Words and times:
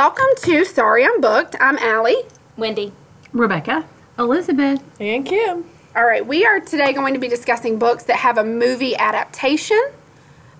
welcome 0.00 0.24
to 0.38 0.64
Sorry 0.64 1.04
I'm 1.04 1.20
Booked. 1.20 1.56
I'm 1.60 1.76
Allie. 1.76 2.22
Wendy. 2.56 2.90
Rebecca. 3.34 3.86
Elizabeth. 4.18 4.82
And 4.98 5.26
Kim. 5.26 5.66
All 5.94 6.06
right, 6.06 6.26
we 6.26 6.46
are 6.46 6.58
today 6.58 6.94
going 6.94 7.12
to 7.12 7.20
be 7.20 7.28
discussing 7.28 7.78
books 7.78 8.04
that 8.04 8.16
have 8.16 8.38
a 8.38 8.42
movie 8.42 8.96
adaptation, 8.96 9.90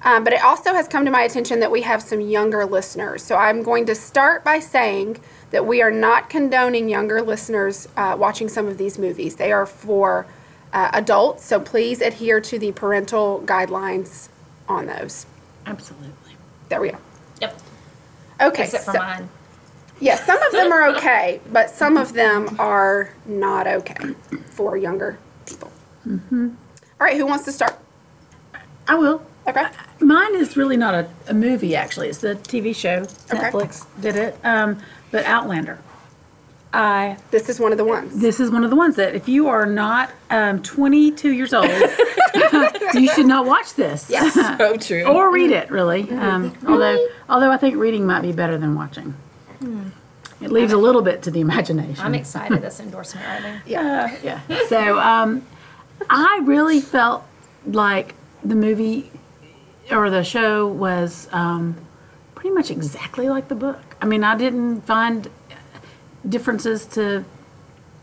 um, 0.04 0.24
but 0.24 0.34
it 0.34 0.44
also 0.44 0.74
has 0.74 0.86
come 0.86 1.06
to 1.06 1.10
my 1.10 1.22
attention 1.22 1.58
that 1.60 1.70
we 1.70 1.80
have 1.80 2.02
some 2.02 2.20
younger 2.20 2.66
listeners. 2.66 3.22
So 3.22 3.36
I'm 3.36 3.62
going 3.62 3.86
to 3.86 3.94
start 3.94 4.44
by 4.44 4.58
saying 4.58 5.16
that 5.52 5.64
we 5.64 5.80
are 5.80 5.90
not 5.90 6.28
condoning 6.28 6.90
younger 6.90 7.22
listeners 7.22 7.88
uh, 7.96 8.16
watching 8.18 8.50
some 8.50 8.68
of 8.68 8.76
these 8.76 8.98
movies. 8.98 9.36
They 9.36 9.52
are 9.52 9.64
for 9.64 10.26
uh, 10.74 10.90
adults, 10.92 11.46
so 11.46 11.58
please 11.58 12.02
adhere 12.02 12.42
to 12.42 12.58
the 12.58 12.72
parental 12.72 13.40
guidelines 13.46 14.28
on 14.68 14.84
those. 14.84 15.24
Absolutely. 15.64 16.36
There 16.68 16.82
we 16.82 16.90
go. 16.90 16.98
Yep. 18.40 18.52
Okay. 18.52 18.64
Except 18.64 18.84
for 18.84 18.92
so- 18.92 18.98
mine. 18.98 19.28
Yes, 20.02 20.24
some 20.24 20.42
of 20.42 20.52
them 20.52 20.72
are 20.72 20.88
okay, 20.96 21.40
but 21.52 21.68
some 21.68 21.98
of 21.98 22.14
them 22.14 22.56
are 22.58 23.12
not 23.26 23.66
okay 23.66 24.14
for 24.46 24.74
younger 24.78 25.18
people. 25.46 25.70
Mm-hmm. 26.06 26.48
All 26.98 27.06
right, 27.06 27.18
who 27.18 27.26
wants 27.26 27.44
to 27.44 27.52
start? 27.52 27.78
I 28.88 28.94
will. 28.94 29.22
Okay. 29.46 29.66
Mine 30.00 30.34
is 30.36 30.56
really 30.56 30.78
not 30.78 30.94
a, 30.94 31.08
a 31.28 31.34
movie, 31.34 31.76
actually. 31.76 32.08
It's 32.08 32.24
a 32.24 32.34
TV 32.34 32.74
show. 32.74 33.02
Okay. 33.34 33.50
Netflix 33.50 33.86
did 34.00 34.16
it. 34.16 34.38
Um, 34.42 34.80
but 35.10 35.26
Outlander. 35.26 35.78
I. 36.72 37.16
This 37.30 37.48
is 37.48 37.58
one 37.58 37.72
of 37.72 37.78
the 37.78 37.84
ones. 37.84 38.20
This 38.20 38.40
is 38.40 38.50
one 38.50 38.64
of 38.64 38.70
the 38.70 38.76
ones 38.76 38.96
that 38.96 39.14
if 39.14 39.28
you 39.28 39.48
are 39.48 39.66
not 39.66 40.10
um, 40.30 40.62
22 40.62 41.32
years 41.32 41.52
old, 41.52 41.68
you 42.94 43.08
should 43.14 43.26
not 43.26 43.46
watch 43.46 43.74
this. 43.74 44.08
Yes. 44.10 44.34
So 44.60 44.76
true. 44.76 45.04
or 45.04 45.32
read 45.32 45.50
it, 45.50 45.70
really. 45.70 46.10
Um, 46.10 46.56
although, 46.66 47.06
although 47.28 47.50
I 47.50 47.56
think 47.56 47.76
reading 47.76 48.06
might 48.06 48.20
be 48.22 48.32
better 48.32 48.58
than 48.58 48.74
watching. 48.74 49.14
It 50.40 50.50
leaves 50.50 50.72
a 50.72 50.76
little 50.78 51.02
bit 51.02 51.22
to 51.24 51.30
the 51.30 51.40
imagination. 51.40 52.04
I'm 52.04 52.14
excited. 52.14 52.62
That's 52.62 52.80
endorsement 52.80 53.26
right 53.26 53.42
there. 53.42 53.62
Yeah, 53.66 54.16
yeah. 54.22 54.40
So 54.68 54.98
um, 54.98 55.46
I 56.08 56.40
really 56.44 56.80
felt 56.80 57.24
like 57.66 58.14
the 58.42 58.54
movie 58.54 59.10
or 59.90 60.08
the 60.08 60.24
show 60.24 60.66
was 60.66 61.28
um, 61.32 61.76
pretty 62.34 62.50
much 62.54 62.70
exactly 62.70 63.28
like 63.28 63.48
the 63.48 63.54
book. 63.54 63.96
I 64.00 64.06
mean, 64.06 64.24
I 64.24 64.34
didn't 64.36 64.82
find 64.82 65.28
differences 66.28 66.86
to. 66.86 67.24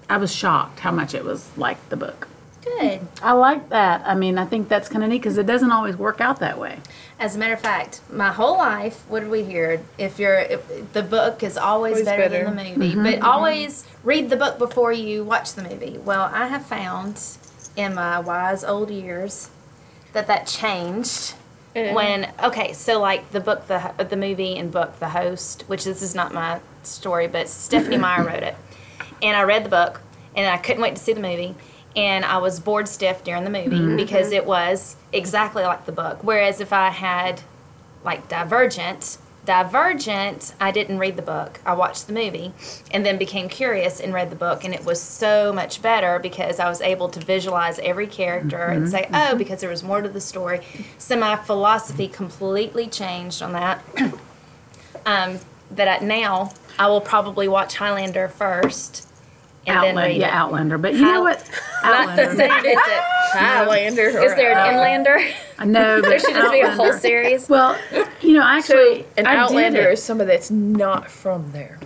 I 0.10 0.18
was 0.18 0.34
shocked 0.34 0.80
how 0.80 0.92
much 0.92 1.14
it 1.14 1.26
was 1.26 1.50
like 1.58 1.90
the 1.90 1.98
book. 1.98 2.28
Good. 2.68 3.08
I 3.22 3.34
like 3.34 3.70
that. 3.70 4.02
I 4.06 4.16
mean, 4.16 4.38
I 4.38 4.46
think 4.46 4.68
that's 4.68 4.90
kind 4.90 5.04
of 5.04 5.10
neat 5.10 5.20
because 5.20 5.38
it 5.38 5.46
doesn't 5.46 5.72
always 5.72 5.96
work 5.96 6.22
out 6.22 6.40
that 6.40 6.60
way. 6.60 6.80
As 7.20 7.36
a 7.36 7.40
matter 7.40 7.54
of 7.54 7.62
fact, 7.62 8.02
my 8.12 8.32
whole 8.32 8.58
life, 8.58 9.06
what 9.08 9.22
did 9.22 9.30
we 9.30 9.44
hear? 9.44 9.82
If 9.98 10.20
you're, 10.20 10.38
if, 10.38 10.94
the 10.94 11.04
book 11.04 11.44
is 11.44 11.58
always, 11.58 11.94
Always 11.94 12.06
better, 12.06 12.30
better. 12.30 12.46
than 12.46 12.56
the 12.56 12.64
movie, 12.64 12.92
mm-hmm. 12.92 13.04
but 13.04 13.16
mm-hmm. 13.16 13.26
always 13.26 13.86
read 14.04 14.30
the 14.30 14.36
book 14.36 14.58
before 14.58 14.92
you 14.92 15.24
watch 15.24 15.54
the 15.54 15.64
movie. 15.64 15.98
Well, 15.98 16.30
I 16.34 16.48
have 16.48 16.66
found 16.66 17.22
in 17.76 17.94
my 17.94 18.20
wise 18.20 18.64
old 18.64 18.92
years 18.92 19.50
that 20.14 20.28
that 20.28 20.48
changed 20.48 21.36
uh-huh. 21.76 21.94
when 21.94 22.32
okay, 22.44 22.74
so 22.74 23.00
like 23.00 23.32
the 23.32 23.40
book, 23.40 23.68
the 23.68 23.94
the 23.98 24.18
movie 24.18 24.58
and 24.58 24.72
book, 24.72 25.00
The 25.00 25.10
Host, 25.10 25.64
which 25.68 25.86
this 25.86 26.02
is 26.02 26.16
not 26.16 26.34
my 26.34 26.60
story, 26.88 27.28
but 27.28 27.50
Stephenie 27.50 27.98
Meyer 27.98 28.26
wrote 28.26 28.44
it, 28.44 28.56
and 29.22 29.36
I 29.36 29.44
read 29.44 29.66
the 29.66 29.70
book, 29.70 30.02
and 30.36 30.48
I 30.48 30.58
couldn't 30.58 30.82
wait 30.82 30.96
to 30.96 31.02
see 31.02 31.14
the 31.14 31.22
movie. 31.22 31.56
And 31.96 32.24
I 32.26 32.38
was 32.38 32.60
bored 32.60 32.88
stiff 32.88 33.24
during 33.24 33.44
the 33.44 33.50
movie 33.50 33.72
mm-hmm. 33.72 33.96
because 33.98 34.28
mm-hmm. 34.28 34.36
it 34.36 34.46
was 34.46 34.98
exactly 35.12 35.64
like 35.64 35.88
the 35.88 35.92
book. 35.92 36.20
Whereas 36.22 36.62
if 36.62 36.72
I 36.72 36.90
had 36.90 37.42
like 38.04 38.28
Divergent. 38.28 39.18
Divergent, 39.46 40.54
I 40.60 40.72
didn't 40.72 41.00
read 41.00 41.16
the 41.16 41.22
book. 41.22 41.62
I 41.66 41.74
watched 41.74 42.08
the 42.08 42.14
movie 42.14 42.52
and 42.92 43.06
then 43.06 43.18
became 43.18 43.48
curious 43.48 44.02
and 44.02 44.14
read 44.14 44.30
the 44.30 44.36
book. 44.36 44.66
And 44.66 44.74
it 44.74 44.84
was 44.84 45.02
so 45.02 45.54
much 45.54 45.82
better 45.82 46.20
because 46.20 46.60
I 46.60 46.68
was 46.68 46.82
able 46.82 47.08
to 47.10 47.20
visualize 47.22 47.80
every 47.80 48.08
character 48.08 48.58
and 48.58 48.84
mm-hmm. 48.84 48.92
say, 48.92 49.10
oh, 49.14 49.36
because 49.36 49.62
there 49.62 49.70
was 49.70 49.84
more 49.84 50.02
to 50.02 50.10
the 50.10 50.20
story. 50.20 50.62
So 50.98 51.18
my 51.18 51.38
philosophy 51.38 52.10
completely 52.10 52.88
changed 52.88 53.42
on 53.42 53.54
that. 53.54 53.82
um, 55.06 55.40
that 55.72 56.02
I, 56.02 56.06
now 56.06 56.52
I 56.80 56.88
will 56.88 57.02
probably 57.02 57.48
watch 57.48 57.76
Highlander 57.76 58.28
first 58.28 59.08
and 59.66 59.76
then 59.84 59.90
Outlander, 59.98 60.02
read 60.14 60.22
yeah, 60.22 60.28
it. 60.28 60.34
Outlander. 60.34 60.78
But 60.78 60.94
you 60.94 61.02
know 61.02 61.14
High- 61.14 61.20
what? 61.20 61.52
Not 61.84 62.16
the 62.16 62.22
Outlander. 62.24 62.36
same, 62.38 62.66
is 62.66 62.78
it? 62.78 63.04
Highlander. 63.34 64.02
Is 64.08 64.36
there 64.36 64.58
an 64.58 64.74
Inlander? 64.76 65.32
I 65.60 65.66
know, 65.66 66.02
but 66.02 66.10
there 66.10 66.20
should 66.20 66.34
just 66.36 66.52
be 66.52 66.62
a 66.62 66.72
whole 66.72 66.94
series. 66.94 67.50
Well, 67.50 67.78
you 68.22 68.34
know, 68.34 68.44
actually, 68.44 69.02
So, 69.02 69.08
an 69.18 69.28
I 69.28 69.32
did 69.34 69.40
Outlander 69.40 69.90
it. 69.90 69.94
is 69.94 70.04
somebody 70.04 70.32
that's 70.32 70.50
not 70.52 71.10
from 71.12 71.52
there. 71.52 71.80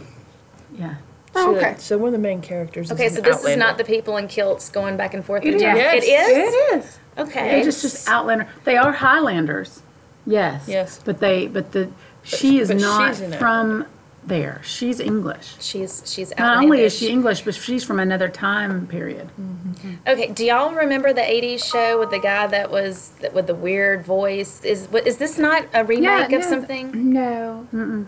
Yeah. 0.77 0.95
Oh, 1.33 1.53
So, 1.53 1.57
okay. 1.57 1.75
so 1.79 1.97
one 1.97 2.09
of 2.09 2.13
the 2.13 2.19
main 2.19 2.41
characters 2.41 2.91
Okay, 2.91 3.05
is 3.05 3.13
so 3.13 3.19
an 3.19 3.23
this 3.25 3.43
is 3.45 3.57
not 3.57 3.77
the 3.77 3.83
people 3.85 4.17
in 4.17 4.27
kilts 4.27 4.69
going 4.69 4.97
back 4.97 5.13
and 5.13 5.23
forth. 5.25 5.43
It 5.43 5.53
between- 5.53 5.75
is. 5.77 6.03
It 6.03 6.07
is? 6.07 6.27
It 6.53 6.77
is. 6.77 6.99
Okay. 7.17 7.49
They're 7.51 7.63
just 7.63 7.81
just 7.81 8.07
Outlander. 8.07 8.47
They 8.63 8.77
are 8.77 8.91
Highlanders. 8.91 9.81
Yes. 10.27 10.65
Yes. 10.67 10.99
But 11.03 11.19
they 11.19 11.47
but 11.47 11.71
the 11.71 11.89
she 12.23 12.59
is 12.59 12.67
but 12.69 12.77
not 12.77 13.11
she's 13.15 13.21
an 13.21 13.33
from 13.33 13.85
there. 14.23 14.61
She's 14.63 14.99
English. 14.99 15.55
She's 15.59 16.03
she's 16.05 16.31
Not 16.37 16.57
only 16.63 16.81
is 16.81 16.93
outlandish. 16.93 16.97
she 16.99 17.09
English, 17.09 17.41
but 17.41 17.55
she's 17.55 17.83
from 17.83 17.99
another 17.99 18.29
time 18.29 18.85
period. 18.87 19.29
Mm-hmm. 19.39 19.93
Okay, 20.07 20.27
do 20.31 20.45
y'all 20.45 20.73
remember 20.73 21.11
the 21.13 21.21
'80s 21.21 21.63
show 21.63 21.97
with 21.99 22.11
the 22.11 22.19
guy 22.19 22.45
that 22.47 22.69
was 22.69 23.09
that, 23.21 23.33
with 23.33 23.47
the 23.47 23.55
weird 23.55 24.05
voice? 24.05 24.63
Is 24.63 24.87
what 24.87 25.07
is 25.07 25.17
this 25.17 25.37
not 25.39 25.65
a 25.73 25.83
remake 25.83 26.03
Yeah, 26.03 26.25
of 26.25 26.31
no. 26.31 26.41
something? 26.41 27.13
No. 27.13 28.05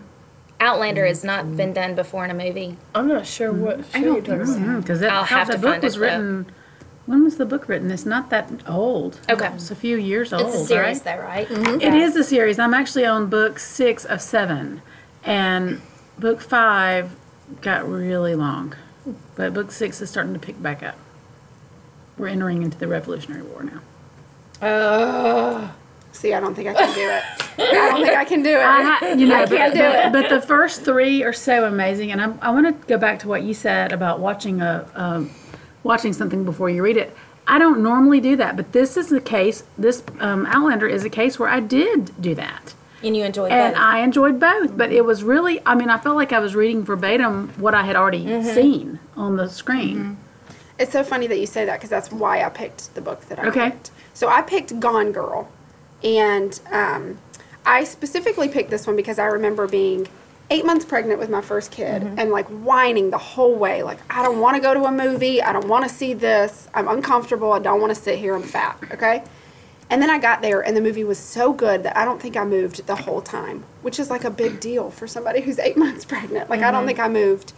Outlander 0.60 1.04
has 1.04 1.24
not 1.24 1.56
been 1.56 1.72
done 1.72 1.94
before 1.96 2.24
in 2.24 2.30
a 2.30 2.34
movie. 2.34 2.76
I'm 2.94 3.08
not 3.08 3.26
sure 3.26 3.52
what 3.52 3.78
show 3.80 3.84
I 3.94 3.98
you're 3.98 4.20
don't 4.20 4.24
talking 4.46 4.64
about. 4.64 4.80
Because 4.82 5.02
I'll 5.02 5.24
have 5.24 5.48
the 5.48 5.54
to 5.54 5.58
book 5.58 5.70
find 5.72 5.82
was 5.82 5.96
it, 5.96 5.98
though. 5.98 6.04
written. 6.06 6.46
When 7.06 7.22
was 7.22 7.36
the 7.36 7.44
book 7.44 7.68
written? 7.68 7.90
It's 7.90 8.06
not 8.06 8.30
that 8.30 8.50
old. 8.66 9.20
Okay. 9.28 9.48
It's 9.48 9.70
a 9.70 9.76
few 9.76 9.96
years 9.98 10.32
old. 10.32 10.46
It's 10.46 10.56
a 10.56 10.64
series, 10.64 11.04
right? 11.04 11.16
though, 11.16 11.22
right? 11.22 11.48
Mm-hmm. 11.48 11.80
It 11.80 11.94
is 11.94 12.16
a 12.16 12.24
series. 12.24 12.58
I'm 12.58 12.72
actually 12.72 13.04
on 13.04 13.28
book 13.28 13.58
six 13.58 14.04
of 14.04 14.22
seven, 14.22 14.80
and 15.22 15.82
book 16.18 16.40
five 16.40 17.16
got 17.60 17.86
really 17.86 18.34
long, 18.34 18.74
but 19.36 19.52
book 19.52 19.70
six 19.70 20.00
is 20.00 20.08
starting 20.08 20.32
to 20.32 20.40
pick 20.40 20.62
back 20.62 20.82
up. 20.82 20.96
We're 22.16 22.28
entering 22.28 22.62
into 22.62 22.78
the 22.78 22.88
Revolutionary 22.88 23.42
War 23.42 23.64
now. 23.64 23.80
Oh 24.62 25.74
see, 26.14 26.32
I 26.32 26.40
don't 26.40 26.54
think 26.54 26.68
I 26.68 26.74
can 26.74 26.94
do 26.94 27.00
it. 27.00 27.22
I 27.58 27.88
don't 27.90 28.04
think 28.04 28.16
I 28.16 28.24
can 28.24 28.42
do 28.42 28.50
it. 28.50 28.64
I, 28.64 28.82
ha- 28.82 29.14
you 29.14 29.26
know, 29.26 29.34
I 29.34 29.46
can't 29.46 29.74
but, 29.74 29.78
do 29.78 29.78
but, 29.78 30.06
it. 30.06 30.12
but 30.12 30.28
the 30.40 30.46
first 30.46 30.82
three 30.82 31.22
are 31.22 31.32
so 31.32 31.66
amazing, 31.66 32.12
and 32.12 32.20
I'm, 32.20 32.38
I 32.40 32.50
want 32.50 32.66
to 32.66 32.86
go 32.86 32.98
back 32.98 33.18
to 33.20 33.28
what 33.28 33.42
you 33.42 33.54
said 33.54 33.92
about 33.92 34.20
watching 34.20 34.60
a, 34.60 34.88
a 34.94 35.24
watching 35.84 36.12
something 36.12 36.44
before 36.44 36.68
you 36.70 36.82
read 36.82 36.96
it. 36.96 37.16
I 37.46 37.58
don't 37.58 37.82
normally 37.82 38.20
do 38.20 38.36
that, 38.36 38.56
but 38.56 38.72
this 38.72 38.96
is 38.96 39.10
the 39.10 39.20
case. 39.20 39.62
This 39.78 40.02
um, 40.18 40.46
Outlander 40.46 40.88
is 40.88 41.04
a 41.04 41.10
case 41.10 41.38
where 41.38 41.48
I 41.48 41.60
did 41.60 42.20
do 42.20 42.34
that. 42.34 42.74
And 43.02 43.14
you 43.14 43.22
enjoyed 43.22 43.50
that? 43.50 43.60
and 43.60 43.74
both. 43.74 43.82
I 43.82 44.00
enjoyed 44.00 44.40
both. 44.40 44.76
But 44.78 44.90
it 44.90 45.04
was 45.04 45.22
really, 45.22 45.60
I 45.66 45.74
mean, 45.74 45.90
I 45.90 45.98
felt 45.98 46.16
like 46.16 46.32
I 46.32 46.38
was 46.38 46.54
reading 46.54 46.82
verbatim 46.82 47.50
what 47.58 47.74
I 47.74 47.82
had 47.84 47.96
already 47.96 48.24
Mm-hmm. 48.24 48.48
seen 48.54 48.98
on 49.14 49.36
the 49.36 49.48
screen. 49.48 50.16
It's 50.78 50.90
so 50.92 51.04
funny 51.04 51.26
that 51.26 51.38
you 51.38 51.46
say 51.46 51.66
that 51.66 51.74
because 51.76 51.90
that's 51.90 52.10
why 52.10 52.42
I 52.42 52.48
picked 52.48 52.94
the 52.94 53.02
book 53.02 53.20
that 53.28 53.38
I 53.38 53.46
Okay. 53.48 53.70
picked. 53.70 53.90
So 54.14 54.28
I 54.28 54.40
picked 54.42 54.80
Gone 54.80 55.12
Girl, 55.12 55.48
and 56.02 56.58
um, 56.72 57.18
I 57.66 57.84
specifically 57.84 58.48
picked 58.48 58.70
this 58.70 58.86
one 58.86 58.96
because 58.96 59.18
I 59.18 59.26
remember 59.26 59.66
being 59.68 60.08
eight 60.50 60.64
months 60.66 60.84
pregnant 60.84 61.18
with 61.18 61.30
my 61.30 61.40
first 61.40 61.70
kid 61.70 62.02
and 62.02 62.30
like 62.30 62.46
whining 62.48 63.10
the 63.10 63.18
whole 63.18 63.54
way, 63.54 63.82
like 63.82 63.98
I 64.10 64.22
don't 64.22 64.40
want 64.40 64.56
to 64.56 64.62
go 64.62 64.74
to 64.74 64.84
a 64.84 64.92
movie, 64.92 65.42
I 65.42 65.52
don't 65.52 65.68
want 65.68 65.88
to 65.88 65.94
see 65.94 66.12
this, 66.12 66.68
I'm 66.74 66.88
uncomfortable, 66.88 67.52
I 67.52 67.58
don't 67.58 67.80
want 67.80 67.94
to 67.94 68.00
sit 68.00 68.18
here, 68.18 68.34
I'm 68.34 68.42
fat, 68.42 68.78
okay. 68.92 69.24
And 69.90 70.00
then 70.00 70.10
I 70.10 70.18
got 70.18 70.40
there, 70.40 70.60
and 70.60 70.76
the 70.76 70.80
movie 70.80 71.04
was 71.04 71.18
so 71.18 71.52
good 71.52 71.82
that 71.82 71.96
I 71.96 72.04
don't 72.04 72.20
think 72.20 72.36
I 72.36 72.44
moved 72.44 72.86
the 72.86 72.96
whole 72.96 73.20
time, 73.20 73.64
which 73.82 73.98
is 73.98 74.10
like 74.10 74.24
a 74.24 74.30
big 74.30 74.58
deal 74.58 74.90
for 74.90 75.06
somebody 75.06 75.42
who's 75.42 75.58
eight 75.58 75.76
months 75.84 76.04
pregnant. 76.04 76.48
Like, 76.48 76.60
I 76.60 76.70
don't 76.70 76.80
mm-hmm. 76.80 76.86
think 76.88 77.00
I 77.00 77.08
moved. 77.08 77.52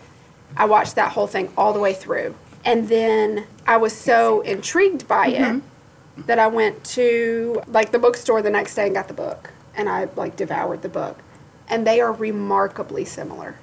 I 0.57 0.65
watched 0.65 0.97
that 0.97 1.13
whole 1.13 1.27
thing 1.27 1.53
all 1.57 1.73
the 1.73 1.79
way 1.79 1.95
through. 1.95 2.35
And 2.65 2.89
then 2.89 3.47
I 3.67 3.77
was 3.77 3.93
so 3.95 4.41
intrigued 4.41 5.07
by 5.07 5.29
it 5.29 5.39
mm-hmm. 5.41 6.23
that 6.23 6.41
I 6.41 6.49
went 6.49 6.85
to 6.85 7.63
like 7.69 7.93
the 7.93 7.99
bookstore 7.99 8.43
the 8.43 8.51
next 8.51 8.75
day 8.75 8.87
and 8.87 8.95
got 8.95 9.07
the 9.07 9.15
book. 9.15 9.53
And 9.77 9.89
I 9.89 10.09
like 10.17 10.37
devoured 10.37 10.83
the 10.83 10.89
book. 10.89 11.19
And 11.69 11.87
they 11.87 12.01
are 12.01 12.13
remarkably 12.13 13.05
similar. 13.05 13.57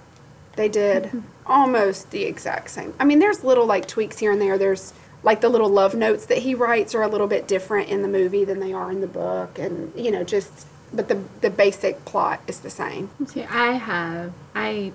They 0.56 0.70
did 0.70 1.04
mm-hmm. 1.04 1.20
almost 1.46 2.12
the 2.12 2.24
exact 2.24 2.70
same. 2.70 2.94
I 3.00 3.06
mean, 3.06 3.20
there's 3.20 3.44
little 3.44 3.66
like 3.66 3.88
tweaks 3.88 4.20
here 4.20 4.32
and 4.32 4.42
there. 4.42 4.58
There's 4.58 4.94
like 5.24 5.42
the 5.42 5.50
little 5.50 5.70
love 5.70 5.96
notes 5.96 6.26
that 6.26 6.40
he 6.40 6.54
writes 6.54 6.94
are 6.94 7.02
a 7.02 7.08
little 7.08 7.28
bit 7.28 7.48
different 7.48 7.90
in 7.90 8.02
the 8.02 8.08
movie 8.08 8.44
than 8.44 8.60
they 8.60 8.74
are 8.74 8.92
in 8.92 9.02
the 9.02 9.08
book. 9.08 9.58
And, 9.58 9.94
you 9.96 10.12
know, 10.12 10.24
just, 10.24 10.68
but 10.94 11.08
the, 11.08 11.24
the 11.42 11.50
basic 11.50 12.04
plot 12.06 12.42
is 12.48 12.60
the 12.60 12.70
same. 12.70 13.10
See, 13.28 13.44
I 13.44 13.74
have 13.74 14.34
I 14.54 14.92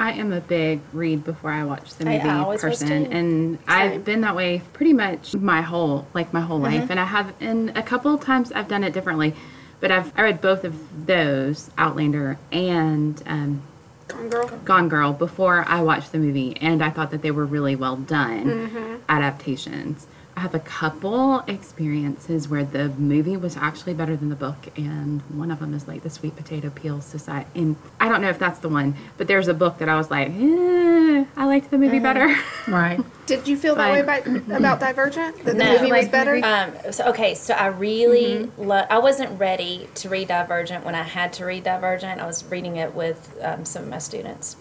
I 0.00 0.12
am 0.12 0.32
a 0.32 0.40
big 0.40 0.80
read 0.94 1.24
before 1.24 1.50
I 1.50 1.62
watch 1.64 1.94
the 1.96 2.06
movie 2.06 2.20
I 2.20 2.38
always 2.38 2.62
person, 2.62 3.12
and 3.12 3.58
Same. 3.58 3.64
I've 3.68 4.04
been 4.04 4.22
that 4.22 4.34
way 4.34 4.62
pretty 4.72 4.94
much 4.94 5.34
my 5.34 5.60
whole 5.60 6.06
like 6.14 6.32
my 6.32 6.40
whole 6.40 6.58
life, 6.58 6.84
mm-hmm. 6.84 6.92
and 6.92 7.00
I 7.00 7.04
have 7.04 7.34
and 7.38 7.76
a 7.76 7.82
couple 7.82 8.14
of 8.14 8.22
times 8.22 8.50
I've 8.52 8.66
done 8.66 8.82
it 8.82 8.94
differently, 8.94 9.34
but 9.80 9.90
I've 9.90 10.12
I 10.18 10.22
read 10.22 10.40
both 10.40 10.64
of 10.64 11.06
those 11.06 11.70
Outlander 11.78 12.38
and 12.52 13.22
um, 13.26 13.62
Gone 14.08 14.28
Girl. 14.28 14.48
Gone 14.64 14.88
Girl 14.88 15.12
before 15.12 15.64
I 15.66 15.80
watched 15.82 16.12
the 16.12 16.18
movie, 16.18 16.56
and 16.60 16.82
I 16.82 16.90
thought 16.90 17.10
that 17.10 17.22
they 17.22 17.30
were 17.30 17.46
really 17.46 17.76
well 17.76 17.96
done 17.96 19.00
adaptations. 19.08 20.06
I 20.36 20.40
have 20.40 20.54
a 20.54 20.60
couple 20.60 21.40
experiences 21.40 22.48
where 22.48 22.64
the 22.64 22.88
movie 22.90 23.36
was 23.36 23.56
actually 23.56 23.94
better 23.94 24.16
than 24.16 24.28
the 24.30 24.36
book, 24.36 24.68
and 24.76 25.20
one 25.22 25.50
of 25.50 25.58
them 25.58 25.74
is 25.74 25.86
like 25.88 26.02
the 26.02 26.10
Sweet 26.10 26.36
Potato 26.36 26.70
Peel 26.70 27.00
Society. 27.00 27.50
And 27.54 27.76
I 28.00 28.08
don't 28.08 28.22
know 28.22 28.30
if 28.30 28.38
that's 28.38 28.60
the 28.60 28.68
one, 28.68 28.94
but 29.16 29.26
there's 29.26 29.48
a 29.48 29.54
book 29.54 29.78
that 29.78 29.88
I 29.88 29.96
was 29.96 30.10
like, 30.10 30.28
eh, 30.28 31.24
I 31.40 31.46
liked 31.46 31.70
the 31.70 31.78
movie 31.78 32.00
better. 32.00 32.36
Right. 32.68 33.00
Did 33.26 33.48
you 33.48 33.56
feel 33.56 33.74
that 33.76 33.90
way 33.90 34.00
about, 34.00 34.26
about 34.26 34.78
Divergent? 34.80 35.36
That 35.38 35.44
the 35.44 35.54
No. 35.54 35.72
movie 35.72 35.90
was 35.90 35.90
Like 35.90 36.04
the 36.06 36.10
better? 36.10 36.40
Um, 36.44 36.92
so 36.92 37.08
okay, 37.08 37.34
so 37.34 37.54
I 37.54 37.68
really 37.68 38.50
lo- 38.58 38.86
I 38.90 38.98
wasn't 38.98 39.40
ready 39.40 39.88
to 39.94 40.08
read 40.10 40.28
Divergent 40.28 40.84
when 40.84 40.94
I 40.94 41.02
had 41.02 41.32
to 41.34 41.46
read 41.46 41.64
Divergent. 41.64 42.20
I 42.20 42.26
was 42.26 42.44
reading 42.44 42.76
it 42.76 42.94
with 42.94 43.38
um, 43.42 43.64
some 43.64 43.84
of 43.84 43.88
my 43.88 43.98
students, 43.98 44.56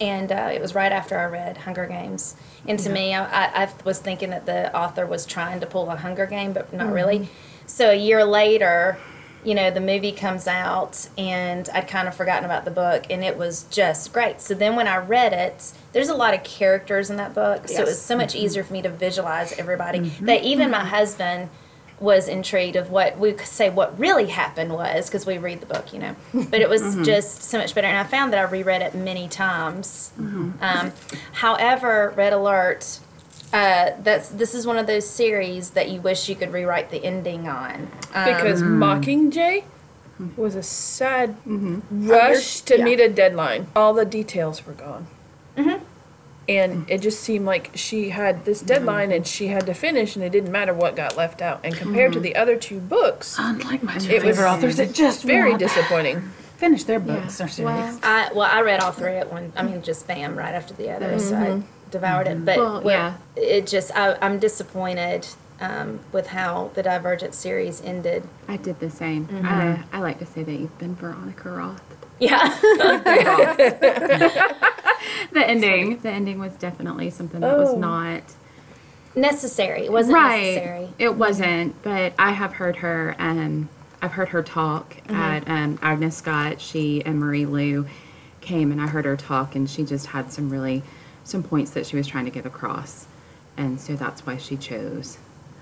and 0.00 0.32
uh, 0.32 0.50
it 0.52 0.60
was 0.62 0.74
right 0.74 0.90
after 0.90 1.18
I 1.18 1.26
read 1.26 1.58
Hunger 1.58 1.86
Games. 1.86 2.34
And 2.66 2.78
to 2.80 2.88
me, 2.88 3.14
I, 3.14 3.24
I, 3.24 3.64
I 3.64 3.68
was 3.84 3.98
thinking 4.00 4.30
that 4.30 4.46
the 4.46 4.74
author 4.74 5.06
was 5.06 5.26
trying 5.26 5.60
to 5.60 5.66
pull 5.66 5.90
a 5.90 5.96
Hunger 5.96 6.24
Game, 6.26 6.52
but 6.54 6.72
not 6.72 6.90
really. 6.92 7.28
So 7.66 7.90
a 7.90 7.94
year 7.94 8.24
later, 8.24 8.96
you 9.44 9.54
know, 9.54 9.70
the 9.70 9.80
movie 9.80 10.12
comes 10.12 10.46
out, 10.46 11.08
and 11.16 11.68
I'd 11.72 11.88
kind 11.88 12.06
of 12.06 12.14
forgotten 12.14 12.44
about 12.44 12.64
the 12.64 12.70
book, 12.70 13.04
and 13.08 13.24
it 13.24 13.38
was 13.38 13.64
just 13.64 14.12
great. 14.12 14.40
So 14.40 14.54
then 14.54 14.76
when 14.76 14.86
I 14.86 14.98
read 14.98 15.32
it, 15.32 15.72
there's 15.92 16.08
a 16.08 16.14
lot 16.14 16.34
of 16.34 16.42
characters 16.44 17.10
in 17.10 17.16
that 17.16 17.34
book, 17.34 17.68
so 17.68 17.82
it 17.82 17.86
was 17.86 18.00
so 18.00 18.16
much 18.16 18.34
mm-hmm. 18.34 18.44
easier 18.44 18.64
for 18.64 18.72
me 18.72 18.82
to 18.82 18.90
visualize 18.90 19.52
everybody 19.58 20.00
mm-hmm. 20.00 20.26
that 20.26 20.42
even 20.44 20.70
my 20.70 20.78
mm-hmm. 20.78 20.88
husband 20.88 21.50
was 22.00 22.28
intrigued 22.28 22.76
of 22.76 22.90
what 22.90 23.18
we 23.18 23.30
could 23.32 23.46
say 23.46 23.68
what 23.68 23.98
really 23.98 24.26
happened 24.26 24.72
was 24.72 25.06
because 25.06 25.26
we 25.26 25.36
read 25.36 25.60
the 25.60 25.66
book, 25.66 25.92
you 25.92 25.98
know. 25.98 26.16
But 26.32 26.60
it 26.60 26.68
was 26.68 26.96
just 27.04 27.42
so 27.42 27.58
much 27.58 27.74
better, 27.74 27.86
and 27.86 27.96
I 27.96 28.04
found 28.04 28.32
that 28.32 28.38
I 28.38 28.50
reread 28.50 28.82
it 28.82 28.94
many 28.94 29.28
times. 29.28 30.12
Um, 30.60 30.92
however, 31.32 32.12
Red 32.16 32.32
Alert. 32.32 33.00
Uh, 33.52 33.90
that's 34.02 34.28
this 34.28 34.54
is 34.54 34.66
one 34.66 34.78
of 34.78 34.86
those 34.86 35.08
series 35.08 35.70
that 35.70 35.88
you 35.90 36.00
wish 36.00 36.28
you 36.28 36.36
could 36.36 36.52
rewrite 36.52 36.90
the 36.90 37.04
ending 37.04 37.48
on. 37.48 37.90
Um, 38.14 38.24
Because 38.24 38.62
mm-hmm. 38.62 38.82
Mockingjay 38.82 39.64
mm-hmm. 40.20 40.40
was 40.40 40.54
a 40.54 40.62
sad 40.62 41.30
mm-hmm. 41.44 42.08
rush 42.08 42.60
to 42.62 42.78
yeah. 42.78 42.84
meet 42.84 43.00
a 43.00 43.08
deadline. 43.08 43.66
All 43.74 43.92
the 43.92 44.04
details 44.04 44.64
were 44.66 44.74
gone. 44.74 45.06
And 46.48 46.90
it 46.90 47.00
just 47.00 47.20
seemed 47.20 47.46
like 47.46 47.70
she 47.76 48.08
had 48.08 48.44
this 48.44 48.60
deadline 48.60 49.12
and 49.12 49.24
she 49.24 49.48
had 49.48 49.66
to 49.66 49.74
finish, 49.74 50.16
and 50.16 50.24
it 50.24 50.30
didn't 50.30 50.50
matter 50.50 50.74
what 50.74 50.96
got 50.96 51.16
left 51.16 51.40
out. 51.40 51.60
And 51.62 51.76
compared 51.76 52.12
to 52.14 52.20
the 52.20 52.34
other 52.34 52.56
two 52.56 52.80
books, 52.80 53.36
Unlike 53.38 53.84
my 53.84 53.98
two 53.98 54.10
It 54.10 54.24
was 54.24 54.36
favorite 54.36 54.50
authors 54.50 54.76
that 54.78 54.92
just 54.92 55.22
very 55.22 55.50
want 55.50 55.60
disappointing. 55.60 56.22
finish 56.56 56.82
their 56.84 56.98
books 56.98 57.40
or 57.40 57.46
series. 57.46 57.66
Well, 57.72 58.00
I 58.02 58.30
well, 58.34 58.50
I 58.50 58.62
read 58.62 58.80
all 58.80 58.90
three 58.90 59.12
at 59.12 59.30
one. 59.30 59.52
I 59.54 59.62
mean, 59.62 59.80
just 59.82 60.08
bam, 60.08 60.34
right 60.34 60.52
after 60.52 60.74
the 60.74 60.90
other. 60.90 61.20
So 61.20 61.36
I 61.36 61.62
devoured 61.90 62.26
it. 62.28 62.44
But 62.44 62.56
Well, 62.58 62.82
yeah. 62.84 63.16
it 63.36 63.66
just 63.66 63.90
I, 63.96 64.16
I'm 64.22 64.38
disappointed 64.38 65.26
um, 65.60 66.00
with 66.12 66.28
how 66.28 66.70
the 66.74 66.82
Divergent 66.82 67.34
series 67.34 67.82
ended. 67.82 68.22
I 68.48 68.56
did 68.56 68.80
the 68.80 68.90
same. 68.90 69.28
I, 69.44 69.82
I 69.92 70.00
like 70.00 70.18
to 70.20 70.26
say 70.26 70.42
that 70.42 70.52
you've 70.52 70.78
been 70.78 70.94
Veronica 70.94 71.50
Roth. 71.50 71.82
Yeah, 72.18 72.54
The 75.32 75.46
ending, 75.46 75.98
the 76.00 76.10
ending 76.10 76.38
was 76.38 76.52
definitely 76.54 77.10
something 77.10 77.40
that 77.40 77.56
was 77.56 77.70
Oh. 77.70 77.78
not 77.78 78.22
necessary. 79.14 79.84
It 79.86 79.92
wasn't 79.92 80.14
right. 80.16 80.54
necessary. 80.54 80.88
It 80.98 81.14
wasn't, 81.16 81.82
but 81.82 82.12
I 82.18 82.32
have 82.32 82.54
heard 82.54 82.76
her. 82.76 83.14
Um, 83.18 83.68
I've 84.02 84.12
heard 84.12 84.30
her 84.30 84.42
talk 84.42 84.96
Mm-hmm. 85.06 85.14
at 85.14 85.48
um, 85.48 85.78
Agnes 85.82 86.16
Scott. 86.16 86.60
She 86.60 87.02
and 87.04 87.18
Marie 87.20 87.46
Lu 87.46 87.86
came, 88.40 88.70
and 88.72 88.80
I 88.80 88.86
heard 88.86 89.04
her 89.04 89.16
talk, 89.16 89.54
and 89.54 89.68
she 89.68 89.84
just 89.84 90.06
had 90.06 90.32
some 90.32 90.50
really 90.50 90.82
some 91.30 91.42
points 91.42 91.70
that 91.72 91.86
she 91.86 91.96
was 91.96 92.06
trying 92.06 92.24
to 92.24 92.30
get 92.30 92.44
across, 92.46 93.06
and 93.56 93.80
so 93.80 93.96
that's 93.96 94.26
why 94.26 94.36
she 94.36 94.56
chose. 94.56 95.18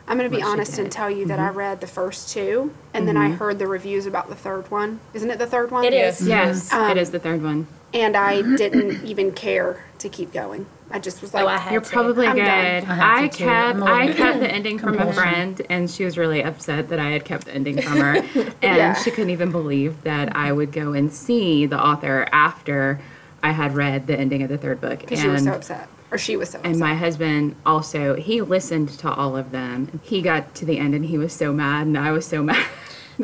I'm 0.09 0.17
going 0.17 0.31
to 0.31 0.35
be 0.35 0.43
honest 0.43 0.79
and 0.79 0.91
tell 0.91 1.11
you 1.11 1.27
that 1.27 1.39
I 1.39 1.49
mm-hmm. 1.49 1.59
read 1.59 1.81
the 1.83 1.87
first 1.87 2.31
two, 2.31 2.73
and 2.95 3.07
then 3.07 3.19
I 3.19 3.29
mm-hmm. 3.29 3.37
heard 3.37 3.59
the 3.59 3.67
reviews 3.67 4.07
about 4.07 4.29
the 4.29 4.35
third 4.35 4.71
one. 4.71 5.01
Isn't 5.13 5.31
it 5.31 5.39
the 5.39 5.47
third 5.47 5.71
one? 5.71 5.85
It 5.85 5.93
is. 5.93 6.27
Yes, 6.27 6.71
mm-hmm. 6.71 6.83
Um, 6.83 6.91
it 6.93 6.97
is 6.97 7.11
the 7.11 7.19
third 7.19 7.43
one. 7.43 7.67
And 7.93 8.17
I 8.17 8.41
didn't 8.57 9.05
even 9.05 9.33
care 9.33 9.85
to 9.99 10.09
keep 10.09 10.33
going. 10.33 10.65
I 10.91 10.99
just 10.99 11.21
was 11.21 11.35
oh, 11.35 11.39
like, 11.39 11.45
Oh, 11.45 11.49
I 11.49 11.59
had 11.59 11.73
You're 11.73 11.83
to. 11.83 11.91
probably 11.91 12.27
I'm 12.27 12.37
good. 12.37 12.45
done. 12.45 12.91
I 12.91 12.95
had 12.95 13.19
I, 13.19 13.29
to 13.29 13.37
too. 13.37 13.45
kept 13.45 13.51
I'm 13.51 13.83
a 13.83 13.85
little 13.85 13.97
I 13.99 14.07
bit- 14.07 14.17
kept 14.17 14.41
the 14.41 14.51
ending 14.51 14.79
from 14.79 14.99
a 14.99 15.13
friend, 15.13 15.63
and 15.69 15.91
she 15.91 16.05
was 16.07 16.17
really 16.17 16.43
upset 16.43 16.89
that 16.89 16.99
I 16.99 17.11
had 17.11 17.27
kept 17.27 17.45
the 17.45 17.55
ending 17.55 17.83
from 17.83 17.99
her, 17.99 18.17
and 18.35 18.55
Yeah. 18.63 18.95
she 18.95 19.11
couldn't 19.11 19.31
even 19.31 19.53
believe 19.53 20.03
that 20.05 20.35
I 20.35 20.53
would 20.53 20.73
go 20.73 20.95
and 20.95 21.13
see 21.13 21.67
the 21.67 21.79
author 21.79 22.27
after 22.33 22.99
I 23.43 23.53
had 23.53 23.75
read 23.75 24.07
the 24.07 24.19
ending 24.19 24.43
of 24.43 24.49
the 24.49 24.59
third 24.59 24.81
book. 24.81 25.01
because 25.01 25.23
you 25.23 25.31
were 25.31 25.39
so 25.39 25.53
upset. 25.53 25.89
Or 26.11 26.19
she 26.19 26.37
was 26.37 26.51
so 26.51 26.59
upset. 26.59 26.71
And 26.71 26.81
my 26.81 26.95
husband 26.95 27.57
also, 27.65 28.15
he 28.15 28.41
listened 28.41 28.89
to 29.01 29.13
all 29.13 29.37
of 29.37 29.51
them. 29.51 30.01
He 30.03 30.23
got 30.23 30.55
to 30.57 30.65
the 30.65 30.79
end 30.79 30.95
and 30.95 31.05
he 31.07 31.19
was 31.19 31.33
so 31.33 31.53
mad, 31.53 31.87
and 31.87 31.99
I 31.99 32.13
was 32.13 32.27
so 32.27 32.43
mad. 32.45 32.67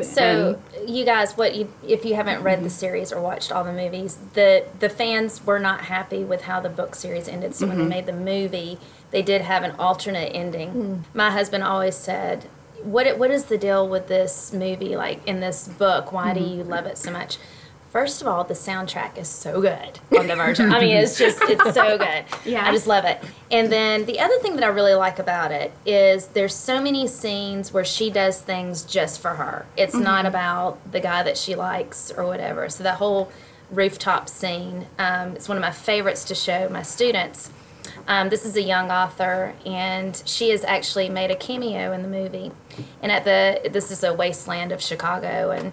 So, 0.03 0.61
you 0.85 1.05
guys, 1.05 1.37
what 1.37 1.55
you 1.55 1.71
if 1.87 2.03
you 2.03 2.15
haven't 2.15 2.43
read 2.43 2.63
the 2.63 2.69
series 2.69 3.13
or 3.13 3.21
watched 3.21 3.51
all 3.51 3.63
the 3.63 3.71
movies, 3.71 4.17
the 4.33 4.65
the 4.79 4.89
fans 4.89 5.45
were 5.45 5.59
not 5.59 5.81
happy 5.81 6.23
with 6.23 6.43
how 6.43 6.59
the 6.59 6.69
book 6.69 6.95
series 6.95 7.29
ended. 7.29 7.55
So 7.55 7.65
when 7.65 7.77
they 7.77 7.83
mm-hmm. 7.83 7.89
made 7.89 8.05
the 8.05 8.13
movie, 8.13 8.77
they 9.11 9.21
did 9.21 9.41
have 9.41 9.63
an 9.63 9.71
alternate 9.79 10.35
ending. 10.35 10.71
Hmm. 10.71 11.17
My 11.17 11.31
husband 11.31 11.63
always 11.63 11.95
said, 11.95 12.43
"What 12.83 13.17
what 13.17 13.31
is 13.31 13.45
the 13.45 13.57
deal 13.57 13.87
with 13.87 14.07
this 14.07 14.51
movie? 14.51 14.97
Like 14.97 15.25
in 15.25 15.39
this 15.39 15.69
book, 15.69 16.11
why 16.11 16.33
do 16.33 16.41
hmm. 16.41 16.57
you 16.57 16.63
love 16.65 16.85
it 16.85 16.97
so 16.97 17.11
much?" 17.11 17.37
First 17.95 18.21
of 18.21 18.27
all, 18.27 18.43
the 18.43 18.53
soundtrack 18.53 19.17
is 19.17 19.29
so 19.29 19.61
good 19.61 20.01
on 20.19 20.27
Divergent. 20.27 20.73
I 20.73 20.81
mean, 20.81 20.97
it's 20.97 21.17
just 21.17 21.41
it's 21.43 21.73
so 21.73 21.97
good. 21.97 22.25
Yeah. 22.43 22.67
I 22.67 22.73
just 22.73 22.87
love 22.87 23.05
it. 23.05 23.23
And 23.49 23.71
then 23.71 24.03
the 24.03 24.19
other 24.19 24.37
thing 24.39 24.55
that 24.55 24.65
I 24.65 24.67
really 24.67 24.95
like 24.95 25.17
about 25.17 25.53
it 25.53 25.71
is 25.85 26.27
there's 26.27 26.53
so 26.53 26.81
many 26.81 27.07
scenes 27.07 27.71
where 27.71 27.85
she 27.85 28.09
does 28.09 28.41
things 28.41 28.83
just 28.83 29.21
for 29.21 29.35
her. 29.35 29.65
It's 29.77 29.95
not 29.95 30.25
about 30.25 30.91
the 30.91 30.99
guy 30.99 31.23
that 31.23 31.37
she 31.37 31.55
likes 31.55 32.11
or 32.11 32.25
whatever. 32.25 32.67
So 32.67 32.83
that 32.83 32.97
whole 32.97 33.31
rooftop 33.71 34.27
scene, 34.27 34.87
um, 34.99 35.37
it's 35.37 35.47
one 35.47 35.57
of 35.57 35.61
my 35.61 35.71
favorites 35.71 36.25
to 36.25 36.35
show 36.35 36.67
my 36.67 36.81
students. 36.81 37.49
Um, 38.09 38.27
this 38.27 38.45
is 38.45 38.55
a 38.55 38.61
young 38.61 38.91
author, 38.91 39.53
and 39.65 40.21
she 40.25 40.49
has 40.49 40.63
actually 40.63 41.09
made 41.09 41.31
a 41.31 41.35
cameo 41.35 41.91
in 41.93 42.01
the 42.01 42.07
movie. 42.07 42.51
And 43.01 43.11
at 43.11 43.23
the 43.23 43.69
this 43.69 43.89
is 43.89 44.03
a 44.03 44.13
wasteland 44.13 44.71
of 44.71 44.81
Chicago, 44.81 45.51
and 45.51 45.71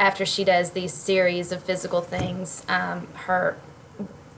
after 0.00 0.24
she 0.24 0.44
does 0.44 0.70
these 0.70 0.94
series 0.94 1.52
of 1.52 1.62
physical 1.62 2.00
things, 2.00 2.64
um, 2.68 3.06
her 3.26 3.56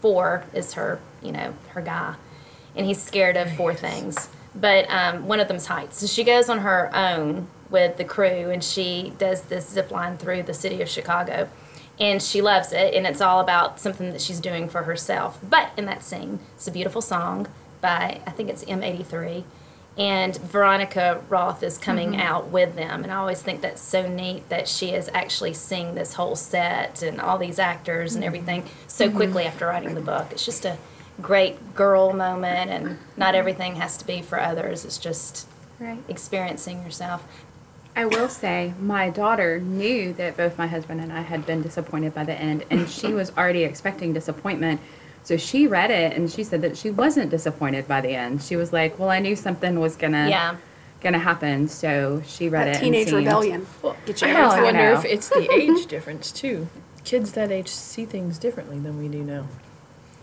four 0.01 0.45
is 0.53 0.75
her, 0.75 1.01
you 1.23 1.31
know, 1.31 1.55
her 1.69 1.81
guy, 1.81 2.17
and 2.75 2.85
he's 2.85 3.01
scared 3.01 3.37
of 3.37 3.51
four 3.53 3.73
things. 3.73 4.29
But 4.55 4.91
um, 4.91 5.29
one 5.29 5.41
of 5.41 5.49
them's 5.49 5.67
heights. 5.67 5.99
So 5.99 6.07
she 6.07 6.25
goes 6.25 6.51
on 6.51 6.59
her 6.59 6.91
own 6.95 7.47
with 7.71 7.97
the 7.97 8.05
crew, 8.05 8.51
and 8.51 8.63
she 8.63 9.15
does 9.17 9.43
this 9.43 9.71
zip 9.71 9.93
line 9.93 10.19
through 10.19 10.43
the 10.43 10.53
city 10.53 10.83
of 10.83 10.89
Chicago, 10.89 11.49
and 11.99 12.21
she 12.21 12.43
loves 12.43 12.73
it. 12.73 12.93
And 12.93 13.07
it's 13.07 13.21
all 13.21 13.39
about 13.41 13.79
something 13.79 14.11
that 14.11 14.21
she's 14.21 14.41
doing 14.41 14.69
for 14.69 14.83
herself. 14.83 15.39
But 15.49 15.71
in 15.77 15.87
that 15.87 16.03
scene, 16.03 16.41
it's 16.57 16.67
a 16.67 16.73
beautiful 16.73 17.01
song 17.01 17.47
by 17.81 18.21
I 18.27 18.31
think 18.31 18.51
it's 18.51 18.65
M83. 18.65 19.45
And 19.97 20.35
Veronica 20.39 21.23
Roth 21.29 21.63
is 21.63 21.77
coming 21.77 22.13
mm-hmm. 22.13 22.21
out 22.21 22.49
with 22.49 22.77
them, 22.77 23.03
and 23.03 23.13
I 23.13 23.17
always 23.17 23.43
think 23.43 23.61
that's 23.61 23.83
so 23.83 24.09
neat 24.09 24.49
that 24.49 24.67
she 24.67 24.91
is 24.91 25.11
actually 25.13 25.53
seeing 25.53 25.95
this 25.95 26.15
whole 26.15 26.35
set 26.35 27.03
and 27.03 27.21
all 27.21 27.37
these 27.37 27.59
actors 27.59 28.15
and 28.15 28.23
mm-hmm. 28.23 28.27
everything 28.29 28.65
so 28.87 29.07
mm-hmm. 29.07 29.17
quickly 29.17 29.45
after 29.45 29.67
writing 29.67 29.95
the 29.95 30.01
book. 30.01 30.29
It's 30.31 30.47
just 30.47 30.65
a 30.65 30.79
great 31.21 31.75
girl 31.75 32.15
moment, 32.15 32.71
and 32.71 32.99
not 33.19 33.35
everything 33.35 33.77
has 33.77 33.99
to 33.99 34.07
be 34.07 34.23
for 34.23 34.41
others. 34.41 34.85
It's 34.85 34.99
just 34.99 35.47
Right. 35.79 35.99
experiencing 36.09 36.83
yourself. 36.85 37.27
I 37.95 38.07
will 38.07 38.29
say, 38.29 38.73
my 38.81 39.11
daughter 39.11 39.61
knew 39.61 40.13
that 40.15 40.37
both 40.37 40.57
my 40.57 40.67
husband 40.67 41.01
and 41.01 41.13
I 41.13 41.23
had 41.23 41.45
been 41.45 41.61
disappointed 41.61 42.15
by 42.15 42.25
the 42.25 42.33
end, 42.33 42.65
and 42.71 42.89
she 42.89 43.09
was 43.13 43.33
already 43.37 43.65
expecting 43.65 44.13
disappointment. 44.13 44.81
So 45.25 45.37
she 45.37 45.67
read 45.67 45.91
it, 45.91 46.17
and 46.17 46.31
she 46.31 46.43
said 46.45 46.63
that 46.63 46.77
she 46.77 46.91
wasn't 46.91 47.31
disappointed 47.31 47.87
by 47.87 48.01
the 48.01 48.11
end. 48.11 48.43
She 48.43 48.57
was 48.57 48.73
like, 48.73 48.99
"Well, 48.99 49.09
I 49.11 49.19
knew 49.21 49.37
something 49.37 49.79
was 49.79 49.95
gonna 49.97 50.29
Yeah. 50.29 50.57
gonna 51.01 51.19
happen." 51.21 51.69
So 51.69 52.23
she 52.27 52.49
read 52.49 52.67
that 52.67 52.77
it. 52.77 52.81
teenage 52.81 53.01
and 53.03 53.11
seemed- 53.11 53.27
rebellion. 53.27 53.67
Well, 53.83 53.97
Get 54.07 54.21
you 54.21 54.27
I 54.27 54.31
every 54.31 54.43
have 54.43 54.57
to 54.57 54.63
wonder 54.63 54.85
if 54.93 55.05
it's 55.05 55.29
the 55.29 55.49
age 55.53 55.87
difference 55.95 56.33
too. 56.33 56.69
Kids 57.05 57.33
that 57.33 57.51
age 57.53 57.69
see 57.69 58.05
things 58.05 58.39
differently 58.39 58.79
than 58.79 58.99
we 58.99 59.09
do 59.09 59.23
now. 59.23 59.47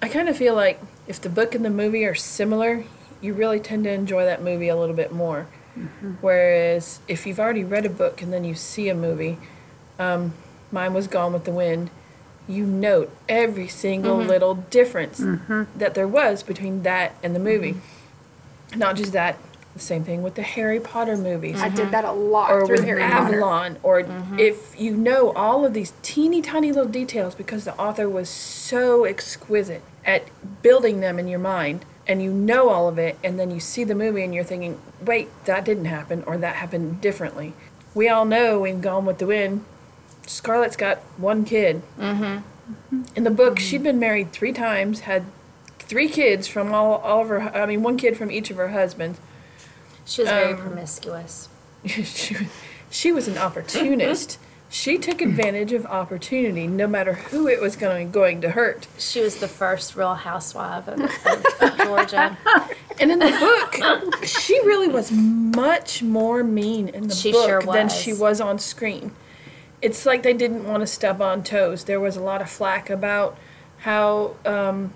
I 0.02 0.08
kind 0.10 0.30
of 0.30 0.38
feel 0.38 0.56
like 0.56 0.80
if 1.08 1.20
the 1.22 1.30
book 1.30 1.54
and 1.56 1.64
the 1.66 1.70
movie 1.70 2.06
are 2.06 2.16
similar, 2.16 2.84
you 3.22 3.34
really 3.34 3.60
tend 3.60 3.84
to 3.86 3.92
enjoy 3.92 4.24
that 4.26 4.42
movie 4.42 4.70
a 4.70 4.76
little 4.78 4.96
bit 4.96 5.12
more. 5.14 5.48
Whereas 6.22 7.00
if 7.08 7.26
you've 7.26 7.40
already 7.40 7.64
read 7.64 7.86
a 7.86 7.90
book 7.90 8.22
and 8.22 8.32
then 8.34 8.44
you 8.44 8.56
see 8.56 8.90
a 8.90 8.96
movie, 8.96 9.38
um, 9.98 10.34
mine 10.72 10.94
was 10.94 11.08
Gone 11.08 11.34
with 11.34 11.44
the 11.46 11.52
Wind. 11.52 11.90
You 12.50 12.66
note 12.66 13.16
every 13.30 13.70
single 13.70 14.18
mm-hmm. 14.18 14.30
little 14.30 14.56
difference 14.56 15.22
mm-hmm. 15.22 15.64
that 15.78 15.94
there 15.94 16.08
was 16.08 16.44
between 16.44 16.84
that 16.84 17.14
and 17.24 17.34
the 17.34 17.40
movie. 17.40 17.74
Mm-hmm. 17.74 18.80
Not 18.80 18.98
just 18.98 19.14
that, 19.14 19.38
The 19.74 19.80
same 19.80 20.04
thing 20.04 20.24
with 20.24 20.34
the 20.34 20.42
Harry 20.42 20.80
Potter 20.80 21.16
movies. 21.16 21.62
I 21.62 21.70
did 21.70 21.92
that 21.92 22.04
a 22.04 22.12
lot 22.12 22.52
or 22.52 22.66
through 22.66 22.78
with 22.78 22.86
Harry 22.86 23.02
Potter. 23.02 23.36
Avalon, 23.36 23.78
or 23.84 24.00
if 24.38 24.78
you 24.80 24.98
know 24.98 25.32
all 25.34 25.64
of 25.64 25.74
these 25.74 25.94
teeny 26.02 26.42
tiny 26.42 26.72
little 26.72 26.92
details 26.92 27.36
because 27.36 27.66
the 27.66 27.76
author 27.76 28.10
was 28.10 28.30
so 28.30 29.06
exquisite 29.06 29.84
at 30.04 30.24
building 30.64 31.02
them 31.02 31.20
in 31.20 31.28
your 31.28 31.40
mind, 31.40 31.86
and 32.08 32.22
you 32.22 32.34
know 32.34 32.70
all 32.70 32.90
of 32.90 32.98
it, 32.98 33.18
and 33.24 33.40
then 33.40 33.52
you 33.52 33.60
see 33.60 33.84
the 33.84 33.94
movie 33.94 34.24
and 34.24 34.34
you're 34.34 34.44
thinking, 34.44 34.82
wait, 35.00 35.30
that 35.46 35.64
didn't 35.64 35.86
happen, 35.86 36.24
or 36.26 36.36
that 36.38 36.56
happened 36.56 37.00
differently. 37.00 37.54
We 37.94 38.10
all 38.10 38.26
know 38.26 38.66
in 38.66 38.82
Gone 38.82 39.06
with 39.06 39.20
the 39.20 39.28
Wind, 39.28 39.64
Scarlett's 40.34 40.76
got 40.78 41.00
one 41.18 41.44
kid. 41.44 41.82
Mm-hmm. 41.98 43.02
In 43.16 43.24
the 43.24 43.32
book, 43.32 43.58
she'd 43.60 43.82
been 43.82 44.00
married 44.00 44.32
three 44.32 44.54
times, 44.54 45.02
had 45.02 45.24
three 45.80 46.08
kids 46.08 46.48
from 46.48 46.72
all, 46.72 46.98
all 46.98 47.22
of 47.24 47.30
her, 47.30 47.40
I 47.56 47.66
mean, 47.66 47.82
one 47.82 47.98
kid 47.98 48.16
from 48.16 48.30
each 48.32 48.52
of 48.52 48.58
her 48.58 48.70
husbands. 48.70 49.20
She 50.06 50.22
was 50.22 50.30
very 50.30 50.54
Um, 50.54 50.60
promiscuous. 50.60 51.50
she, 51.86 52.36
was- 52.36 52.48
she 52.92 53.12
was 53.12 53.28
an 53.28 53.38
opportunist. 53.40 54.38
she 54.70 55.00
took 55.00 55.20
advantage 55.22 55.74
of 55.74 55.88
opportunity, 55.88 56.68
no 56.68 56.86
matter 56.86 57.14
who 57.14 57.48
it 57.48 57.60
was 57.60 57.76
going 57.76 58.12
going 58.12 58.40
to 58.42 58.52
hurt. 58.52 58.86
She 59.00 59.22
was 59.22 59.38
the 59.40 59.48
first 59.48 59.96
real 59.96 60.14
housewife 60.14 60.88
of, 60.88 61.00
of 61.62 61.78
Georgia. 61.78 62.38
And 63.02 63.12
in 63.14 63.20
the 63.20 63.32
book, 63.80 64.26
she 64.26 64.60
really 64.66 64.90
was 64.90 65.10
much 65.10 66.04
more 66.04 66.44
mean 66.44 66.90
in 66.90 67.08
the 67.08 67.16
She 67.16 67.32
book 67.32 67.48
sure 67.48 67.62
than 67.62 67.88
she 67.88 68.12
was 68.12 68.42
on 68.42 68.60
screen. 68.60 69.12
It's 69.82 70.06
like 70.06 70.24
they 70.24 70.34
didn't 70.34 70.66
want 70.66 70.82
to 70.82 70.88
step 70.88 71.22
on 71.22 71.44
toes. 71.44 71.86
There 71.86 72.00
was 72.00 72.18
a 72.18 72.22
lot 72.22 72.42
of 72.42 72.50
flack 72.50 72.90
about 72.90 73.38
how 73.80 74.36
um, 74.46 74.94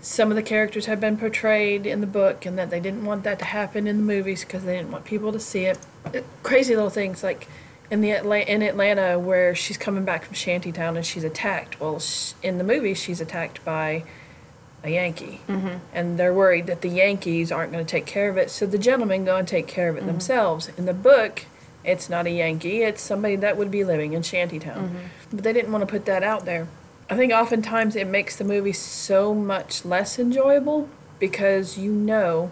some 0.00 0.30
of 0.30 0.36
the 0.36 0.42
characters 0.42 0.86
had 0.86 1.00
been 1.00 1.16
portrayed 1.16 1.84
in 1.86 2.00
the 2.00 2.06
book 2.06 2.46
and 2.46 2.56
that 2.58 2.70
they 2.70 2.80
didn't 2.80 3.04
want 3.04 3.24
that 3.24 3.38
to 3.40 3.44
happen 3.44 3.86
in 3.86 3.96
the 3.96 4.02
movies 4.02 4.44
because 4.44 4.64
they 4.64 4.76
didn't 4.76 4.92
want 4.92 5.04
people 5.04 5.32
to 5.32 5.40
see 5.40 5.64
it. 5.64 5.78
Uh, 6.04 6.20
Crazy 6.42 6.74
little 6.74 6.90
things 6.90 7.22
like 7.24 7.48
in 7.90 8.00
the 8.00 8.12
Atla- 8.12 8.40
in 8.40 8.62
Atlanta 8.62 9.18
where 9.18 9.54
she's 9.54 9.76
coming 9.78 10.04
back 10.04 10.24
from 10.24 10.34
Shantytown 10.34 10.96
and 10.96 11.04
she's 11.04 11.24
attacked. 11.24 11.80
Well, 11.80 11.98
sh- 11.98 12.32
in 12.42 12.58
the 12.58 12.64
movie 12.64 12.94
she's 12.94 13.20
attacked 13.20 13.64
by 13.64 14.04
a 14.84 14.90
Yankee, 14.90 15.40
and 15.94 16.18
they're 16.18 16.34
worried 16.34 16.66
that 16.66 16.80
the 16.80 16.88
Yankees 16.88 17.52
aren't 17.52 17.70
going 17.70 17.84
to 17.86 17.88
take 17.90 18.04
care 18.04 18.28
of 18.28 18.36
it, 18.36 18.50
so 18.50 18.66
the 18.66 18.78
gentlemen 18.78 19.24
go 19.24 19.36
and 19.36 19.46
take 19.46 19.68
care 19.68 19.88
of 19.88 19.96
it 19.96 20.06
themselves. 20.06 20.70
In 20.76 20.86
the 20.86 20.92
book, 20.94 21.44
it's 21.84 22.08
not 22.08 22.26
a 22.26 22.30
Yankee; 22.30 22.82
it's 22.82 23.02
somebody 23.02 23.36
that 23.36 23.56
would 23.56 23.70
be 23.70 23.84
living 23.84 24.12
in 24.12 24.22
Shantytown, 24.22 25.10
but 25.32 25.44
they 25.44 25.52
didn't 25.52 25.72
want 25.72 25.82
to 25.82 25.86
put 25.86 26.04
that 26.06 26.22
out 26.22 26.44
there. 26.44 26.68
I 27.10 27.16
think 27.16 27.32
oftentimes 27.32 27.96
it 27.96 28.06
makes 28.06 28.36
the 28.36 28.44
movie 28.44 28.72
so 28.72 29.34
much 29.34 29.84
less 29.84 30.18
enjoyable 30.18 30.88
because 31.18 31.76
you 31.76 31.92
know 31.92 32.50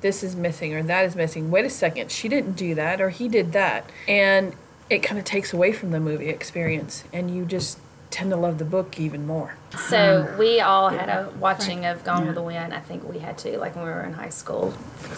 this 0.00 0.22
is 0.22 0.36
missing 0.36 0.74
or 0.74 0.82
that 0.82 1.04
is 1.04 1.16
missing. 1.16 1.50
Wait 1.50 1.64
a 1.64 1.70
second, 1.70 2.10
she 2.10 2.28
didn't 2.28 2.52
do 2.52 2.74
that 2.74 3.00
or 3.00 3.10
he 3.10 3.28
did 3.28 3.52
that. 3.52 3.88
And 4.06 4.54
it 4.88 5.00
kind 5.00 5.18
of 5.18 5.24
takes 5.24 5.52
away 5.52 5.72
from 5.72 5.90
the 5.90 6.00
movie 6.00 6.28
experience 6.28 7.04
and 7.12 7.34
you 7.34 7.44
just 7.44 7.78
tend 8.10 8.30
to 8.30 8.36
love 8.36 8.58
the 8.58 8.64
book 8.64 8.98
even 8.98 9.26
more. 9.26 9.54
So 9.88 10.34
we 10.38 10.60
all 10.60 10.88
had 10.88 11.08
a 11.08 11.30
watching 11.38 11.84
of 11.84 12.02
Gone 12.04 12.26
with 12.26 12.36
the 12.36 12.42
Wind. 12.42 12.72
I 12.72 12.80
think 12.80 13.06
we 13.06 13.18
had 13.18 13.36
to, 13.38 13.58
like 13.58 13.76
when 13.76 13.84
we 13.84 13.90
were 13.90 14.02
in 14.02 14.14
high 14.14 14.30
school. 14.30 14.72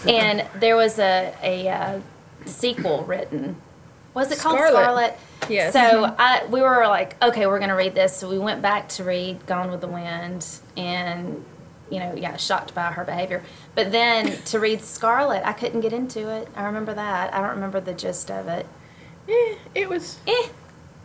And 0.07 0.45
there 0.59 0.75
was 0.75 0.99
a 0.99 1.33
a 1.41 1.69
uh, 1.69 1.99
sequel 2.45 3.03
written. 3.03 3.55
Was 4.13 4.31
it 4.31 4.39
called 4.39 4.57
Scarlett. 4.57 4.73
Scarlett? 4.83 5.19
Yes. 5.49 5.73
So 5.73 6.15
I, 6.19 6.45
we 6.47 6.61
were 6.61 6.85
like, 6.87 7.21
okay, 7.23 7.47
we're 7.47 7.59
gonna 7.59 7.75
read 7.75 7.95
this. 7.95 8.15
So 8.17 8.29
we 8.29 8.37
went 8.39 8.61
back 8.61 8.89
to 8.89 9.03
read 9.03 9.45
Gone 9.45 9.71
with 9.71 9.81
the 9.81 9.87
Wind, 9.87 10.45
and 10.75 11.43
you 11.89 11.99
know, 11.99 12.13
yeah, 12.15 12.35
shocked 12.37 12.73
by 12.75 12.91
her 12.91 13.03
behavior. 13.05 13.41
But 13.75 13.91
then 13.91 14.37
to 14.45 14.59
read 14.59 14.81
Scarlett, 14.81 15.45
I 15.45 15.53
couldn't 15.53 15.81
get 15.81 15.93
into 15.93 16.29
it. 16.29 16.47
I 16.55 16.63
remember 16.65 16.93
that. 16.93 17.33
I 17.33 17.39
don't 17.41 17.51
remember 17.51 17.79
the 17.81 17.93
gist 17.93 18.29
of 18.31 18.47
it. 18.47 18.65
Eh, 19.29 19.55
it 19.75 19.89
was 19.89 20.17
Eh, 20.27 20.47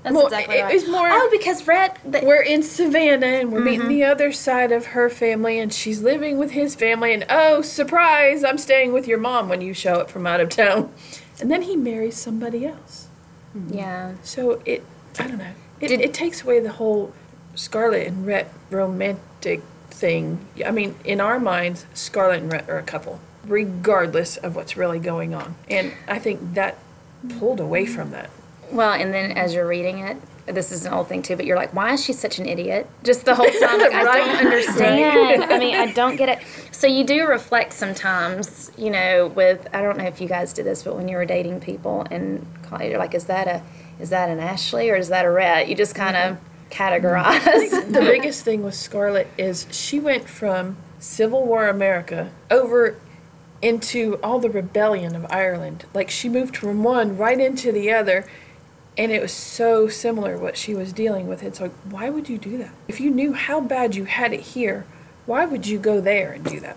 that's 0.03 0.15
Well, 0.15 0.27
exactly 0.27 0.57
it 0.59 0.63
right. 0.63 0.75
was 0.75 0.89
more- 0.89 1.09
oh, 1.11 1.29
because 1.33 1.67
Rhett. 1.67 1.99
The, 2.05 2.21
we're 2.25 2.43
in 2.43 2.63
Savannah 2.63 3.27
and 3.27 3.53
we're 3.53 3.61
meeting 3.61 3.89
the 3.89 4.05
other 4.05 4.33
side 4.33 4.71
of 4.73 4.87
her 4.87 5.09
family 5.11 5.59
and 5.59 5.73
she's 5.73 6.03
living 6.03 6.39
with 6.39 6.53
his 6.53 6.75
family 6.75 7.13
and 7.13 7.25
oh 7.31 7.63
surprise 7.63 8.43
I'm 8.45 8.59
staying 8.59 8.93
with 8.93 9.07
your 9.09 9.19
mom 9.19 9.49
when 9.49 9.61
you 9.61 9.75
show 9.75 9.95
up 9.95 10.11
from 10.11 10.27
out 10.27 10.41
of 10.41 10.49
town. 10.51 10.93
And 11.41 11.51
then 11.51 11.63
he 11.63 11.77
marries 11.77 12.17
somebody 12.17 12.67
else. 12.67 13.09
Hmm. 13.53 13.73
yeah. 13.75 14.15
So 14.23 14.63
it 14.65 14.85
I 15.19 15.27
don't 15.27 15.39
know. 15.39 15.53
It, 15.81 15.89
Did- 15.89 16.01
it 16.01 16.15
takes 16.15 16.43
away 16.43 16.61
the 16.61 16.73
whole 16.73 17.13
Scarlett 17.55 18.07
and 18.07 18.27
Rhett 18.27 18.53
romantic 18.71 19.63
thing. 19.91 20.47
I 20.65 20.71
mean, 20.71 20.95
in 21.05 21.21
our 21.21 21.39
minds, 21.41 21.87
Scarlett 21.95 22.43
and 22.43 22.53
Rhett 22.53 22.69
are 22.69 22.79
a 22.79 22.83
couple, 22.83 23.21
regardless 23.47 24.37
of 24.37 24.55
what's 24.57 24.77
really 24.77 24.99
going 24.99 25.35
on. 25.35 25.55
And 25.71 25.93
I 26.07 26.19
think 26.19 26.55
that 26.55 26.77
pulled 27.39 27.61
away 27.61 27.87
from 27.87 28.11
that. 28.11 28.31
Well, 28.71 28.93
and 28.93 29.13
then 29.15 29.33
as 29.33 29.55
you're 29.55 29.67
reading 29.67 29.99
it, 30.01 30.19
this 30.47 30.71
is 30.71 30.87
an 30.87 30.93
old 30.93 31.09
thing 31.09 31.23
too, 31.23 31.37
but 31.37 31.45
you're 31.45 31.57
like, 31.57 31.75
why 31.75 31.93
is 31.93 32.05
she 32.05 32.13
such 32.13 32.39
an 32.39 32.47
idiot? 32.47 32.87
Just 33.03 33.25
the 33.25 33.35
whole 33.35 33.47
time, 33.47 33.81
like, 33.81 33.93
I 33.93 34.05
don't 34.19 34.47
understand. 34.47 35.45
I 35.45 35.59
mean, 35.59 35.75
I 35.75 35.93
don't 35.93 36.17
get 36.17 36.29
it. 36.29 36.47
So 36.71 36.87
you 36.87 37.05
do 37.05 37.27
reflect 37.27 37.73
sometimes, 37.73 38.71
you 38.77 38.91
know, 38.91 39.29
with 39.29 39.67
I 39.73 39.83
don't 39.83 39.99
know 39.99 40.05
if 40.05 40.21
you 40.21 40.29
guys 40.29 40.53
did 40.53 40.67
this, 40.67 40.83
but 40.83 40.95
when 40.97 41.09
you 41.09 41.17
were 41.17 41.25
dating 41.25 41.61
people 41.61 42.07
and 42.11 42.47
you're 42.81 42.99
like, 42.99 43.15
is 43.15 43.25
that 43.25 43.49
a 43.49 43.63
is 43.99 44.11
that 44.11 44.29
an 44.29 44.39
Ashley 44.39 44.91
or 44.91 44.97
is 44.97 45.09
that 45.09 45.25
a 45.25 45.31
Rhett? 45.31 45.69
You 45.69 45.75
just 45.75 45.95
kind 45.95 46.17
of 46.17 46.37
mm-hmm. 46.37 46.71
categorize. 46.71 47.71
the 47.93 48.01
biggest 48.01 48.45
thing 48.45 48.63
with 48.63 48.75
Scarlett 48.75 49.29
is 49.39 49.67
she 49.71 49.99
went 49.99 50.29
from 50.29 50.77
Civil 50.99 51.45
War 51.45 51.69
America 51.69 52.31
over 52.51 52.97
into 53.63 54.19
all 54.23 54.39
the 54.39 54.51
rebellion 54.51 55.17
of 55.17 55.27
Ireland. 55.31 55.87
Like 55.95 56.11
she 56.11 56.29
moved 56.29 56.57
from 56.57 56.83
one 56.83 57.17
right 57.17 57.41
into 57.41 57.73
the 57.73 57.93
other, 57.93 58.27
and 58.99 59.13
it 59.13 59.21
was 59.21 59.33
so 59.33 59.89
similar 59.89 60.39
what 60.39 60.57
she 60.57 60.75
was 60.75 60.93
dealing 60.93 61.29
with. 61.29 61.43
It's 61.43 61.61
like, 61.61 61.73
why 61.91 62.11
would 62.11 62.29
you 62.29 62.39
do 62.39 62.57
that? 62.59 62.71
If 62.89 63.01
you 63.01 63.11
knew 63.11 63.33
how 63.35 63.61
bad 63.61 63.95
you 63.95 64.05
had 64.05 64.33
it 64.33 64.41
here, 64.41 64.87
why 65.27 65.45
would 65.45 65.67
you 65.67 65.79
go 65.79 66.01
there 66.01 66.33
and 66.33 66.45
do 66.45 66.61
that? 66.61 66.77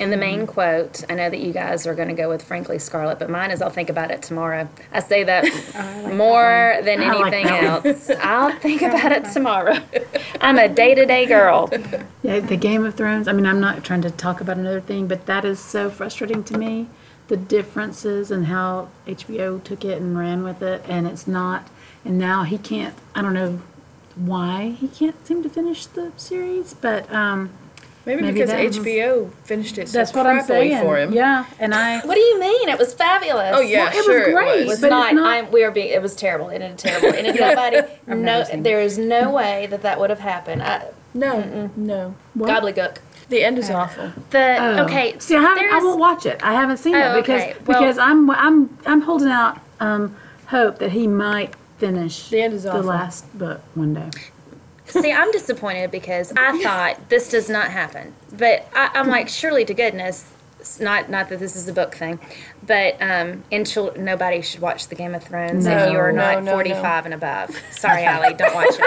And 0.00 0.12
the 0.12 0.16
main 0.16 0.46
quote, 0.46 1.02
I 1.10 1.14
know 1.14 1.28
that 1.28 1.40
you 1.40 1.52
guys 1.52 1.84
are 1.84 1.94
going 1.94 2.06
to 2.08 2.14
go 2.14 2.28
with 2.28 2.42
Frankly 2.42 2.78
Scarlett, 2.78 3.18
but 3.18 3.28
mine 3.28 3.50
is 3.50 3.60
I'll 3.60 3.70
think 3.70 3.90
about 3.90 4.12
it 4.12 4.22
tomorrow. 4.22 4.68
I 4.92 5.00
say 5.00 5.24
that 5.24 5.44
more 6.14 6.78
than 6.84 7.02
I 7.02 7.14
like 7.14 7.32
anything 7.32 7.46
that 7.46 7.84
else. 7.84 8.10
I'll 8.20 8.56
think 8.60 8.82
about 8.82 9.10
it 9.10 9.24
tomorrow. 9.32 9.78
I'm 10.40 10.56
a 10.58 10.68
day 10.68 10.94
to 10.94 11.04
day 11.04 11.26
girl. 11.26 11.68
Yeah, 12.22 12.38
the 12.38 12.56
Game 12.56 12.84
of 12.84 12.94
Thrones. 12.94 13.26
I 13.26 13.32
mean, 13.32 13.46
I'm 13.46 13.60
not 13.60 13.82
trying 13.82 14.02
to 14.02 14.10
talk 14.10 14.40
about 14.40 14.56
another 14.56 14.80
thing, 14.80 15.08
but 15.08 15.26
that 15.26 15.44
is 15.44 15.58
so 15.58 15.90
frustrating 15.90 16.44
to 16.44 16.56
me. 16.56 16.88
The 17.28 17.36
differences 17.36 18.30
and 18.30 18.46
how 18.46 18.88
HBO 19.06 19.62
took 19.62 19.84
it 19.84 20.00
and 20.00 20.18
ran 20.18 20.42
with 20.44 20.62
it, 20.62 20.82
and 20.88 21.06
it's 21.06 21.26
not. 21.26 21.68
And 22.04 22.18
now 22.18 22.42
he 22.44 22.56
can't. 22.58 22.94
I 23.14 23.20
don't 23.22 23.34
know 23.34 23.60
why 24.16 24.76
he 24.80 24.88
can't 24.88 25.26
seem 25.26 25.42
to 25.42 25.48
finish 25.48 25.86
the 25.86 26.12
series, 26.16 26.74
but 26.74 27.10
um, 27.12 27.50
Maybe, 28.06 28.22
Maybe 28.22 28.32
because 28.34 28.48
that 28.50 28.64
was- 28.64 28.78
HBO 28.78 29.30
finished 29.44 29.76
it 29.76 29.90
so 29.90 29.98
that's 29.98 30.14
what 30.14 30.26
I'm 30.26 30.42
saying. 30.42 30.80
for 30.80 30.96
him. 30.96 31.12
Yeah, 31.12 31.44
and 31.58 31.74
I. 31.74 32.00
What 32.00 32.14
do 32.14 32.20
you 32.20 32.40
mean? 32.40 32.70
It 32.70 32.78
was 32.78 32.94
fabulous. 32.94 33.54
Oh 33.54 33.60
yeah, 33.60 33.84
Well, 33.84 33.92
it 33.92 33.96
was 34.24 34.32
great, 34.34 34.48
it 34.48 34.60
It 34.60 34.60
was. 34.60 34.66
was 34.68 34.80
But 34.80 34.88
not, 34.88 35.14
not- 35.14 35.26
I'm, 35.26 35.50
we 35.50 35.62
are 35.64 35.70
being. 35.70 35.88
It 35.88 36.00
was 36.00 36.16
terrible. 36.16 36.48
It 36.48 36.62
ended 36.62 36.78
terrible. 36.78 37.08
And 37.18 37.26
if 37.26 37.38
nobody, 37.38 37.76
no, 38.06 38.14
never 38.16 38.44
seen 38.46 38.60
it. 38.60 38.62
there 38.62 38.80
is 38.80 38.96
no 38.96 39.30
way 39.30 39.66
that 39.66 39.82
that 39.82 40.00
would 40.00 40.08
have 40.08 40.20
happened. 40.20 40.62
I, 40.62 40.86
No, 41.12 41.70
no. 41.76 42.14
What? 42.32 42.48
gobbledygook. 42.48 42.96
The 43.28 43.44
end 43.44 43.58
is 43.58 43.68
awful. 43.70 44.10
The 44.30 44.56
Oh. 44.58 44.84
okay. 44.84 45.18
See, 45.18 45.36
I 45.36 45.40
haven't. 45.42 45.70
I 45.72 45.78
won't 45.80 45.98
watch 46.00 46.24
it. 46.26 46.40
I 46.42 46.54
haven't 46.54 46.78
seen 46.78 46.94
Oh, 46.94 47.18
it 47.18 47.20
because 47.22 47.42
okay. 47.42 47.54
Well- 47.66 47.80
because 47.80 47.98
I'm 47.98 48.30
I'm 48.30 48.78
I'm 48.86 49.00
holding 49.02 49.28
out 49.28 49.58
um, 49.80 50.16
hope 50.46 50.78
that 50.78 50.92
he 50.92 51.06
might 51.06 51.54
finish 51.78 52.28
The 52.30 52.40
end 52.40 52.54
is 52.54 52.62
the 52.64 52.82
last 52.82 53.38
book 53.38 53.60
one 53.74 53.94
day. 53.94 54.10
See, 54.86 55.12
I'm 55.12 55.30
disappointed 55.32 55.90
because 55.90 56.32
I 56.36 56.58
thought 56.62 57.08
this 57.10 57.28
does 57.28 57.48
not 57.50 57.70
happen. 57.70 58.14
But 58.32 58.66
I, 58.74 58.90
I'm 58.94 59.08
like, 59.08 59.28
surely 59.28 59.64
to 59.66 59.74
goodness, 59.74 60.24
it's 60.24 60.37
not 60.80 61.08
not 61.08 61.28
that 61.28 61.38
this 61.38 61.56
is 61.56 61.68
a 61.68 61.72
book 61.72 61.94
thing, 61.94 62.18
but 62.66 63.00
um, 63.00 63.44
in 63.50 63.64
chil- 63.64 63.94
nobody 63.96 64.40
should 64.42 64.60
watch 64.60 64.88
the 64.88 64.94
Game 64.94 65.14
of 65.14 65.22
Thrones 65.24 65.64
No, 65.66 65.76
if 65.76 65.92
you 65.92 65.98
are 65.98 66.12
not 66.12 66.42
no, 66.42 66.52
45 66.52 67.04
and 67.06 67.14
above. 67.14 67.56
Sorry, 67.72 68.04
Allie, 68.04 68.34
don't 68.34 68.54
watch 68.54 68.68
it. 68.70 68.80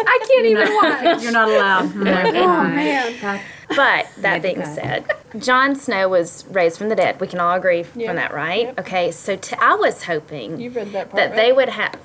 I 0.00 0.18
can't 0.28 0.46
even 0.46 0.74
watch. 0.74 1.22
You're 1.22 1.32
not 1.32 1.48
allowed. 1.48 1.94
No. 1.96 2.12
Oh 2.48 2.62
man. 2.64 3.40
But 3.76 4.06
that 4.18 4.40
being 4.42 4.64
said, 4.64 5.04
Jon 5.38 5.74
Snow 5.76 6.08
was 6.08 6.44
raised 6.50 6.78
from 6.78 6.88
the 6.88 6.96
dead. 6.96 7.20
We 7.20 7.26
can 7.26 7.38
all 7.40 7.54
agree 7.56 7.84
Yeah. 7.94 8.06
from 8.08 8.16
that, 8.16 8.32
right? 8.32 8.66
Yep. 8.66 8.80
Okay, 8.80 9.10
so 9.10 9.36
t- 9.36 9.56
I 9.60 9.74
was 9.74 10.04
hoping 10.04 10.58
You've 10.60 10.74
read 10.76 10.92
that 10.92 11.10
part, 11.10 11.16
that 11.16 11.30
right? 11.30 11.36
they 11.36 11.52
would 11.52 11.68
have. 11.68 11.98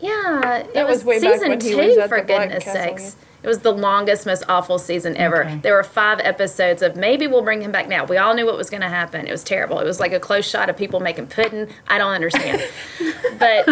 Yeah, 0.00 0.58
it 0.58 0.74
That 0.74 0.86
was, 0.86 0.98
was 0.98 1.04
way 1.04 1.20
back 1.20 1.32
season 1.34 1.48
when 1.50 1.60
he 1.60 1.70
two, 1.70 1.76
was 1.76 1.98
at 1.98 2.08
for 2.08 2.20
the 2.20 2.26
goodness 2.26 2.62
Castle, 2.64 2.82
sakes. 2.98 3.16
It 3.42 3.46
was 3.46 3.60
the 3.60 3.72
longest, 3.72 4.26
most 4.26 4.44
awful 4.48 4.78
season 4.78 5.16
ever. 5.16 5.44
Okay. 5.44 5.58
There 5.58 5.74
were 5.74 5.84
five 5.84 6.18
episodes 6.20 6.82
of 6.82 6.96
maybe 6.96 7.26
we'll 7.26 7.42
bring 7.42 7.62
him 7.62 7.70
back 7.70 7.88
now. 7.88 8.04
We 8.04 8.16
all 8.16 8.34
knew 8.34 8.44
what 8.46 8.56
was 8.56 8.68
going 8.68 8.80
to 8.80 8.88
happen. 8.88 9.26
It 9.26 9.30
was 9.30 9.44
terrible. 9.44 9.78
It 9.78 9.84
was 9.84 10.00
like 10.00 10.12
a 10.12 10.18
close 10.18 10.48
shot 10.48 10.68
of 10.68 10.76
people 10.76 10.98
making 10.98 11.28
pudding. 11.28 11.68
I 11.86 11.98
don't 11.98 12.12
understand. 12.12 12.62
but 13.38 13.68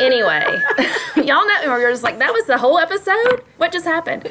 anyway, 0.00 0.44
y'all 1.16 1.46
know, 1.46 1.76
you're 1.76 1.90
just 1.90 2.02
like, 2.02 2.18
that 2.18 2.32
was 2.32 2.46
the 2.46 2.58
whole 2.58 2.78
episode? 2.78 3.44
What 3.58 3.70
just 3.70 3.84
happened? 3.86 4.28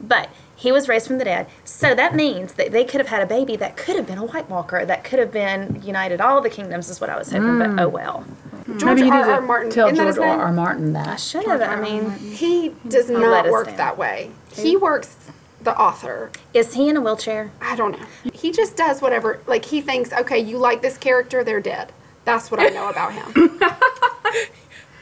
But 0.00 0.30
He 0.56 0.70
was 0.70 0.88
raised 0.88 1.08
from 1.08 1.18
the 1.18 1.24
dead. 1.24 1.48
So 1.64 1.92
that 1.94 2.14
means 2.14 2.54
that 2.54 2.70
they 2.70 2.84
could 2.84 3.00
have 3.00 3.08
had 3.08 3.20
a 3.20 3.26
baby 3.26 3.56
that 3.56 3.76
could 3.76 3.96
have 3.96 4.06
been 4.06 4.18
a 4.18 4.24
White 4.24 4.48
Walker, 4.48 4.86
that 4.86 5.02
could 5.02 5.18
have 5.18 5.32
been 5.32 5.82
united 5.84 6.20
all 6.20 6.40
the 6.40 6.50
kingdoms, 6.50 6.88
is 6.88 7.00
what 7.00 7.10
I 7.10 7.18
was 7.18 7.32
hoping, 7.32 7.58
but 7.58 7.70
mm. 7.70 7.80
oh 7.80 7.88
well. 7.88 8.24
Hmm. 8.72 8.78
George 8.78 8.94
Maybe 8.96 9.06
you 9.08 9.12
R. 9.12 9.26
need 9.26 9.32
R. 9.32 9.40
Martin. 9.42 9.70
tell 9.70 9.86
isn't 9.88 9.96
that 9.96 10.02
George 10.04 10.14
his 10.16 10.18
R. 10.18 10.26
name? 10.30 10.40
R. 10.40 10.52
Martin 10.52 10.92
that. 10.94 11.08
I 11.08 11.16
should 11.16 11.44
have. 11.46 11.60
I 11.62 11.80
mean, 11.80 12.10
He 12.10 12.74
does 12.88 13.08
let 13.10 13.20
not 13.20 13.46
us 13.46 13.52
work 13.52 13.66
down. 13.68 13.76
that 13.76 13.98
way. 13.98 14.30
He 14.54 14.76
works 14.76 15.16
the 15.62 15.78
author. 15.78 16.30
is 16.54 16.74
he 16.74 16.88
in 16.88 16.96
a 16.96 17.00
wheelchair? 17.00 17.50
I 17.60 17.76
don't 17.76 17.92
know. 17.98 18.06
He 18.32 18.50
just 18.50 18.76
does 18.76 19.00
whatever. 19.00 19.40
Like 19.46 19.64
he 19.66 19.80
thinks, 19.80 20.12
okay, 20.12 20.38
you 20.38 20.58
like 20.58 20.82
this 20.82 20.98
character, 20.98 21.44
they're 21.44 21.60
dead. 21.60 21.92
That's 22.24 22.50
what 22.50 22.60
I 22.60 22.66
know 22.68 22.88
about 22.88 23.12
him. 23.12 23.60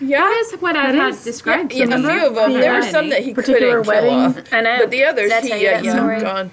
Yeah. 0.02 0.20
That 0.20 0.44
is 0.46 0.60
what 0.62 0.76
I 0.76 0.92
had 0.92 1.22
described. 1.22 1.72
Yeah, 1.74 1.84
a 1.84 1.88
few 1.88 2.26
of 2.28 2.34
them. 2.34 2.52
There 2.54 2.72
were 2.72 2.80
some 2.80 3.10
that 3.10 3.22
he 3.22 3.34
Particular 3.34 3.82
couldn't 3.82 4.00
kill 4.00 4.10
wedding? 4.10 4.38
off. 4.42 4.52
I 4.54 4.60
know. 4.62 4.78
But 4.80 4.90
the 4.90 5.04
others, 5.04 5.28
Did 5.28 5.32
I 5.32 5.40
he, 5.42 5.48
you 5.48 5.56
yeah, 5.56 5.74
that 5.74 5.84
yeah, 5.84 5.92
story? 5.94 6.20
gone. 6.22 6.50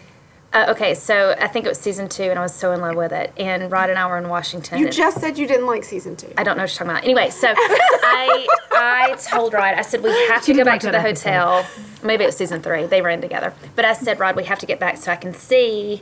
Uh, 0.57 0.71
okay, 0.71 0.95
so 0.95 1.35
I 1.39 1.47
think 1.47 1.67
it 1.67 1.69
was 1.69 1.77
season 1.77 2.09
two, 2.09 2.23
and 2.23 2.39
I 2.39 2.41
was 2.41 2.51
so 2.51 2.71
in 2.71 2.81
love 2.81 2.95
with 2.95 3.11
it. 3.11 3.31
And 3.37 3.71
Rod 3.71 3.91
and 3.91 3.99
I 3.99 4.07
were 4.07 4.17
in 4.17 4.27
Washington. 4.27 4.79
You 4.79 4.89
just 4.89 5.21
said 5.21 5.37
you 5.37 5.45
didn't 5.45 5.67
like 5.67 5.83
season 5.83 6.15
two. 6.15 6.33
I 6.35 6.43
don't 6.43 6.57
know 6.57 6.63
what 6.63 6.71
you're 6.71 6.79
talking 6.79 6.89
about. 6.89 7.03
Anyway, 7.03 7.29
so 7.29 7.53
I 7.55 8.47
I 8.71 9.15
told 9.29 9.53
Rod, 9.53 9.75
I 9.75 9.83
said 9.83 10.01
we 10.01 10.09
have 10.29 10.43
to 10.45 10.55
go 10.55 10.65
back 10.65 10.79
to 10.79 10.89
the 10.89 10.97
episode. 10.97 11.29
hotel. 11.29 11.65
Maybe 12.01 12.23
it 12.23 12.27
was 12.27 12.37
season 12.37 12.63
three. 12.63 12.87
They 12.87 13.03
ran 13.03 13.21
together. 13.21 13.53
But 13.75 13.85
I 13.85 13.93
said, 13.93 14.19
Rod, 14.19 14.35
we 14.35 14.45
have 14.45 14.57
to 14.57 14.65
get 14.65 14.79
back 14.79 14.97
so 14.97 15.11
I 15.11 15.15
can 15.15 15.31
see 15.31 16.01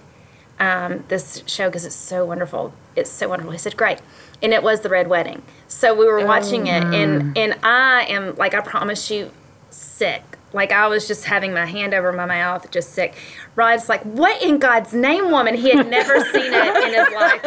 um, 0.58 1.04
this 1.10 1.44
show 1.46 1.68
because 1.68 1.84
it's 1.84 1.94
so 1.94 2.24
wonderful. 2.24 2.74
It's 2.96 3.10
so 3.10 3.28
wonderful. 3.28 3.52
He 3.52 3.58
said, 3.58 3.76
great. 3.76 4.00
And 4.42 4.54
it 4.54 4.64
was 4.64 4.80
the 4.80 4.90
Red 4.90 5.10
Wedding. 5.10 5.42
So 5.68 5.94
we 5.94 6.06
were 6.06 6.26
watching 6.26 6.68
it, 6.68 6.82
and 6.82 7.38
and 7.38 7.60
I 7.62 8.06
am 8.08 8.38
like 8.38 8.54
I 8.54 8.62
promise 8.62 9.12
you, 9.12 9.32
sick. 9.70 10.24
Like 10.56 10.72
I 10.72 10.88
was 10.88 11.06
just 11.06 11.26
having 11.26 11.54
my 11.54 11.66
hand 11.66 11.94
over 11.94 12.14
my 12.14 12.26
mouth, 12.26 12.72
just 12.72 12.94
sick. 12.94 13.14
Rod's 13.58 13.90
like, 13.90 14.02
"What 14.04 14.42
in 14.42 14.58
God's 14.58 14.94
name, 14.94 15.30
woman?" 15.30 15.54
He 15.56 15.70
had 15.70 15.90
never 15.90 16.16
seen 16.32 16.52
it 16.54 16.76
in 16.88 16.94
his 16.94 17.14
life. 17.14 17.42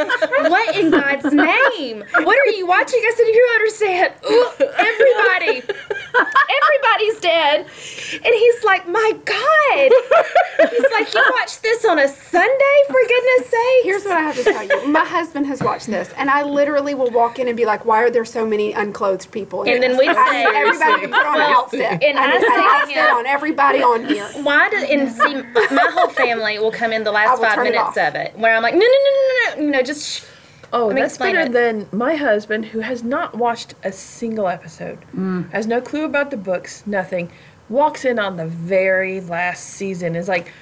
What 0.50 0.76
in 0.76 0.90
God's 0.90 1.32
name? 1.32 2.04
What 2.12 2.38
are 2.38 2.50
you 2.52 2.66
watching? 2.66 3.00
I 3.00 3.12
said, 3.16 3.26
"You 3.26 3.46
don't 3.48 3.56
understand. 3.60 4.12
Ooh, 4.30 4.50
everybody, 4.76 5.62
everybody's 6.60 7.20
dead." 7.20 7.60
And 8.24 8.34
he's 8.34 8.64
like, 8.64 8.86
"My 8.88 9.12
God!" 9.24 9.90
He's 10.70 10.92
like, 10.92 11.14
"You 11.14 11.22
watch 11.40 11.60
this 11.62 11.84
on 11.86 11.98
a 11.98 12.08
Sunday? 12.08 12.76
For 12.88 13.00
goodness 13.08 13.50
sake!" 13.50 13.84
Here's 13.84 14.04
what 14.04 14.16
I 14.16 14.20
have 14.20 14.36
to 14.36 14.44
tell 14.44 14.64
you. 14.64 14.88
My 14.88 15.04
husband 15.04 15.46
has 15.46 15.62
watched 15.62 15.86
this, 15.86 16.12
and 16.18 16.28
I 16.30 16.42
literally 16.42 16.94
will 16.94 17.10
walk 17.10 17.38
in 17.38 17.48
and 17.48 17.56
be 17.56 17.64
like, 17.64 17.84
"Why 17.86 18.02
are 18.02 18.10
there 18.10 18.24
so 18.26 18.44
many 18.46 18.72
unclothed 18.74 19.30
people?" 19.30 19.62
And 19.62 19.82
then 19.82 19.96
we 19.96 20.06
say- 20.12 20.44
everybody 20.44 21.06
put 21.06 21.26
on 21.26 21.36
an 21.36 21.40
outfit. 21.42 22.02
and 22.02 22.18
I 22.18 22.26
need 22.32 22.40
say 22.40 22.97
an 22.98 23.04
to 23.04 23.10
outfit 23.10 23.10
him- 23.10 23.16
on 23.18 23.26
everybody 23.26 23.82
on 23.82 24.04
here. 24.06 24.26
Why 24.42 24.68
does 24.68 24.84
and 24.88 25.10
see 25.12 25.34
my 25.74 25.88
whole 25.92 26.08
family 26.08 26.58
will 26.58 26.72
come 26.72 26.92
in 26.92 27.04
the 27.04 27.12
last 27.12 27.40
five 27.40 27.54
turn 27.54 27.66
it 27.66 27.70
minutes 27.72 27.96
of 27.96 28.14
it 28.14 28.36
where 28.38 28.54
I'm 28.56 28.62
like, 28.62 28.74
no, 28.74 28.80
no, 28.80 28.86
no, 28.86 29.10
no, 29.10 29.56
no, 29.56 29.64
you 29.64 29.70
know, 29.70 29.82
just. 29.82 30.04
Shh. 30.06 30.24
Oh, 30.70 30.92
that's 30.92 31.16
better 31.16 31.40
it. 31.40 31.52
than 31.52 31.88
my 31.92 32.14
husband, 32.16 32.66
who 32.66 32.80
has 32.80 33.02
not 33.02 33.34
watched 33.38 33.74
a 33.84 33.90
single 33.90 34.48
episode, 34.48 34.98
mm. 35.16 35.50
has 35.50 35.66
no 35.66 35.80
clue 35.80 36.04
about 36.04 36.30
the 36.30 36.36
books, 36.36 36.86
nothing. 36.86 37.30
Walks 37.70 38.04
in 38.04 38.18
on 38.18 38.36
the 38.36 38.46
very 38.46 39.22
last 39.22 39.64
season, 39.64 40.14
is 40.14 40.28
like, 40.28 40.52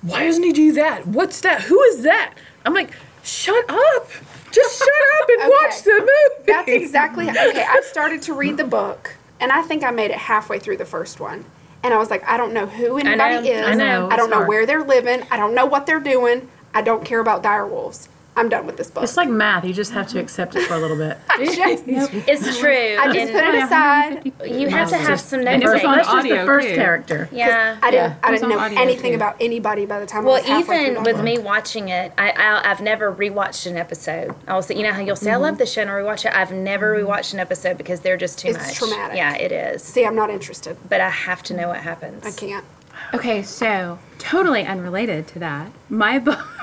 "Why 0.00 0.24
doesn't 0.24 0.42
he 0.42 0.52
do 0.52 0.72
that? 0.72 1.06
What's 1.06 1.40
that? 1.42 1.62
Who 1.62 1.80
is 1.84 2.02
that?" 2.02 2.34
I'm 2.66 2.74
like, 2.74 2.90
"Shut 3.22 3.64
up! 3.70 4.08
Just 4.50 4.78
shut 4.80 4.88
up 5.22 5.28
and 5.28 5.42
Okay. 5.42 5.50
watch 5.62 5.82
the 5.82 5.92
movie." 5.92 6.44
That's 6.46 6.68
exactly 6.68 7.30
okay. 7.30 7.64
I 7.68 7.80
started 7.84 8.20
to 8.22 8.34
read 8.34 8.56
the 8.56 8.64
book, 8.80 9.16
and 9.38 9.52
I 9.52 9.62
think 9.62 9.84
I 9.84 9.92
made 9.92 10.10
it 10.10 10.18
halfway 10.18 10.58
through 10.58 10.78
the 10.78 10.84
first 10.84 11.20
one, 11.20 11.44
and 11.82 11.92
I 11.92 11.98
was 11.98 12.10
like, 12.10 12.24
I 12.24 12.36
don't 12.36 12.52
know 12.52 12.66
who 12.66 12.98
anybody 12.98 13.34
know, 13.34 13.42
is. 13.42 13.66
I 13.66 13.74
know, 13.74 14.08
I 14.08 14.16
don't 14.16 14.30
know 14.30 14.36
hard. 14.36 14.48
where 14.48 14.66
they're 14.66 14.84
living. 14.84 15.24
I 15.30 15.36
don't 15.36 15.54
know 15.54 15.66
what 15.66 15.86
they're 15.86 16.00
doing. 16.00 16.48
I 16.74 16.82
don't 16.82 17.04
care 17.04 17.20
about 17.20 17.42
dire 17.42 17.66
wolves. 17.66 18.08
I'm 18.34 18.48
done 18.48 18.66
with 18.66 18.78
this 18.78 18.90
book. 18.90 19.04
It's 19.04 19.16
like 19.16 19.28
math. 19.28 19.64
You 19.64 19.74
just 19.74 19.92
have 19.92 20.08
to 20.08 20.18
accept 20.18 20.56
it 20.56 20.66
for 20.66 20.74
a 20.74 20.78
little 20.78 20.96
bit. 20.96 21.18
Just, 21.38 21.84
It's 21.86 22.58
true. 22.58 22.96
I 22.98 23.12
just 23.12 23.18
and 23.18 23.32
put 23.32 23.44
it 23.44 23.62
aside. 23.62 24.32
you 24.58 24.68
have 24.68 24.88
to 24.90 24.96
have 24.96 25.20
some 25.20 25.46
And 25.46 25.62
notes. 25.62 25.76
it's 25.76 25.84
on 25.84 25.96
That's 25.96 26.06
just 26.08 26.16
audio 26.18 26.36
the 26.40 26.44
first 26.46 26.68
too. 26.68 26.74
character. 26.74 27.28
Yeah. 27.32 27.78
I 27.82 27.90
didn't. 27.90 28.10
Yeah, 28.10 28.16
I 28.22 28.30
didn't 28.30 28.48
know 28.48 28.58
anything 28.60 29.12
too. 29.12 29.16
about 29.16 29.36
anybody 29.40 29.84
by 29.86 30.00
the 30.00 30.06
time. 30.06 30.22
I 30.22 30.24
Well, 30.28 30.34
was 30.36 30.44
halfway 30.44 30.90
even 30.90 31.02
with 31.02 31.16
book. 31.16 31.24
me 31.24 31.38
watching 31.38 31.88
it, 31.88 32.12
I, 32.16 32.30
I 32.30 32.70
I've 32.70 32.80
never 32.80 33.12
rewatched 33.12 33.66
an 33.66 33.76
episode. 33.76 34.34
I'll 34.48 34.62
say, 34.62 34.76
you 34.76 34.82
know 34.82 34.92
how 34.92 35.00
you'll 35.00 35.16
say, 35.16 35.30
I 35.30 35.34
mm-hmm. 35.34 35.42
love 35.42 35.58
this 35.58 35.72
show 35.72 35.82
and 35.82 35.90
I 35.90 35.94
rewatch 35.94 36.24
it. 36.24 36.34
I've 36.34 36.52
never 36.52 36.94
mm-hmm. 36.96 37.06
rewatched 37.10 37.34
an 37.34 37.40
episode 37.40 37.76
because 37.76 38.00
they're 38.00 38.16
just 38.16 38.38
too 38.38 38.48
It's 38.48 38.58
much. 38.58 38.74
traumatic. 38.76 39.16
Yeah, 39.16 39.34
it 39.36 39.52
is. 39.52 39.82
See, 39.82 40.06
I'm 40.06 40.14
not 40.16 40.30
interested. 40.30 40.76
But 40.88 41.00
I 41.00 41.10
have 41.10 41.42
to 41.44 41.54
know 41.54 41.68
what 41.68 41.78
happens. 41.78 42.24
I 42.24 42.30
can't. 42.30 42.64
Okay, 43.14 43.42
so 43.42 43.98
totally 44.18 44.64
unrelated 44.64 45.26
to 45.28 45.38
that, 45.40 45.70
my 45.90 46.18
book 46.18 46.38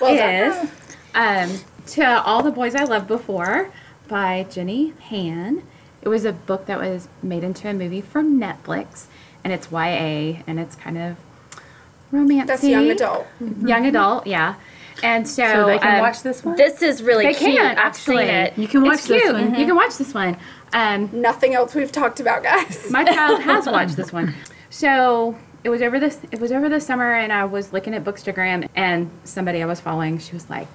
Well 0.00 0.14
is 0.14 0.70
um, 1.14 1.58
To 1.86 2.22
All 2.22 2.42
the 2.42 2.52
Boys 2.52 2.74
I 2.74 2.84
Loved 2.84 3.08
Before 3.08 3.70
by 4.06 4.46
Jenny 4.48 4.92
Han. 5.10 5.62
It 6.02 6.08
was 6.08 6.24
a 6.24 6.32
book 6.32 6.66
that 6.66 6.78
was 6.78 7.08
made 7.22 7.42
into 7.42 7.68
a 7.68 7.74
movie 7.74 8.00
from 8.00 8.38
Netflix, 8.40 9.06
and 9.42 9.52
it's 9.52 9.70
YA, 9.72 10.42
and 10.46 10.60
it's 10.60 10.76
kind 10.76 10.96
of 10.96 11.16
romantic. 12.12 12.46
That's 12.46 12.64
young 12.64 12.88
adult. 12.90 13.26
Young 13.64 13.86
adult, 13.86 14.26
yeah. 14.26 14.54
And 15.02 15.28
so, 15.28 15.44
So 15.44 15.66
they 15.66 15.78
can 15.78 15.96
um, 15.96 16.00
watch 16.00 16.22
this 16.22 16.44
one? 16.44 16.56
This 16.56 16.82
is 16.82 17.02
really 17.02 17.24
They 17.26 17.34
cute. 17.34 17.56
can 17.56 17.78
I've 17.78 17.94
seen 17.96 18.18
actually. 18.18 18.24
it. 18.32 18.58
You 18.58 18.68
can 18.68 18.82
watch 18.82 18.94
it's 18.98 19.06
this 19.08 19.22
cute. 19.22 19.34
one. 19.34 19.54
You 19.58 19.66
can 19.66 19.76
watch 19.76 19.96
this 19.96 20.14
one. 20.14 20.36
Um, 20.72 21.08
Nothing 21.12 21.54
else 21.54 21.74
we've 21.74 21.90
talked 21.92 22.20
about, 22.20 22.42
guys. 22.44 22.88
my 22.90 23.04
child 23.04 23.40
has 23.42 23.66
watched 23.66 23.96
this 23.96 24.12
one. 24.12 24.34
So 24.70 25.36
it 25.64 25.70
was 25.70 25.82
over 25.82 25.98
this 25.98 26.20
it 26.30 26.40
was 26.40 26.52
over 26.52 26.68
the 26.68 26.80
summer 26.80 27.12
and 27.14 27.32
I 27.32 27.44
was 27.44 27.72
looking 27.72 27.94
at 27.94 28.04
Bookstagram 28.04 28.68
and 28.74 29.10
somebody 29.24 29.62
I 29.62 29.66
was 29.66 29.80
following, 29.80 30.18
she 30.18 30.32
was 30.32 30.48
like, 30.48 30.68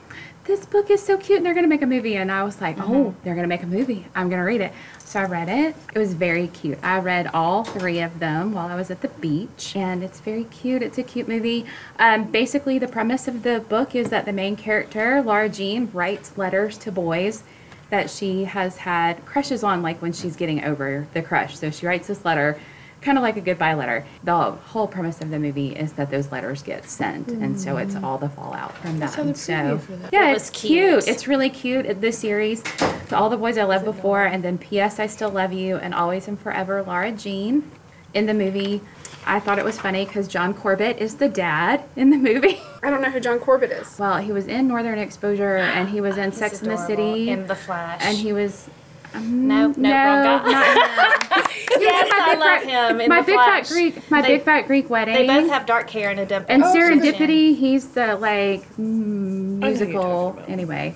This 0.46 0.66
book 0.66 0.90
is 0.90 1.02
so 1.02 1.18
cute 1.18 1.38
and 1.38 1.46
they're 1.46 1.54
gonna 1.54 1.68
make 1.68 1.82
a 1.82 1.88
movie 1.88 2.16
and 2.16 2.32
I 2.32 2.44
was 2.44 2.60
like, 2.60 2.78
Oh, 2.80 3.16
they're 3.24 3.36
gonna 3.36 3.48
make 3.48 3.64
a 3.64 3.68
movie. 3.68 4.08
I'm 4.16 4.30
gonna 4.30 4.44
read 4.44 4.62
it. 4.62 4.74
So 5.00 5.20
I 5.20 5.26
read 5.26 5.48
it. 5.48 5.76
It 5.94 6.00
was 6.00 6.16
very 6.16 6.48
cute. 6.48 6.80
I 6.82 6.98
read 7.00 7.28
all 7.34 7.64
three 7.64 8.00
of 8.00 8.20
them 8.20 8.52
while 8.52 8.68
I 8.68 8.76
was 8.76 8.90
at 8.90 9.02
the 9.02 9.10
beach 9.10 9.76
and 9.76 10.04
it's 10.04 10.20
very 10.20 10.46
cute. 10.46 10.82
It's 10.82 10.98
a 10.98 11.04
cute 11.04 11.28
movie. 11.28 11.66
Um, 12.00 12.26
basically 12.26 12.80
the 12.80 12.88
premise 12.88 13.28
of 13.28 13.44
the 13.44 13.60
book 13.70 13.96
is 13.96 14.10
that 14.10 14.26
the 14.26 14.34
main 14.34 14.56
character, 14.56 15.22
Lara 15.22 15.50
Jean, 15.50 15.90
writes 15.94 16.38
letters 16.38 16.78
to 16.80 16.92
boys 16.92 17.44
that 17.90 18.10
she 18.10 18.46
has 18.46 18.78
had 18.78 19.24
crushes 19.24 19.64
on, 19.64 19.84
like 19.84 20.02
when 20.02 20.12
she's 20.12 20.36
getting 20.36 20.64
over 20.64 21.08
the 21.14 21.22
crush. 21.22 21.58
So 21.60 21.70
she 21.70 21.86
writes 21.86 22.08
this 22.08 22.26
letter, 22.26 22.60
kind 23.04 23.18
of 23.18 23.22
like 23.22 23.38
a 23.38 23.42
goodbye 23.42 23.74
letter. 23.74 24.06
The 24.24 24.36
whole 24.52 24.88
premise 24.88 25.22
of 25.22 25.30
the 25.30 25.39
movie 25.39 25.76
is 25.76 25.94
that 25.94 26.10
those 26.10 26.32
letters 26.32 26.63
get 26.63 26.86
sent, 26.89 27.28
and 27.30 27.60
so 27.60 27.78
it's 27.78 27.96
mm. 27.96 28.04
all 28.04 28.18
the 28.18 28.30
fallout 28.30 28.76
from 28.78 29.00
that. 29.00 29.18
And 29.18 29.38
so, 29.38 29.54
preview 29.54 29.82
for 29.82 29.96
that. 29.98 30.13
yeah, 30.13 30.30
It 30.30 30.34
was 30.34 30.50
it's 30.50 30.62
cute. 30.62 31.04
cute. 31.04 31.08
It's 31.08 31.28
really 31.28 31.50
cute. 31.50 31.86
it- 31.86 32.02
This 32.02 32.18
series, 32.18 32.63
to 32.63 33.16
all 33.16 33.30
the 33.30 33.38
boys 33.38 33.58
I 33.58 33.63
loved 33.63 33.86
before, 33.86 34.24
and 34.26 34.44
then 34.44 34.58
P.S. 34.58 35.00
I 35.00 35.08
still 35.08 35.30
love 35.30 35.54
you, 35.54 35.78
and 35.78 35.94
always 35.94 36.28
and 36.28 36.39
forever, 36.39 36.82
Lara 36.84 37.12
Jean. 37.12 37.70
In 38.13 38.28
the 38.28 38.34
movie, 38.34 38.80
I 39.26 39.39
thought 39.39 39.58
it 39.58 39.66
was 39.66 39.80
funny 39.80 40.06
because 40.06 40.28
John 40.28 40.54
Corbett 40.54 41.00
is 41.00 41.16
the 41.16 41.28
dad 41.28 41.84
in 41.96 42.12
the 42.12 42.18
movie. 42.18 42.60
I 42.84 42.92
don't 42.92 43.02
know 43.02 43.10
who 43.10 43.20
John 43.20 43.39
Corbett 43.39 43.72
is. 43.72 43.98
Well, 43.98 44.18
he 44.20 44.32
was 44.32 44.46
in 44.48 44.68
Northern 44.68 45.00
Exposure, 45.00 45.58
and 45.58 45.89
he 45.89 46.00
was 46.00 46.18
in 46.20 46.30
He's 46.30 46.38
Sex 46.39 46.62
in 46.62 46.70
the. 46.70 46.78
City, 46.78 47.30
In 47.32 47.48
The 47.48 47.56
Flash. 47.56 48.02
and 48.04 48.16
he 48.18 48.32
was 48.32 48.70
no, 49.15 49.67
no, 49.67 49.73
no, 49.78 49.89
wrong 49.91 50.43
guy. 50.43 50.43
yes, 51.80 52.10
I 52.13 52.36
love 52.36 52.62
fat- 52.63 52.63
him. 52.91 53.02
In 53.02 53.10
my 53.10 53.21
the 53.21 53.26
big 53.26 53.36
Flash. 53.36 53.67
fat 53.67 53.73
Greek, 53.73 54.12
my 54.12 54.21
They- 54.21 54.28
big 54.28 54.43
fat 54.43 54.62
Greek 54.67 54.89
wedding. 54.89 55.15
They 55.15 55.28
both 55.28 55.49
have 55.49 55.65
dark 55.65 55.89
hair 55.89 56.10
and 56.12 56.19
a 56.19 56.26
dimple. 56.26 56.54
and 56.54 56.63
Oh, 56.63 56.73
Serendipity. 56.76 57.56
He's 57.58 57.89
the 57.89 58.15
like 58.15 58.67
mm, 58.76 58.80
musical. 59.60 60.38
Anyway, 60.47 60.95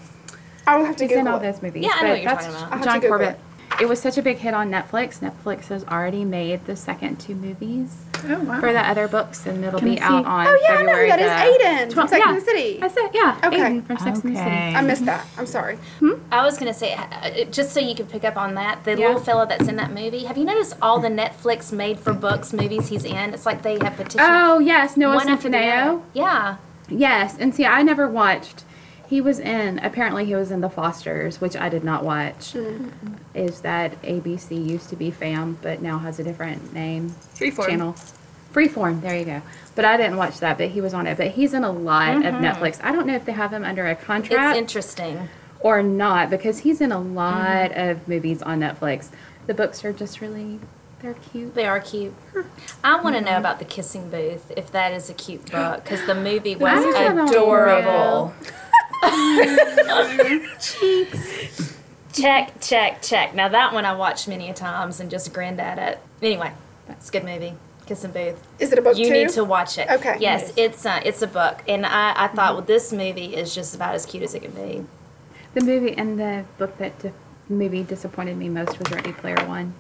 I 0.65 0.77
will 0.77 0.85
have 0.85 0.95
to 0.97 1.03
he's 1.03 1.11
in 1.11 1.19
Google 1.19 1.33
all 1.35 1.39
it. 1.39 1.51
those 1.51 1.61
movies. 1.61 1.83
Yeah, 1.85 1.91
I 1.95 2.01
know 2.03 2.07
but 2.07 2.09
what 2.09 2.21
you're 2.21 2.31
talking 2.31 2.49
about. 2.73 2.83
John 2.83 3.01
Corbett. 3.01 3.29
It 3.35 3.39
was 3.85 4.01
such 4.01 4.17
a 4.17 4.21
big 4.21 4.37
hit 4.37 4.53
on 4.53 4.69
Netflix. 4.71 5.19
Netflix 5.19 5.67
has 5.67 5.83
already 5.85 6.25
made 6.25 6.65
the 6.65 6.75
second 6.75 7.19
two 7.19 7.35
movies 7.35 7.95
Oh, 8.27 8.39
wow. 8.39 8.59
for 8.59 8.73
the 8.73 8.79
other 8.79 9.07
books, 9.07 9.45
and 9.45 9.63
it'll 9.63 9.79
Can 9.79 9.89
be 9.93 9.99
out 9.99 10.25
on 10.25 10.47
Oh 10.47 10.59
yeah, 10.63 10.77
February 10.77 11.11
I 11.11 11.15
know 11.15 11.23
who 11.23 11.27
that 11.29 11.59
the. 11.59 11.63
Aiden 11.91 11.93
from 11.93 12.07
Sex 12.07 12.19
yeah. 12.25 12.29
and 12.31 12.37
the 12.41 12.45
City. 12.45 12.79
I 12.81 12.87
said, 12.87 13.09
yeah, 13.13 13.39
Okay. 13.43 13.57
Aiden 13.59 13.85
from 13.85 13.97
Sex 13.97 14.19
and 14.23 14.35
the 14.35 14.39
City. 14.39 14.49
I 14.49 14.81
missed 14.81 15.05
that. 15.05 15.25
I'm 15.37 15.45
sorry. 15.45 15.75
Hmm? 15.99 16.13
I 16.31 16.43
was 16.43 16.57
gonna 16.57 16.73
say, 16.73 16.95
uh, 16.95 17.45
just 17.51 17.71
so 17.73 17.79
you 17.79 17.93
could 17.93 18.09
pick 18.09 18.23
up 18.23 18.35
on 18.37 18.55
that, 18.55 18.83
the 18.83 18.91
Yeah. 18.97 19.07
little 19.07 19.21
fella 19.21 19.45
that's 19.47 19.67
in 19.67 19.75
that 19.75 19.91
movie. 19.91 20.23
Have 20.23 20.37
you 20.37 20.45
noticed 20.45 20.75
all 20.81 20.99
the 20.99 21.09
Netflix 21.09 21.71
made 21.71 21.99
for 21.99 22.13
books 22.13 22.53
movies 22.53 22.87
he's 22.87 23.05
in? 23.05 23.33
It's 23.33 23.45
like 23.45 23.61
they 23.61 23.77
have 23.83 23.95
petitioned 23.95 24.21
Oh 24.23 24.57
yes, 24.59 24.97
Noah 24.97 25.15
one 25.15 25.29
after 25.29 25.49
the 25.49 25.57
other. 25.57 25.91
Centineo. 25.99 26.01
Yeah, 26.13 26.55
Yes, 26.89 27.35
and 27.37 27.53
see, 27.53 27.65
I 27.65 27.83
never 27.83 28.07
watched. 28.07 28.63
He 29.07 29.21
was 29.21 29.39
in. 29.39 29.79
Apparently, 29.79 30.25
he 30.25 30.35
was 30.35 30.51
in 30.51 30.61
The 30.61 30.69
Fosters, 30.69 31.39
which 31.39 31.55
I 31.55 31.69
did 31.69 31.83
not 31.83 32.03
watch. 32.03 32.53
Mm-hmm. 32.53 33.13
Is 33.33 33.61
that 33.61 34.01
ABC 34.01 34.65
used 34.65 34.89
to 34.89 34.95
be 34.95 35.11
Fam, 35.11 35.57
but 35.61 35.81
now 35.81 35.99
has 35.99 36.19
a 36.19 36.23
different 36.23 36.73
name 36.73 37.15
Freeform. 37.35 37.67
channel? 37.67 37.95
Freeform. 38.53 39.01
There 39.01 39.17
you 39.17 39.25
go. 39.25 39.41
But 39.75 39.85
I 39.85 39.95
didn't 39.95 40.17
watch 40.17 40.39
that. 40.39 40.57
But 40.57 40.69
he 40.69 40.81
was 40.81 40.93
on 40.93 41.07
it. 41.07 41.17
But 41.17 41.31
he's 41.31 41.53
in 41.53 41.63
a 41.63 41.71
lot 41.71 42.17
of 42.17 42.23
mm-hmm. 42.23 42.43
Netflix. 42.43 42.83
I 42.83 42.91
don't 42.91 43.07
know 43.07 43.15
if 43.15 43.25
they 43.25 43.31
have 43.31 43.53
him 43.53 43.63
under 43.63 43.87
a 43.87 43.95
contract. 43.95 44.57
it's 44.57 44.59
interesting. 44.59 45.29
or 45.61 45.81
not 45.81 46.29
because 46.29 46.59
he's 46.59 46.81
in 46.81 46.91
a 46.91 46.99
lot 46.99 47.71
mm-hmm. 47.71 47.89
of 47.89 48.07
movies 48.07 48.41
on 48.41 48.59
Netflix. 48.59 49.09
The 49.45 49.53
books 49.53 49.85
are 49.85 49.93
just 49.93 50.19
really 50.19 50.59
They're 51.01 51.13
cute. 51.13 51.55
They 51.55 51.65
are 51.65 51.79
cute. 51.79 52.13
I 52.83 52.99
want 53.01 53.15
to 53.15 53.21
know 53.21 53.37
about 53.37 53.59
the 53.59 53.65
Kissing 53.65 54.09
Booth, 54.09 54.51
if 54.57 54.69
that 54.71 54.91
is 54.91 55.09
a 55.09 55.13
cute 55.13 55.49
book, 55.49 55.83
because 55.83 56.05
the 56.05 56.15
movie 56.15 56.57
was 56.57 56.73
I 56.73 57.13
don't 59.01 60.17
know. 60.17 60.41
adorable. 60.59 61.65
check, 62.13 62.59
check, 62.61 63.01
check. 63.01 63.35
Now 63.35 63.47
that 63.49 63.73
one 63.73 63.85
I 63.85 63.93
watched 63.93 64.27
many 64.27 64.49
a 64.49 64.53
times 64.53 64.99
and 64.99 65.09
just 65.09 65.33
grinned 65.33 65.59
at 65.61 65.77
it. 65.77 65.99
Anyway, 66.21 66.51
it's 66.89 67.09
a 67.09 67.11
good 67.11 67.23
movie. 67.23 67.53
Kissing 67.85 68.11
Booth. 68.11 68.45
Is 68.59 68.73
it 68.73 68.79
a 68.79 68.81
book 68.81 68.97
You 68.97 69.05
too? 69.05 69.13
need 69.13 69.29
to 69.29 69.45
watch 69.45 69.77
it. 69.77 69.89
Okay. 69.89 70.17
Yes, 70.19 70.51
it's 70.57 70.85
uh, 70.85 70.99
it's 71.05 71.21
a 71.21 71.27
book, 71.27 71.63
and 71.69 71.85
I, 71.85 72.25
I 72.25 72.27
thought 72.27 72.55
well, 72.55 72.61
this 72.63 72.91
movie 72.91 73.33
is 73.35 73.55
just 73.55 73.73
about 73.75 73.95
as 73.95 74.05
cute 74.05 74.23
as 74.23 74.33
it 74.35 74.41
can 74.41 74.51
be. 74.51 74.83
The 75.53 75.61
movie 75.61 75.93
and 75.97 76.19
the 76.19 76.43
book 76.57 76.77
that 76.79 76.99
di- 76.99 77.13
movie 77.47 77.83
disappointed 77.83 78.35
me 78.37 78.49
most 78.49 78.77
was 78.77 78.91
Ready 78.91 79.13
Player 79.13 79.37
One. 79.47 79.73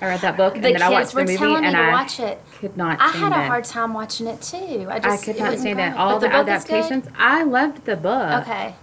I 0.00 0.06
read 0.06 0.20
that 0.20 0.36
book 0.36 0.54
The 0.54 0.66
and 0.66 0.74
then 0.74 0.82
I 0.82 0.90
watched 0.90 1.12
the 1.12 1.20
movie 1.24 1.36
telling 1.38 1.60
me 1.62 1.66
and 1.68 1.76
to 1.76 1.82
I 1.82 1.90
watch 1.90 2.20
it. 2.20 2.42
could 2.58 2.76
not 2.76 3.00
I 3.00 3.08
had 3.08 3.32
a 3.32 3.46
hard 3.46 3.64
time 3.64 3.94
watching 3.94 4.26
it 4.26 4.42
too. 4.42 4.86
I 4.90 4.96
I 4.96 4.98
just 4.98 5.24
could 5.24 5.36
it 5.36 5.40
not 5.40 5.58
stand 5.58 5.80
it. 5.80 5.94
All 5.96 6.10
But 6.14 6.18
the, 6.20 6.28
book 6.28 6.48
adaptations. 6.48 7.06
I 7.16 7.42
loved 7.44 7.84
the 7.86 7.96
book. 7.96 8.42
Okay. 8.42 8.74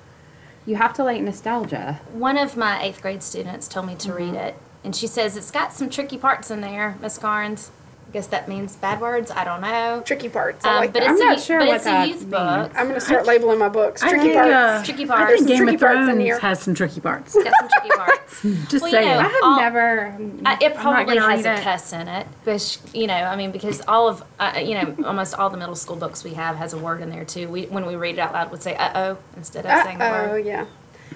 You 0.65 0.78
have 0.78 0.93
to 0.93 1.04
like 1.04 1.21
nostalgia. 1.21 1.99
One 2.13 2.38
of 2.38 2.56
my 2.58 2.82
eighth 2.82 3.02
grade 3.02 3.21
students 3.21 3.67
told 3.67 3.86
me 3.88 3.95
to 3.95 4.08
Mm-hmm. 4.10 4.17
read 4.17 4.34
it, 4.36 4.56
and 4.84 4.95
she 4.95 5.08
says 5.08 5.36
it's 5.38 5.52
got 5.52 5.73
some 5.73 5.89
tricky 5.89 6.17
parts 6.17 6.49
in 6.49 6.62
there, 6.62 6.97
Miss 7.02 7.17
Carnes. 7.17 7.69
I 8.13 8.17
guess 8.17 8.28
that 8.28 8.47
means 8.47 8.76
bad 8.76 9.02
words. 9.02 9.32
I 9.32 9.43
don't 9.43 9.60
know. 9.62 10.04
Tricky 10.06 10.30
parts. 10.30 10.63
I 10.63 10.69
Um, 10.69 10.76
like 10.82 10.93
but 10.93 10.99
that. 11.02 11.12
it's 11.13 11.21
I'm 11.21 11.28
a, 11.28 11.32
not 11.32 11.39
sure 11.41 11.58
but 11.60 11.67
what 11.69 11.76
it's 11.78 11.86
that 11.86 12.06
a 12.06 12.08
youth 12.10 12.17
means. 12.19 12.30
book. 12.30 12.71
I'm 12.76 12.88
going 12.88 12.93
to 12.93 13.02
start 13.02 13.26
labeling 13.26 13.58
my 13.58 13.69
books. 13.69 14.04
I 14.04 14.10
Tricky 14.10 14.23
think, 14.26 14.36
parts. 14.36 14.54
uh, 14.54 14.84
Tricky 14.86 15.04
I 15.06 15.08
parts. 15.08 15.34
think 15.34 15.47
Game 15.47 15.58
Tricky 15.58 15.73
of 15.76 15.82
parts 15.82 15.97
in 15.97 16.06
Thrones 16.06 16.21
here. 16.23 16.39
has 16.39 16.60
some 16.62 16.76
tricky 16.76 17.02
parts. 17.02 17.34
Got 17.34 17.54
some 17.60 17.69
tricky 17.69 17.89
parts. 17.97 18.41
Just 18.69 18.84
Well, 18.84 18.91
you 18.91 18.97
saying. 18.97 19.08
know, 19.08 19.17
I 19.17 19.23
have 19.23 19.34
all- 19.43 19.60
never. 19.60 20.17
I, 20.45 20.58
it 20.62 20.76
probably 20.76 21.15
gonna 21.15 21.28
has 21.32 21.43
read 21.43 21.56
a 21.56 21.60
it. 21.60 21.63
cuss 21.63 21.91
in 21.93 22.08
it, 22.08 22.28
but 22.45 22.78
you 22.93 23.08
know, 23.08 23.15
I 23.15 23.36
mean, 23.36 23.49
because 23.52 23.82
all 23.88 24.08
of 24.08 24.23
uh, 24.39 24.60
you 24.63 24.76
know, 24.76 24.95
almost 25.08 25.34
all 25.34 25.49
the 25.49 25.58
middle 25.58 25.76
school 25.76 25.95
books 25.95 26.23
we 26.23 26.36
have 26.36 26.58
has 26.58 26.73
a 26.73 26.78
word 26.78 27.02
in 27.02 27.10
there 27.10 27.26
too. 27.26 27.47
We 27.49 27.63
when 27.65 27.88
we 27.88 27.95
read 27.95 28.15
it 28.15 28.19
out 28.19 28.34
loud, 28.34 28.52
would 28.52 28.62
say 28.62 28.76
"uh 28.76 28.91
oh" 29.13 29.17
instead 29.38 29.65
of 29.65 29.84
saying 29.84 29.97
the 29.97 30.06
Oh 30.08 30.30
word. 30.34 30.45
yeah. 30.45 30.65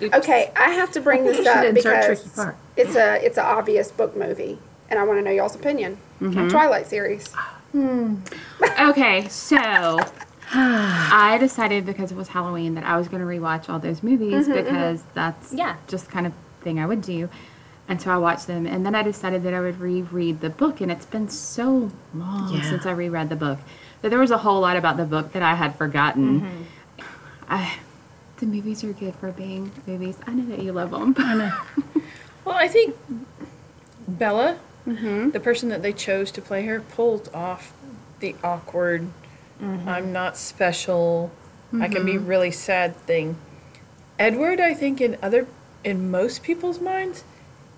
Oops. 0.02 0.16
Okay, 0.18 0.52
I 0.56 0.72
have 0.72 0.92
to 0.94 1.02
bring 1.02 1.26
this 1.26 1.38
should 1.38 1.48
up 1.48 1.64
insert 1.66 1.84
tricky 2.06 2.08
because 2.24 2.36
part. 2.36 2.56
it's 2.76 2.96
a 2.96 3.24
it's 3.26 3.38
an 3.38 3.46
obvious 3.46 3.92
book 3.92 4.16
movie, 4.16 4.58
and 4.90 5.00
I 5.00 5.04
want 5.04 5.20
to 5.20 5.24
know 5.24 5.32
y'all's 5.32 5.56
opinion. 5.56 5.98
Mm-hmm. 6.22 6.50
Twilight 6.50 6.88
series. 6.88 7.34
Hmm. 7.72 8.16
Okay, 8.80 9.28
so 9.28 10.00
I 10.54 11.38
decided 11.40 11.86
because 11.86 12.12
it 12.12 12.16
was 12.16 12.30
Halloween 12.30 12.76
that 12.76 12.84
I 12.86 12.98
was 12.98 13.08
going 13.08 13.22
to 13.22 13.28
rewatch 13.28 13.70
all 13.70 13.80
those 13.80 14.02
movies 14.02 14.48
mm-hmm, 14.48 14.52
mm-hmm. 14.54 14.64
because 14.64 15.04
that's 15.14 15.54
Yeah. 15.54 15.76
just 15.88 16.10
kind 16.10 16.26
of 16.26 16.34
thing 16.62 16.80
I 16.80 16.86
would 16.86 17.02
do. 17.02 17.30
And 17.90 18.02
so 18.02 18.12
I 18.12 18.18
watched 18.18 18.48
them, 18.48 18.66
and 18.66 18.86
then 18.86 18.96
I 18.96 19.04
decided 19.04 19.44
that 19.44 19.54
I 19.54 19.62
would 19.62 19.80
reread 19.80 20.42
the 20.42 20.50
book. 20.50 20.82
And 20.82 20.92
it's 20.92 21.06
been 21.06 21.30
so 21.30 21.92
long 22.14 22.54
Yeah. 22.54 22.70
since 22.70 22.86
I 22.86 22.92
reread 22.92 23.30
the 23.30 23.36
book 23.36 23.60
that 24.02 24.10
there 24.10 24.20
was 24.20 24.32
a 24.32 24.40
whole 24.40 24.62
lot 24.62 24.78
about 24.78 24.98
the 24.98 25.06
book 25.06 25.34
that 25.34 25.42
I 25.42 25.56
had 25.56 25.76
forgotten. 25.76 26.42
Mm-hmm. 26.42 26.64
I, 27.50 27.78
the 28.38 28.46
movies 28.46 28.84
are 28.84 28.94
good 28.94 29.16
for 29.16 29.32
being 29.32 29.72
movies. 29.86 30.18
I 30.28 30.34
know 30.34 30.46
that 30.56 30.64
you 30.64 30.72
love 30.74 30.92
them. 30.92 31.16
I 31.18 31.36
know. 31.36 31.58
Well, 32.46 32.56
I 32.56 32.70
think 32.70 32.96
Bella, 34.08 34.58
Mm-hmm. 34.88 35.32
the 35.32 35.40
person 35.40 35.70
that 35.70 35.82
they 35.82 35.92
chose 35.94 36.32
to 36.32 36.42
play 36.42 36.66
her, 36.66 36.80
pulled 36.82 37.30
off 37.34 37.74
the 38.20 38.36
awkward, 38.44 39.10
Mm-hmm. 39.62 39.90
I'm 39.90 40.14
not 40.14 40.38
special, 40.38 41.32
I 41.82 41.88
can 41.88 42.06
be 42.06 42.16
really 42.18 42.52
sad 42.52 42.96
thing. 42.96 43.38
Edward, 44.20 44.60
I 44.60 44.76
think, 44.76 45.02
in 45.02 45.18
other, 45.22 45.48
in 45.84 46.12
most 46.12 46.44
people's 46.44 46.80
minds, 46.80 47.24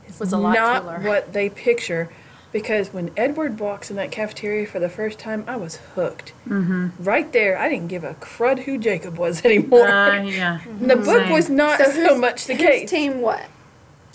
is 0.08 0.20
Was 0.20 0.34
a 0.34 0.38
lot 0.38 0.56
not 0.56 0.82
cooler. 0.84 1.00
what 1.10 1.32
they 1.32 1.50
picture. 1.50 2.10
Because 2.52 2.92
when 2.92 3.12
Edward 3.16 3.60
walks 3.62 3.90
in 3.90 3.96
that 3.96 4.12
cafeteria 4.12 4.66
for 4.68 4.80
the 4.80 4.90
first 4.90 5.20
time, 5.20 5.46
I 5.48 5.56
was 5.56 5.78
hooked. 5.96 6.34
Mm-hmm. 6.48 7.02
Right 7.02 7.32
there, 7.32 7.58
I 7.58 7.70
didn't 7.70 7.88
give 7.88 8.04
a 8.04 8.16
crud 8.16 8.60
who 8.64 8.78
Jacob 8.78 9.18
was 9.18 9.46
anymore. 9.46 9.88
Uh, 9.88 10.24
yeah. 10.24 10.60
the 10.82 10.96
book 10.98 11.06
Same. 11.06 11.32
was 11.32 11.50
not 11.50 11.78
so, 11.80 11.92
who's- 11.92 12.20
much 12.20 12.46
the 12.46 12.56
whose 12.56 12.66
case. 12.66 12.90
team 12.90 13.22
what? 13.22 13.46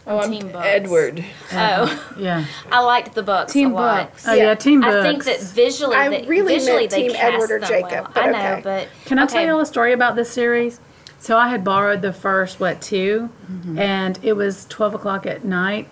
Oh, 0.07 0.19
I'm 0.19 0.31
Team 0.31 0.49
books. 0.49 0.67
Edward. 0.67 1.25
Oh, 1.53 2.14
Yeah. 2.19 2.45
I 2.71 2.81
liked 2.81 3.14
the 3.14 3.23
books 3.23 3.53
Team 3.53 3.73
a 3.73 3.75
lot. 3.75 4.11
books. 4.11 4.27
Oh 4.29 4.35
yeah, 4.35 4.45
Yeah. 4.45 4.55
team 4.55 4.81
books. 4.81 4.95
I 4.95 5.03
think 5.03 5.25
that 5.25 5.40
visually, 5.40 5.97
I 5.97 6.09
they, 6.09 6.23
really 6.27 6.55
visually 6.55 6.81
meant 6.81 6.90
they 6.90 7.03
Team 7.09 7.12
cast 7.12 7.35
Edward 7.35 7.51
or 7.51 7.59
them 7.61 7.69
Jacob, 7.69 7.90
well. 7.90 8.11
but 8.14 8.25
I 8.25 8.31
know, 8.31 8.53
okay. 8.53 8.61
but 8.62 8.88
Can 9.07 9.19
I 9.19 9.25
okay. 9.25 9.33
tell 9.35 9.47
you 9.47 9.61
a 9.61 9.67
story 9.67 9.93
about 9.93 10.17
this 10.17 10.31
series? 10.31 10.81
So 11.19 11.38
I 11.38 11.49
had 11.49 11.64
borrowed 11.64 12.03
the 12.03 12.12
first 12.12 12.61
what 12.61 12.83
2 12.83 13.31
mm-hmm. 13.51 13.79
and 13.79 14.19
it 14.23 14.35
was 14.35 14.67
twelve 14.67 14.95
o'clock 14.95 15.25
at 15.25 15.43
night, 15.43 15.88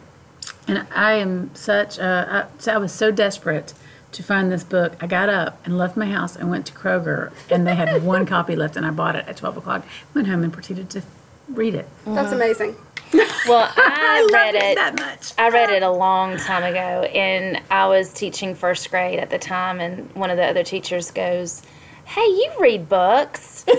and 0.69 0.87
I 0.95 1.15
am 1.15 1.55
such 1.55 1.99
a 1.99 2.49
I, 2.53 2.61
so 2.61 2.75
I 2.75 2.77
was 2.77 2.93
so 2.93 3.11
desperate 3.11 3.73
to 4.13 4.23
find 4.23 4.53
this 4.53 4.63
book. 4.63 4.93
I 5.01 5.07
got 5.07 5.31
up 5.31 5.59
and 5.65 5.79
left 5.79 5.97
my 5.97 6.05
house 6.05 6.37
and 6.37 6.51
went 6.51 6.67
to 6.67 6.75
Kroger, 6.75 7.33
and 7.51 7.67
they 7.67 7.75
had 7.75 8.03
one 8.03 8.27
copy 8.37 8.55
left, 8.55 8.77
and 8.77 8.85
I 8.85 8.91
bought 8.91 9.17
it 9.17 9.27
at 9.27 9.39
twelve 9.39 9.57
o'clock. 9.57 9.87
Went 10.13 10.29
home 10.29 10.43
and 10.45 10.53
proceeded 10.53 10.91
to 10.91 11.03
read 11.49 11.75
it. 11.75 11.89
That's 12.05 12.27
mm-hmm. 12.27 12.35
amazing. 12.35 12.77
Well, 13.13 13.71
I, 13.77 14.29
read 14.33 14.55
loved 14.55 14.65
it. 14.65 14.75
that 14.77 14.99
much. 14.99 15.33
I 15.39 15.49
read 15.51 15.71
it 15.71 15.83
a 15.83 15.91
long 15.91 16.37
time 16.39 16.63
ago, 16.65 17.03
and 17.03 17.61
I 17.71 17.87
was 17.87 18.13
teaching 18.13 18.55
first 18.55 18.91
grade 18.91 19.19
at 19.19 19.31
the 19.31 19.39
time, 19.39 19.81
and 19.81 20.11
one 20.15 20.31
of 20.31 20.37
the 20.37 20.45
other 20.45 20.63
teachers 20.65 21.11
goes, 21.11 21.63
"Hey, 22.05 22.25
you 22.27 22.53
read 22.59 22.89
books? 22.89 23.65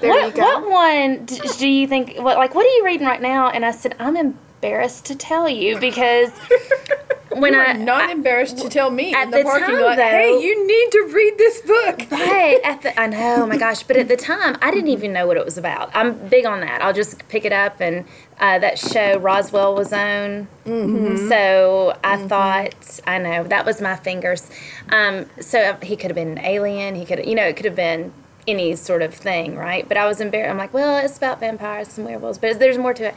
There 0.00 0.10
what, 0.10 0.26
you 0.26 0.32
go. 0.32 0.42
what 0.60 0.70
one 0.70 1.24
do 1.24 1.68
you 1.68 1.88
think? 1.88 2.18
What 2.18 2.36
like 2.36 2.54
what 2.54 2.64
are 2.64 2.68
you 2.68 2.84
reading 2.84 3.04
right 3.04 3.20
now?" 3.20 3.48
And 3.50 3.64
I 3.66 3.72
said, 3.72 3.96
"I'm 3.98 4.16
embarrassed 4.62 5.04
to 5.06 5.14
tell 5.14 5.48
you 5.48 5.78
because 5.78 6.30
when 7.30 7.52
You 7.54 7.60
I 7.60 7.72
not 7.74 8.10
embarrassed 8.10 8.58
to 8.58 8.68
tell 8.68 8.90
me 8.90 9.14
at 9.14 9.24
in 9.24 9.30
the, 9.30 9.38
the 9.38 9.44
parking 9.44 9.66
time, 9.66 9.80
lot, 9.82 9.96
though- 9.96 10.02
hey, 10.02 10.40
you 10.40 10.66
need 10.66 10.90
to 10.92 11.10
read 11.14 11.34
this 11.38 11.60
book. 11.62 12.06
Right 12.28 12.60
at 12.64 12.82
the, 12.82 12.98
I 13.00 13.06
know, 13.06 13.36
oh 13.42 13.46
my 13.46 13.56
gosh! 13.56 13.82
But 13.84 13.96
at 13.96 14.08
the 14.08 14.16
time, 14.16 14.56
I 14.60 14.70
didn't 14.70 14.88
even 14.88 15.12
know 15.12 15.26
what 15.26 15.36
it 15.36 15.44
was 15.44 15.56
about. 15.58 15.90
I'm 15.94 16.14
big 16.28 16.44
on 16.46 16.60
that. 16.60 16.82
I'll 16.82 16.92
just 16.92 17.26
pick 17.28 17.44
it 17.44 17.52
up, 17.52 17.80
and 17.80 18.04
uh, 18.40 18.58
that 18.58 18.78
show 18.78 19.18
Roswell 19.18 19.74
was 19.74 19.92
on. 19.92 20.48
So 21.28 21.96
I 22.04 22.16
thought, 22.26 23.00
I 23.06 23.18
know 23.18 23.44
that 23.44 23.64
was 23.64 23.80
my 23.80 23.96
fingers. 23.96 24.50
Um, 24.90 25.26
so 25.40 25.76
he 25.82 25.96
could 25.96 26.10
have 26.10 26.16
been 26.16 26.38
an 26.38 26.44
alien. 26.44 26.94
He 26.94 27.04
could, 27.04 27.24
you 27.26 27.34
know, 27.34 27.44
it 27.46 27.56
could 27.56 27.64
have 27.66 27.76
been 27.76 28.12
any 28.46 28.74
sort 28.76 29.02
of 29.02 29.14
thing, 29.14 29.56
right? 29.56 29.86
But 29.88 29.96
I 29.96 30.06
was 30.06 30.20
embarrassed. 30.20 30.50
I'm 30.50 30.58
like, 30.58 30.72
well, 30.74 31.04
it's 31.04 31.16
about 31.16 31.40
vampires 31.40 31.96
and 31.98 32.06
werewolves, 32.06 32.38
but 32.38 32.58
there's 32.58 32.78
more 32.78 32.94
to 32.94 33.08
it. 33.08 33.14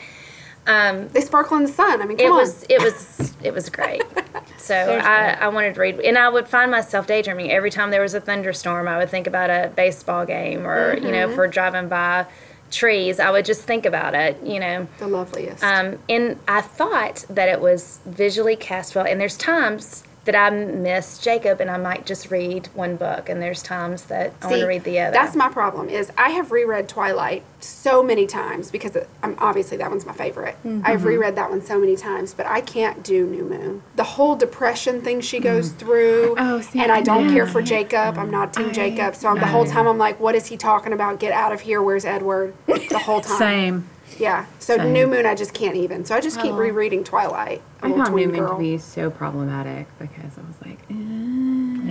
Um, 0.68 1.08
They 1.10 1.22
sparkle 1.22 1.58
in 1.58 1.64
the 1.64 1.72
sun. 1.72 2.02
I 2.02 2.06
mean, 2.06 2.18
come 2.18 2.28
it 2.28 2.30
on. 2.32 2.38
was 2.38 2.64
it 2.70 2.82
was 2.82 3.34
it 3.44 3.54
was 3.54 3.70
great. 3.70 4.04
So 4.58 4.76
I, 4.76 5.32
I 5.42 5.48
wanted 5.48 5.74
to 5.76 5.82
read, 5.82 6.00
and 6.02 6.18
I 6.18 6.30
would 6.30 6.48
find 6.48 6.70
myself 6.70 7.08
daydreaming 7.08 7.50
every 7.52 7.72
time 7.72 7.90
there 7.90 8.02
was 8.04 8.14
a 8.14 8.22
thunderstorm. 8.22 8.88
I 8.88 9.00
would 9.00 9.10
think 9.10 9.26
about 9.28 9.50
a 9.50 9.72
baseball 9.76 10.24
game, 10.26 10.66
or 10.68 10.96
you 10.98 11.12
know, 11.12 11.30
if 11.30 11.36
we're 11.36 11.48
driving 11.48 11.90
by 11.90 12.28
trees, 12.70 13.20
I 13.20 13.32
would 13.32 13.44
just 13.44 13.64
think 13.64 13.86
about 13.88 14.14
it. 14.14 14.38
You 14.44 14.60
know, 14.60 14.88
the 15.00 15.08
loveliest. 15.08 15.64
um, 15.64 15.98
and 16.08 16.40
I 16.48 16.62
thought 16.62 17.26
that 17.30 17.50
it 17.50 17.60
was 17.60 18.00
visually 18.06 18.56
cast 18.56 18.96
well. 18.96 19.06
And 19.06 19.20
there's 19.20 19.36
times 19.36 20.04
that 20.26 20.36
I 20.36 20.50
miss 20.52 21.18
Jacob, 21.18 21.60
and 21.62 21.70
I 21.72 21.78
might 21.78 22.06
just 22.06 22.30
read 22.30 22.68
one 22.76 22.96
book, 22.96 23.28
and 23.28 23.42
there's 23.42 23.64
times 23.64 24.04
that 24.06 24.34
I 24.42 24.48
want 24.48 24.60
to 24.60 24.68
read 24.68 24.84
the 24.84 25.00
other. 25.00 25.12
That's 25.14 25.36
my 25.36 25.50
problem. 25.50 25.90
Is 25.90 26.12
I 26.18 26.30
have 26.30 26.52
reread 26.52 26.88
Twilight 26.88 27.44
so 27.60 28.04
many 28.04 28.28
times 28.28 28.70
because 28.70 28.96
it, 28.96 29.10
I'm 29.24 29.36
obviously 29.40 29.78
that 29.78 29.90
one's 29.90 30.06
my 30.06 30.14
favorite. 30.14 30.56
Mm-hmm. 30.66 30.82
I've 30.86 31.06
reread 31.06 31.36
that 31.38 31.50
one 31.50 31.62
so 31.62 31.80
many 31.80 31.96
times, 31.96 32.34
but 32.36 32.46
I 32.46 32.62
can't 32.62 33.04
do 33.04 33.26
New 33.26 33.46
Moon. 33.46 33.82
The 33.96 34.04
whole 34.04 34.36
depression 34.36 35.02
thing 35.02 35.22
she 35.22 35.40
goes 35.40 35.72
Mm. 35.72 35.78
through, 35.78 36.36
Oh, 36.38 36.62
see, 36.62 36.80
and 36.80 36.92
I 36.92 37.02
don't 37.02 37.30
yeah. 37.30 37.34
care 37.34 37.48
for 37.48 37.62
Jacob. 37.62 38.18
I'm 38.18 38.30
not 38.32 38.54
Team 38.54 38.72
Jacob, 38.74 39.16
so 39.16 39.28
I'm, 39.30 39.40
the 39.40 39.48
whole 39.48 39.66
time 39.66 39.88
I'm 39.88 39.98
like, 39.98 40.20
"What 40.20 40.36
is 40.36 40.48
he 40.48 40.58
talking 40.58 40.94
about? 40.94 41.20
Get 41.20 41.32
out 41.32 41.52
of 41.52 41.62
here! 41.62 41.82
Where's 41.82 42.06
Edward?" 42.06 42.54
The 42.68 43.00
whole 43.00 43.22
time. 43.22 43.38
Same. 43.40 43.90
Yeah. 44.20 44.46
So 44.60 44.78
Same. 44.78 44.94
New 44.94 45.08
Moon, 45.08 45.26
I 45.26 45.36
just 45.36 45.54
can't 45.54 45.76
even. 45.76 46.06
So 46.06 46.16
I 46.16 46.22
just 46.22 46.40
keep 46.42 46.54
rereading 46.54 47.04
Twilight. 47.04 47.62
A 47.82 47.86
I 47.86 47.90
little 47.90 48.04
found 48.06 48.16
New 48.16 48.24
tween 48.26 48.32
Moon 48.36 48.40
girl. 48.48 48.56
to 48.56 48.60
be 48.62 48.78
so 48.78 49.10
problematic 49.10 49.88
because 50.00 50.38
I 50.38 50.42
was 50.48 50.62
like, 50.66 50.80
eh, 50.90 50.94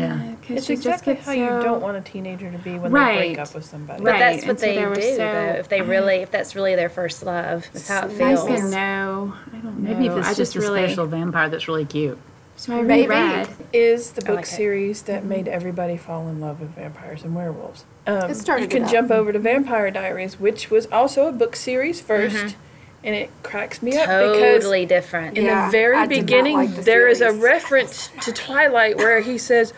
Yeah. 0.01 0.33
It's 0.49 0.67
she 0.67 0.73
exactly 0.75 0.75
just 0.75 1.05
gets 1.05 1.27
how 1.27 1.33
you 1.33 1.47
so- 1.49 1.63
don't 1.63 1.83
want 1.83 1.97
a 1.97 2.01
teenager 2.01 2.51
to 2.51 2.59
be 2.59 2.79
when 2.79 2.91
Right. 2.93 3.19
they 3.19 3.27
break 3.35 3.39
up 3.39 3.55
with 3.55 3.65
somebody. 3.65 4.03
but 4.03 4.11
Right, 4.13 4.19
that's 4.19 4.43
what 4.43 4.51
and 4.51 4.61
so 4.61 4.67
they 4.67 4.75
there 4.77 4.85
do, 4.95 5.01
was 5.01 5.09
so- 5.11 5.17
though. 5.17 5.55
If 5.59 5.69
they 5.69 5.83
really, 5.83 6.17
if 6.17 6.31
that's 6.31 6.55
really 6.55 6.75
their 6.75 6.89
first 6.89 7.25
love, 7.25 7.67
that's 7.73 7.89
how 7.89 8.07
it 8.07 8.17
Nice 8.19 8.45
feels. 8.45 8.49
I 8.49 8.57
don't 8.57 8.71
know. 8.71 9.35
I 9.53 9.57
don't 9.59 9.65
know. 9.83 9.89
Maybe 9.95 10.07
if 10.07 10.17
it's 10.17 10.29
I 10.29 10.35
just, 10.35 10.57
a 10.57 10.61
really, 10.61 10.87
special 10.87 11.07
vampire 11.07 11.49
that's 11.49 11.67
really 11.69 11.85
cute. 11.85 12.19
So 12.57 12.77
I 12.77 12.83
Maybe. 12.83 13.09
reread. 13.09 13.49
is 13.73 14.11
the 14.13 14.21
book 14.23 14.37
like 14.37 14.45
it. 14.45 14.49
series 14.49 15.03
that 15.03 15.25
made 15.25 15.49
everybody 15.49 15.97
fall 15.97 16.29
in 16.29 16.41
love 16.41 16.61
with 16.61 16.71
vampires 16.71 17.23
and 17.25 17.35
werewolves. 17.35 17.85
Um, 18.11 18.31
It 18.31 18.35
started 18.37 18.63
you 18.65 18.69
can 18.69 18.83
it 18.83 18.87
up. 18.87 18.93
jump 18.93 19.11
over 19.11 19.33
to 19.33 19.39
Vampire 19.39 19.91
Diaries, 19.91 20.39
which 20.41 20.71
was 20.71 20.87
also 20.87 21.27
a 21.29 21.33
book 21.33 21.55
series 21.57 22.01
1st 22.03 22.55
and 23.03 23.15
it 23.15 23.31
cracks 23.43 23.83
me 23.83 23.97
up 23.97 24.07
because 24.09 24.39
Totally 24.63 24.85
different. 24.85 25.39
in 25.39 25.45
Yeah, 25.47 25.67
the 25.67 25.73
very 25.73 25.97
I 25.97 26.07
did 26.07 26.17
not 26.19 26.27
beginning 26.27 26.57
like 26.57 26.75
the 26.77 26.83
there 26.83 27.09
is 27.09 27.21
a 27.23 27.29
series. 27.31 27.43
reference 27.43 28.11
to 28.23 28.33
Twilight 28.33 28.97
where 28.99 29.21
he 29.21 29.39
says, 29.39 29.73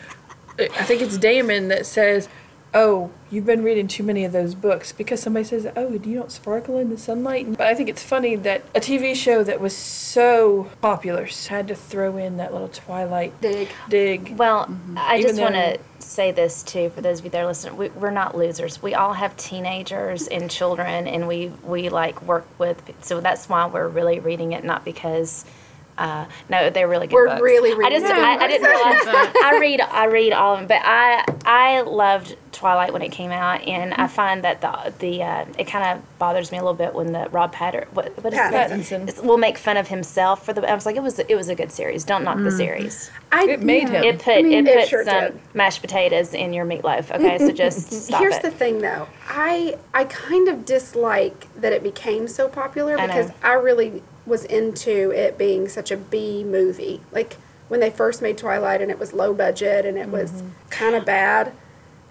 I 0.58 0.66
think 0.84 1.02
it's 1.02 1.16
Damon 1.18 1.68
that 1.68 1.86
says, 1.86 2.28
oh, 2.74 3.10
you've 3.30 3.44
been 3.44 3.62
reading 3.62 3.86
too 3.86 4.02
many 4.02 4.24
of 4.24 4.32
those 4.32 4.54
books 4.54 4.92
because 4.92 5.20
somebody 5.20 5.44
says, 5.44 5.66
oh, 5.76 5.92
you 5.92 6.14
don't 6.14 6.32
sparkle 6.32 6.78
in 6.78 6.90
the 6.90 6.98
sunlight. 6.98 7.56
But 7.56 7.66
I 7.66 7.74
think 7.74 7.88
it's 7.88 8.02
funny 8.02 8.34
that 8.36 8.62
a 8.74 8.80
TV 8.80 9.14
show 9.14 9.44
that 9.44 9.60
was 9.60 9.76
so 9.76 10.70
popular 10.80 11.28
had 11.48 11.68
to 11.68 11.74
throw 11.74 12.16
in 12.16 12.38
that 12.38 12.52
little 12.52 12.68
Twilight 12.68 13.38
Dig. 13.40 13.68
dig. 13.88 14.36
Well, 14.36 14.66
mm-hmm. 14.66 14.96
I 14.98 15.16
Even 15.16 15.30
just 15.30 15.40
want 15.40 15.54
to 15.54 15.78
say 15.98 16.32
this 16.32 16.62
too 16.62 16.90
for 16.90 17.00
those 17.00 17.20
of 17.20 17.26
you 17.26 17.30
that 17.30 17.42
are 17.42 17.46
listening. 17.46 17.76
We, 17.76 17.88
we're 17.90 18.10
not 18.10 18.36
losers. 18.36 18.82
We 18.82 18.94
all 18.94 19.12
have 19.12 19.36
teenagers 19.36 20.26
and 20.28 20.50
children, 20.50 21.06
and 21.06 21.28
we 21.28 21.52
we 21.62 21.88
like 21.88 22.20
work 22.22 22.46
with. 22.58 22.82
So 23.02 23.20
that's 23.20 23.48
why 23.48 23.66
we're 23.66 23.88
really 23.88 24.20
reading 24.20 24.52
it, 24.52 24.64
not 24.64 24.84
because. 24.84 25.44
Uh, 26.02 26.26
no, 26.48 26.68
they're 26.68 26.88
really 26.88 27.06
good 27.06 27.14
We're 27.14 27.28
books. 27.28 27.42
really 27.42 27.70
I 27.70 27.88
just 27.88 28.04
them. 28.04 28.18
I, 28.18 28.36
I 28.36 28.48
didn't 28.48 28.68
realize. 28.68 28.96
I 29.06 29.58
read 29.60 29.80
I 29.80 30.06
read 30.06 30.32
all 30.32 30.54
of 30.54 30.58
them, 30.58 30.66
but 30.66 30.80
I 30.84 31.24
I 31.46 31.82
loved 31.82 32.36
Twilight 32.50 32.92
when 32.92 33.02
it 33.02 33.12
came 33.12 33.30
out, 33.30 33.62
and 33.68 33.94
I 33.94 33.98
mm-hmm. 33.98 34.06
find 34.08 34.42
that 34.42 34.60
the 34.62 34.92
the 34.98 35.22
uh, 35.22 35.44
it 35.58 35.68
kind 35.68 35.96
of 35.96 36.18
bothers 36.18 36.50
me 36.50 36.58
a 36.58 36.60
little 36.60 36.74
bit 36.74 36.92
when 36.92 37.12
the 37.12 37.28
Rob 37.30 37.52
Patter 37.52 37.86
what 37.92 38.20
what 38.24 38.32
is 38.32 38.40
his 38.40 38.50
name? 38.50 38.60
Pattinson. 38.70 39.08
It's- 39.08 39.22
will 39.22 39.38
make 39.38 39.56
fun 39.56 39.76
of 39.76 39.86
himself 39.88 40.44
for 40.44 40.52
the. 40.52 40.68
I 40.68 40.74
was 40.74 40.86
like, 40.86 40.96
it 40.96 41.04
was 41.04 41.20
it 41.20 41.36
was 41.36 41.48
a 41.48 41.54
good 41.54 41.70
series. 41.70 42.02
Don't 42.02 42.24
knock 42.24 42.38
the 42.38 42.48
mm-hmm. 42.48 42.56
series. 42.56 43.10
I, 43.30 43.44
It 43.44 43.62
made 43.62 43.88
him. 43.88 44.02
It 44.02 44.18
put 44.18 44.42
mean, 44.42 44.66
it 44.66 44.70
it 44.70 44.80
put 44.80 44.88
sure 44.88 45.04
some 45.04 45.24
did. 45.24 45.40
mashed 45.54 45.82
potatoes 45.82 46.34
in 46.34 46.52
your 46.52 46.66
meatloaf. 46.66 47.12
Okay, 47.12 47.38
so 47.38 47.46
mm-hmm. 47.46 47.54
just 47.54 47.92
stop 47.92 48.20
Here's 48.20 48.38
it. 48.38 48.42
the 48.42 48.50
thing, 48.50 48.80
though. 48.80 49.06
I 49.28 49.78
I 49.94 50.04
kind 50.06 50.48
of 50.48 50.64
dislike 50.64 51.46
that 51.60 51.72
it 51.72 51.84
became 51.84 52.26
so 52.26 52.48
popular 52.48 52.98
I 52.98 53.06
know. 53.06 53.14
because 53.14 53.30
I 53.42 53.52
really 53.52 54.02
was 54.26 54.44
into 54.44 55.10
it 55.10 55.36
being 55.36 55.68
such 55.68 55.90
a 55.90 55.96
B 55.96 56.44
movie. 56.44 57.00
Like 57.10 57.36
when 57.68 57.80
they 57.80 57.90
first 57.90 58.22
made 58.22 58.38
Twilight 58.38 58.80
and 58.80 58.90
it 58.90 58.98
was 58.98 59.12
low 59.12 59.34
budget 59.34 59.84
and 59.84 59.98
it 59.98 60.08
was 60.08 60.30
mm-hmm. 60.30 60.48
kind 60.70 60.94
of 60.94 61.04
bad. 61.04 61.52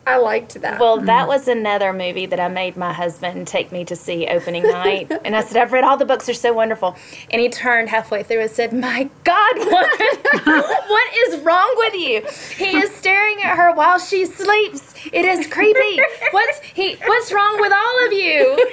I 0.05 0.17
liked 0.17 0.59
that. 0.61 0.79
well, 0.79 0.97
that 0.97 1.05
mm-hmm. 1.05 1.27
was 1.27 1.47
another 1.47 1.93
movie 1.93 2.25
that 2.25 2.39
I 2.39 2.47
made 2.47 2.75
my 2.75 2.91
husband 2.91 3.45
take 3.47 3.71
me 3.71 3.85
to 3.85 3.95
see 3.95 4.25
opening 4.27 4.63
night, 4.63 5.11
and 5.25 5.35
I 5.35 5.41
said, 5.41 5.57
"I've 5.57 5.71
read 5.71 5.83
all 5.83 5.95
the 5.95 6.05
books; 6.05 6.25
they're 6.25 6.33
so 6.33 6.53
wonderful." 6.53 6.95
And 7.29 7.39
he 7.39 7.49
turned 7.49 7.89
halfway 7.89 8.23
through 8.23 8.41
and 8.41 8.49
said, 8.49 8.73
"My 8.73 9.09
God, 9.23 9.57
what, 9.57 9.99
what 10.45 11.13
is 11.27 11.39
wrong 11.41 11.71
with 11.77 11.93
you?" 11.93 12.21
He 12.55 12.77
is 12.77 12.91
staring 12.95 13.43
at 13.43 13.55
her 13.55 13.73
while 13.73 13.99
she 13.99 14.25
sleeps. 14.25 14.95
It 15.13 15.25
is 15.25 15.45
creepy. 15.47 16.01
What's 16.31 16.59
he? 16.61 16.95
What's 16.95 17.31
wrong 17.31 17.61
with 17.61 17.71
all 17.71 18.07
of 18.07 18.13
you? 18.13 18.69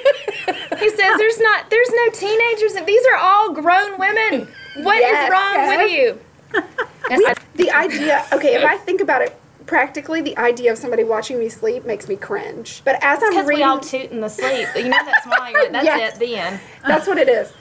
He 0.79 0.89
says, 0.89 1.17
"There's 1.17 1.39
not. 1.39 1.69
There's 1.69 1.89
no 1.91 2.09
teenagers. 2.09 2.73
These 2.85 3.05
are 3.13 3.17
all 3.17 3.53
grown 3.53 3.99
women. 3.99 4.47
What 4.77 4.97
is 4.97 5.11
Yes. 5.11 5.31
wrong 5.31 5.77
with 5.77 5.91
you?" 5.91 6.19
And 7.11 7.23
I- 7.25 7.33
the 7.55 7.71
idea, 7.71 8.23
okay, 8.33 8.53
if 8.53 8.63
I 8.63 8.77
think 8.77 9.01
about 9.01 9.23
it 9.23 9.38
practically, 9.69 10.19
the 10.19 10.35
idea 10.39 10.71
of 10.71 10.79
somebody 10.79 11.03
watching 11.03 11.37
me 11.37 11.47
sleep 11.47 11.85
makes 11.85 12.07
me 12.07 12.15
cringe. 12.15 12.81
But 12.83 12.97
as 13.03 13.21
I'm 13.21 13.29
Because 13.29 13.47
we 13.47 13.61
all 13.61 13.79
toot 13.79 14.09
in 14.09 14.19
the 14.19 14.27
sleep. 14.27 14.67
You 14.75 14.89
know 14.89 14.97
that's 15.05 15.27
why 15.27 15.53
that's 15.71 15.85
Yes. 15.85 16.15
it, 16.15 16.19
the 16.19 16.35
end. 16.35 16.59
that's 16.87 17.07
what 17.07 17.19
it 17.19 17.29
is. 17.29 17.53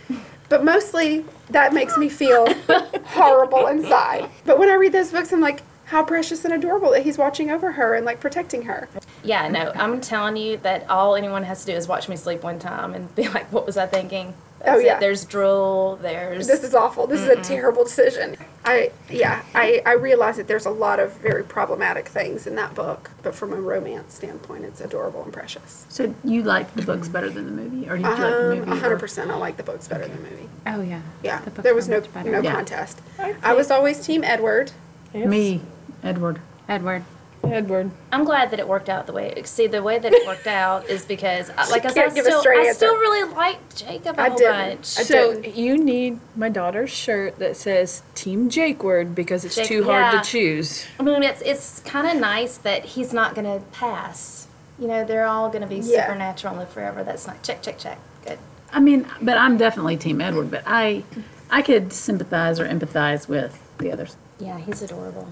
But 0.49 0.65
mostly, 0.65 1.27
that 1.51 1.75
makes 1.75 1.99
me 1.99 2.09
feel 2.09 2.47
horrible 3.05 3.67
inside. 3.67 4.31
But 4.47 4.59
when 4.59 4.71
I 4.71 4.75
read 4.75 4.93
those 4.93 5.13
books, 5.13 5.31
I'm 5.35 5.43
like, 5.43 5.61
how 5.89 6.05
precious 6.05 6.45
and 6.45 6.53
adorable 6.55 6.91
that 6.93 7.03
he's 7.03 7.17
watching 7.19 7.51
over 7.51 7.73
her 7.73 7.95
and 7.95 8.05
like 8.05 8.21
protecting 8.21 8.63
her. 8.63 8.89
Yeah, 9.25 9.49
no, 9.49 9.73
I'm 9.75 10.01
telling 10.01 10.37
you 10.37 10.57
that 10.59 10.89
all 10.89 11.17
anyone 11.17 11.43
has 11.45 11.65
to 11.65 11.73
do 11.73 11.77
is 11.77 11.89
watch 11.89 12.09
me 12.09 12.17
sleep 12.17 12.43
one 12.43 12.59
time 12.59 12.95
and 12.95 13.13
be 13.15 13.29
like, 13.29 13.51
what 13.53 13.67
was 13.67 13.77
I 13.77 13.87
thinking? 13.87 14.35
That's 14.61 14.71
Oh, 14.77 14.79
it. 14.81 14.87
yeah. 14.87 14.99
There's 14.99 15.25
drool, 15.25 15.97
there's. 16.03 16.47
This 16.49 16.63
is 16.65 16.75
awful. 16.75 17.07
This 17.07 17.21
is 17.21 17.29
a 17.29 17.37
terrible 17.43 17.85
decision. 17.85 18.37
I 18.65 18.91
yeah, 19.09 19.43
I, 19.55 19.81
I 19.87 19.93
realize 19.93 20.37
that 20.37 20.47
there's 20.49 20.67
a 20.67 20.71
lot 20.71 20.99
of 21.01 21.13
very 21.19 21.43
problematic 21.45 22.09
things 22.09 22.47
in 22.47 22.55
that 22.57 22.75
book, 22.75 23.11
but 23.23 23.35
from 23.35 23.53
a 23.53 23.57
romance 23.61 24.15
standpoint, 24.15 24.65
it's 24.65 24.81
adorable 24.81 25.23
and 25.23 25.33
precious. 25.33 25.87
So 25.89 26.13
you 26.25 26.43
like 26.43 26.75
the 26.75 26.83
books 26.83 27.09
better 27.09 27.31
than 27.31 27.47
the 27.47 27.63
movie, 27.63 27.89
or 27.89 27.97
did 27.97 28.05
you 28.05 28.11
like 28.11 28.19
the 28.19 28.27
Um, 28.27 28.49
movie? 28.49 28.61
a 28.63 28.67
One 28.67 28.79
hundred 28.79 28.99
percent. 29.01 29.31
I 29.31 29.37
like 29.37 29.57
the 29.57 29.63
books 29.63 29.87
better 29.89 30.07
than 30.07 30.23
the 30.23 30.29
movie. 30.31 30.49
Oh 30.67 30.83
yeah. 30.83 31.01
Yeah, 31.23 31.41
The 31.41 31.51
books 31.51 31.63
there 31.63 31.75
was 31.75 31.89
no 31.89 32.03
no 32.25 32.41
Yeah. 32.43 32.53
contest. 32.53 33.01
I 33.19 33.37
I 33.43 33.55
was 33.55 33.71
always 33.71 34.05
Team 34.05 34.23
Edward. 34.25 34.73
Me, 35.15 35.63
Edward. 36.03 36.41
Edward. 36.69 37.05
Edward. 37.45 37.93
I'm 38.11 38.25
glad 38.25 38.51
that 38.51 38.59
it 38.59 38.67
worked 38.67 38.89
out 38.89 39.07
the 39.07 39.13
way. 39.13 39.33
See, 39.45 39.69
the 39.69 39.83
way 39.83 39.99
that 39.99 40.13
it 40.13 40.27
worked 40.27 40.49
out 40.49 40.87
is 40.89 41.05
because, 41.05 41.51
uh, 41.51 41.67
like 41.71 41.85
I 41.85 41.89
said, 41.89 41.99
I 41.99 42.03
can't 42.03 42.15
give 42.17 42.27
a 42.27 42.33
still, 42.33 42.43
I 42.53 42.73
still 42.73 42.97
really 42.97 43.33
like 43.33 43.75
Jacob 43.77 44.19
a 44.19 44.23
I 44.23 44.29
whole 44.29 44.39
didn't. 44.39 44.53
bunch. 44.77 44.99
I 44.99 45.03
So 45.05 45.35
didn't. 45.35 45.57
you 45.57 45.79
need 45.79 46.19
my 46.37 46.49
daughter's 46.49 46.91
shirt 46.91 47.39
that 47.39 47.57
says 47.57 48.03
Team 48.15 48.51
Jake 48.51 48.83
Word 48.83 49.15
because 49.15 49.45
it's 49.45 49.55
Jake- 49.55 49.69
too 49.69 49.85
hard 49.85 50.13
yeah. 50.15 50.21
to 50.21 50.29
choose. 50.29 50.85
I 50.99 51.05
mean, 51.05 51.23
it's 51.23 51.41
it's 51.43 51.79
kind 51.81 52.09
of 52.09 52.17
nice 52.21 52.59
that 52.59 52.85
he's 52.85 53.13
not 53.13 53.37
going 53.37 53.47
to 53.47 53.65
pass. 53.71 54.49
You 54.79 54.89
know, 54.89 55.05
they're 55.05 55.27
all 55.27 55.49
going 55.49 55.63
to 55.63 55.69
be 55.69 55.77
Yeah. 55.77 56.07
supernatural 56.07 56.53
and 56.55 56.61
live 56.61 56.71
forever. 56.71 57.05
That's 57.05 57.27
not 57.27 57.43
check, 57.45 57.63
check, 57.63 57.79
check. 57.79 57.99
Good. 58.27 58.39
I 58.73 58.81
mean, 58.81 59.07
but 59.23 59.39
I'm 59.39 59.57
definitely 59.57 59.97
Team 59.97 60.21
Edward. 60.21 60.51
But 60.51 60.65
I, 60.67 61.05
I 61.51 61.63
could 61.63 61.93
sympathize 61.93 62.59
or 62.61 62.67
empathize 62.69 63.29
with 63.29 63.59
the 63.79 63.93
others. 63.93 64.17
Yeah, 64.39 64.59
he's 64.59 64.83
adorable. 64.83 65.29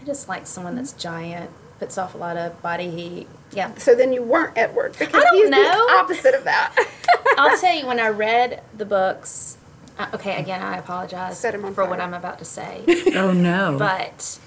I 0.00 0.04
just 0.04 0.28
like 0.28 0.46
someone 0.46 0.76
that's 0.76 0.92
giant, 0.92 1.50
puts 1.78 1.96
off 1.98 2.14
a 2.14 2.18
lot 2.18 2.36
of 2.36 2.60
body 2.62 2.90
heat. 2.90 3.26
Yeah. 3.52 3.74
So 3.76 3.94
then 3.94 4.12
you 4.12 4.22
weren't 4.22 4.56
Edward 4.56 4.92
because 4.98 5.14
I 5.14 5.20
don't 5.24 5.34
he's 5.36 5.50
know. 5.50 5.86
the 5.86 5.92
opposite 5.94 6.34
of 6.34 6.44
that. 6.44 6.74
I'll 7.38 7.58
tell 7.58 7.74
you 7.74 7.86
when 7.86 7.98
I 8.00 8.08
read 8.08 8.62
the 8.76 8.84
books. 8.84 9.56
Uh, 9.98 10.08
okay, 10.14 10.40
again, 10.40 10.60
I 10.60 10.76
apologize 10.78 11.38
Set 11.38 11.54
him 11.54 11.64
on 11.64 11.72
for 11.72 11.84
what. 11.88 12.00
I'm 12.00 12.14
about 12.14 12.38
to 12.40 12.44
say, 12.44 12.82
Oh 13.14 13.32
no! 13.32 13.76
but 13.78 14.38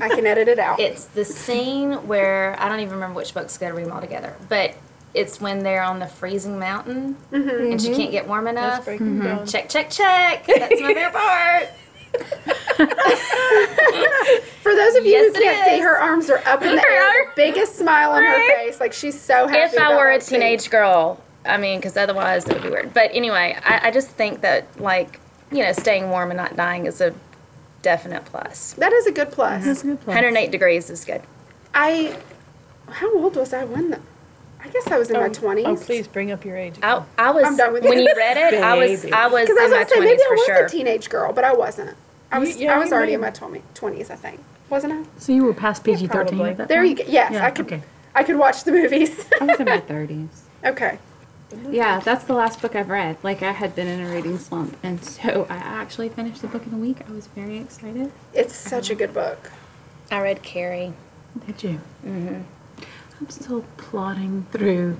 I 0.00 0.08
can 0.08 0.24
edit 0.26 0.46
it 0.46 0.58
out. 0.60 0.78
it's 0.78 1.06
the 1.06 1.24
scene 1.24 1.92
where 2.06 2.54
I 2.60 2.68
don't 2.68 2.78
even 2.80 2.94
remember 2.94 3.16
which 3.16 3.34
books. 3.34 3.58
go 3.58 3.66
to 3.68 3.74
read 3.74 3.86
them 3.86 3.92
all 3.92 4.00
together, 4.00 4.34
but 4.48 4.74
it's 5.12 5.40
when 5.40 5.64
they're 5.64 5.82
on 5.82 5.98
the 5.98 6.06
freezing 6.06 6.58
mountain 6.60 7.16
Mm-hmm. 7.32 7.72
and 7.72 7.82
she 7.82 7.94
can't 7.94 8.12
get 8.12 8.28
warm 8.28 8.44
That's 8.44 8.56
enough. 8.56 8.84
breaking 8.84 9.18
down. 9.20 9.46
Check, 9.46 9.68
check, 9.68 9.90
check. 9.90 10.46
That's 10.46 10.80
my 10.80 10.94
favorite 10.94 11.12
part. 11.12 11.68
For 14.62 14.74
those 14.74 14.96
of 14.96 15.04
you 15.04 15.12
Yes, 15.12 15.36
who 15.36 15.40
it 15.42 15.44
can't 15.44 15.70
see, 15.70 15.80
her 15.80 15.96
arms 15.96 16.28
are 16.30 16.38
up 16.46 16.62
in 16.62 16.74
the 16.76 16.82
air, 16.88 17.26
the 17.26 17.32
biggest 17.36 17.76
smile 17.76 18.10
on 18.10 18.22
her 18.22 18.54
face, 18.56 18.80
like 18.80 18.92
she's 18.92 19.18
so 19.20 19.46
happy. 19.46 19.76
if 19.76 19.80
I 19.80 19.96
were 19.96 20.10
a 20.10 20.14
that 20.14 20.22
scene. 20.24 20.40
teenage 20.40 20.70
girl, 20.70 21.22
I 21.44 21.56
mean, 21.58 21.78
because 21.78 21.96
otherwise 21.96 22.46
it 22.46 22.54
would 22.54 22.62
be 22.62 22.70
weird. 22.70 22.92
But 22.92 23.10
anyway, 23.14 23.56
I, 23.64 23.88
I 23.88 23.90
just 23.90 24.08
think 24.10 24.40
that 24.40 24.80
like 24.80 25.20
you 25.52 25.62
know, 25.62 25.72
staying 25.72 26.10
warm 26.10 26.30
and 26.30 26.36
not 26.38 26.56
dying 26.56 26.86
is 26.86 27.00
a 27.00 27.14
definite 27.82 28.24
plus. 28.24 28.72
that 28.74 28.92
is 28.92 29.06
a 29.06 29.12
good 29.12 29.30
plus. 29.30 29.64
That's 29.64 29.82
a 29.84 29.86
good 29.86 30.00
plan. 30.00 30.16
108 30.16 30.50
degrees 30.50 30.90
is 30.90 31.04
good. 31.04 31.22
I, 31.72 32.18
how 32.88 33.14
old 33.16 33.36
was 33.36 33.52
I 33.52 33.64
when? 33.64 33.90
The, 33.90 34.00
I 34.60 34.68
guess 34.68 34.88
I 34.88 34.98
was 34.98 35.08
in 35.10 35.14
my 35.14 35.22
oh, 35.22 35.26
oh, 35.26 35.32
twenties. 35.32 35.66
Oh, 35.66 35.76
please 35.76 36.08
bring 36.08 36.32
up 36.32 36.44
your 36.44 36.56
age. 36.56 36.74
I, 36.82 37.04
I 37.16 37.30
was 37.30 37.44
I'm 37.44 37.56
done 37.56 37.72
with 37.74 37.84
when 37.84 38.00
you 38.00 38.12
read 38.16 38.36
it. 38.36 38.60
I 38.60 38.74
was 38.76 39.04
I 39.04 39.28
was 39.28 39.42
Because 39.48 39.58
I 39.58 39.64
in 39.66 39.70
was 39.70 39.70
my 39.70 39.76
gonna 39.78 39.88
say 39.88 40.00
maybe 40.00 40.16
twenties 40.16 40.26
I 40.26 40.30
was 40.32 40.44
sure. 40.46 40.64
a 40.64 40.68
teenage 40.68 41.08
girl, 41.08 41.32
but 41.32 41.44
I 41.44 41.52
wasn't. 41.54 41.96
I 42.32 42.38
was. 42.38 42.56
yeah, 42.56 42.74
I 42.74 42.78
was 42.78 42.90
you 42.90 42.94
already 42.96 43.14
in 43.14 43.20
may- 43.20 43.28
my 43.28 43.30
twenty 43.32 43.62
twenties, 43.74 44.10
I 44.10 44.16
think. 44.16 44.40
Wasn't 44.68 44.92
I? 44.92 45.04
So 45.18 45.32
you 45.32 45.44
were 45.44 45.54
past 45.54 45.84
PG 45.84 46.08
thirteen 46.08 46.38
probably. 46.38 46.50
at 46.50 46.56
that 46.58 46.68
There 46.68 46.84
you 46.84 46.94
go. 46.96 47.04
Yes, 47.06 47.32
Yeah, 47.32 47.44
I 47.46 47.50
could. 47.50 47.66
okay. 47.66 47.82
I 48.14 48.24
could 48.24 48.36
watch 48.36 48.64
the 48.64 48.72
movies. 48.72 49.26
I 49.40 49.44
was 49.44 49.60
in 49.60 49.66
my 49.66 49.80
thirties. 49.92 50.42
okay. 50.64 50.98
Yeah, 51.70 52.00
that's 52.00 52.24
the 52.24 52.34
last 52.34 52.60
book 52.60 52.74
I've 52.74 52.88
read. 52.88 53.16
Like 53.22 53.40
I 53.42 53.52
had 53.52 53.76
been 53.76 53.86
in 53.86 54.04
a 54.04 54.12
reading 54.12 54.36
slump, 54.38 54.76
and 54.82 55.02
so 55.04 55.46
I 55.48 55.54
actually 55.56 56.08
finished 56.08 56.42
the 56.42 56.48
book 56.48 56.66
in 56.66 56.74
a 56.74 56.76
week. 56.76 56.98
I 57.08 57.12
was 57.12 57.28
very 57.28 57.58
excited. 57.58 58.10
It's 58.34 58.54
such 58.54 58.90
a 58.90 58.96
good 58.96 59.14
book. 59.14 59.52
I 60.10 60.20
read 60.20 60.42
Carrie. 60.42 60.92
Did 61.46 61.62
you? 61.62 61.80
Mm-hmm. 62.04 62.40
I'm 63.20 63.30
still 63.30 63.64
plodding 63.76 64.46
through 64.50 64.96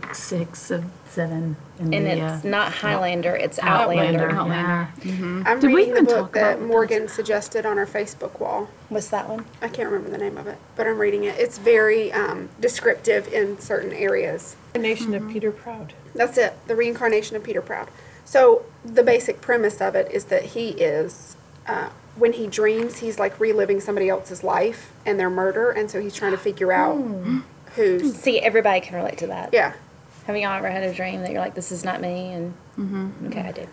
book 0.00 0.14
six 0.14 0.70
of 0.70 0.84
seven 1.08 1.56
in 1.78 1.94
And 1.94 2.06
the 2.06 2.10
it's 2.12 2.44
uh, 2.44 2.48
not 2.48 2.72
Highlander, 2.72 3.34
it's 3.34 3.58
Outlander. 3.58 4.30
Outlander. 4.30 4.88
Yeah. 5.04 5.42
I'm 5.46 5.60
Did 5.60 5.68
we 5.68 5.76
reading 5.76 5.94
the 5.94 6.00
even 6.00 6.04
book 6.04 6.16
talk 6.16 6.32
that 6.34 6.52
about 6.54 6.60
the 6.60 6.66
Morgan 6.66 7.08
suggested 7.08 7.64
on 7.64 7.78
our 7.78 7.86
Facebook 7.86 8.38
wall. 8.40 8.68
What's 8.88 9.08
that 9.08 9.28
one? 9.28 9.44
I 9.62 9.68
can't 9.68 9.88
remember 9.90 10.10
the 10.10 10.18
name 10.18 10.36
of 10.36 10.46
it, 10.46 10.58
but 10.76 10.86
I'm 10.86 10.98
reading 10.98 11.24
it. 11.24 11.38
It's 11.38 11.58
very 11.58 12.12
um, 12.12 12.50
descriptive 12.60 13.32
in 13.32 13.58
certain 13.58 13.92
areas. 13.92 14.56
The 14.74 14.78
Nation 14.78 15.14
of 15.14 15.28
Peter 15.28 15.50
Proud. 15.50 15.94
That's 16.14 16.36
it, 16.36 16.54
the 16.66 16.76
reincarnation 16.76 17.36
of 17.36 17.42
Peter 17.44 17.62
Proud. 17.62 17.88
So 18.24 18.64
the 18.84 19.02
basic 19.02 19.40
premise 19.40 19.80
of 19.80 19.94
it 19.94 20.10
is 20.10 20.26
that 20.26 20.44
he 20.46 20.70
is, 20.70 21.36
uh, 21.66 21.90
when 22.16 22.32
he 22.34 22.46
dreams, 22.46 22.98
he's 22.98 23.18
like 23.18 23.38
reliving 23.40 23.80
somebody 23.80 24.08
else's 24.08 24.42
life 24.44 24.92
and 25.06 25.18
their 25.18 25.30
murder, 25.30 25.70
and 25.70 25.90
so 25.90 26.00
he's 26.00 26.14
trying 26.14 26.32
to 26.32 26.38
figure 26.38 26.72
out 26.72 26.96
who's. 27.76 28.14
See, 28.16 28.40
everybody 28.40 28.80
can 28.80 28.96
relate 28.96 29.18
to 29.18 29.26
that. 29.28 29.50
Yeah. 29.52 29.74
Have 30.26 30.36
you 30.36 30.46
all 30.46 30.54
ever 30.54 30.70
had 30.70 30.82
a 30.82 30.92
dream 30.92 31.20
that 31.22 31.30
you're 31.30 31.40
like, 31.40 31.54
this 31.54 31.70
is 31.70 31.84
not 31.84 32.00
me? 32.00 32.32
And 32.32 32.54
okay, 33.26 33.40
I 33.40 33.52
do. 33.52 33.66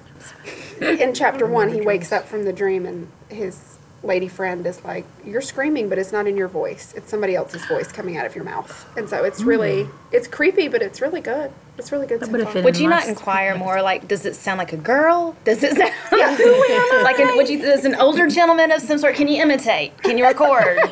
In 0.86 1.14
chapter 1.14 1.46
one, 1.48 1.70
he 1.74 1.82
wakes 1.82 2.12
up 2.12 2.26
from 2.28 2.46
the 2.46 2.54
dream, 2.54 2.86
and 2.86 3.08
his 3.30 3.78
lady 4.04 4.28
friend 4.28 4.66
is 4.68 4.84
like, 4.84 5.06
"You're 5.26 5.42
screaming, 5.42 5.90
but 5.90 5.98
it's 5.98 6.12
not 6.12 6.28
in 6.28 6.36
your 6.38 6.48
voice. 6.48 6.94
It's 6.96 7.10
somebody 7.10 7.36
else's 7.36 7.66
voice 7.66 7.92
coming 7.92 8.18
out 8.18 8.26
of 8.26 8.36
your 8.36 8.44
mouth." 8.44 8.86
And 8.98 9.10
so 9.10 9.24
it's 9.24 9.42
really, 9.42 9.88
it's 10.12 10.28
creepy, 10.28 10.68
but 10.68 10.82
it's 10.82 11.02
really 11.02 11.22
good. 11.22 11.52
It's 11.78 11.92
really 11.92 12.06
good. 12.06 12.24
So 12.24 12.32
would 12.32 12.44
far. 12.44 12.62
Would 12.62 12.78
you 12.78 12.88
not 12.88 13.08
inquire 13.08 13.58
more? 13.58 13.82
Like, 13.82 14.08
does 14.08 14.26
it 14.26 14.36
sound 14.36 14.60
like 14.60 14.74
a 14.74 14.78
girl? 14.78 15.36
Does 15.46 15.64
it 15.64 15.76
sound 15.76 15.92
like 17.04 17.20
an, 17.20 17.36
would 17.36 17.50
you? 17.50 17.60
Does 17.62 17.86
an 17.86 17.96
older 17.96 18.28
gentleman 18.28 18.72
of 18.72 18.82
some 18.82 19.00
sort? 19.00 19.16
Can 19.16 19.28
you 19.28 19.42
imitate? 19.42 19.98
Can 20.04 20.18
you 20.18 20.26
record? 20.26 20.78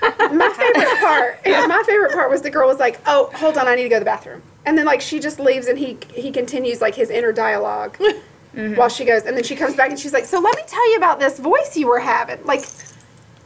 my 0.00 0.52
favorite 0.56 1.00
part, 1.00 1.40
yeah, 1.44 1.66
my 1.66 1.82
favorite 1.86 2.12
part 2.12 2.30
was 2.30 2.42
the 2.42 2.50
girl 2.50 2.68
was 2.68 2.78
like, 2.78 3.00
"Oh, 3.06 3.30
hold 3.34 3.58
on, 3.58 3.66
I 3.66 3.74
need 3.74 3.82
to 3.84 3.88
go 3.88 3.96
to 3.96 4.00
the 4.00 4.04
bathroom," 4.04 4.42
and 4.68 4.76
then 4.76 4.84
like 4.84 5.00
she 5.00 5.18
just 5.18 5.40
leaves 5.40 5.66
and 5.66 5.78
he 5.78 5.96
he 6.14 6.30
continues 6.30 6.82
like 6.82 6.94
his 6.94 7.08
inner 7.08 7.32
dialog 7.32 7.94
mm-hmm. 8.54 8.74
while 8.74 8.90
she 8.90 9.06
goes, 9.06 9.24
and 9.24 9.34
then 9.34 9.42
she 9.42 9.56
comes 9.56 9.74
back 9.74 9.88
and 9.88 9.98
she's 9.98 10.12
like, 10.12 10.26
"So 10.26 10.38
let 10.40 10.54
me 10.56 10.62
tell 10.66 10.90
you 10.90 10.98
about 10.98 11.18
this 11.18 11.38
voice 11.38 11.74
you 11.74 11.88
were 11.88 11.98
having." 11.98 12.44
Like, 12.44 12.60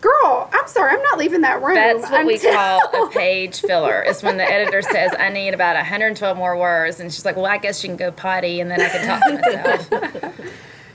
girl, 0.00 0.50
I'm 0.52 0.66
sorry, 0.66 0.92
I'm 0.92 1.02
not 1.02 1.18
leaving 1.18 1.42
that 1.42 1.62
room. 1.62 1.76
That's 1.76 2.10
what 2.10 2.26
we 2.26 2.40
call 2.40 2.80
a 3.06 3.08
page 3.12 3.60
filler. 3.60 4.02
Is 4.02 4.24
when 4.24 4.36
the 4.36 4.44
editor 4.44 4.82
says, 4.82 5.12
"I 5.16 5.28
need 5.28 5.54
about 5.54 5.76
112 5.76 6.36
more 6.36 6.58
words," 6.58 6.98
and 6.98 7.12
she's 7.12 7.24
like, 7.24 7.36
"Well, 7.36 7.46
I 7.46 7.58
guess 7.58 7.84
you 7.84 7.88
can 7.88 7.96
go 7.96 8.10
potty, 8.10 8.60
and 8.60 8.68
then 8.68 8.80
I 8.80 8.88
can 8.88 9.06
talk 9.06 9.22
to 9.28 9.80
myself." 9.88 10.40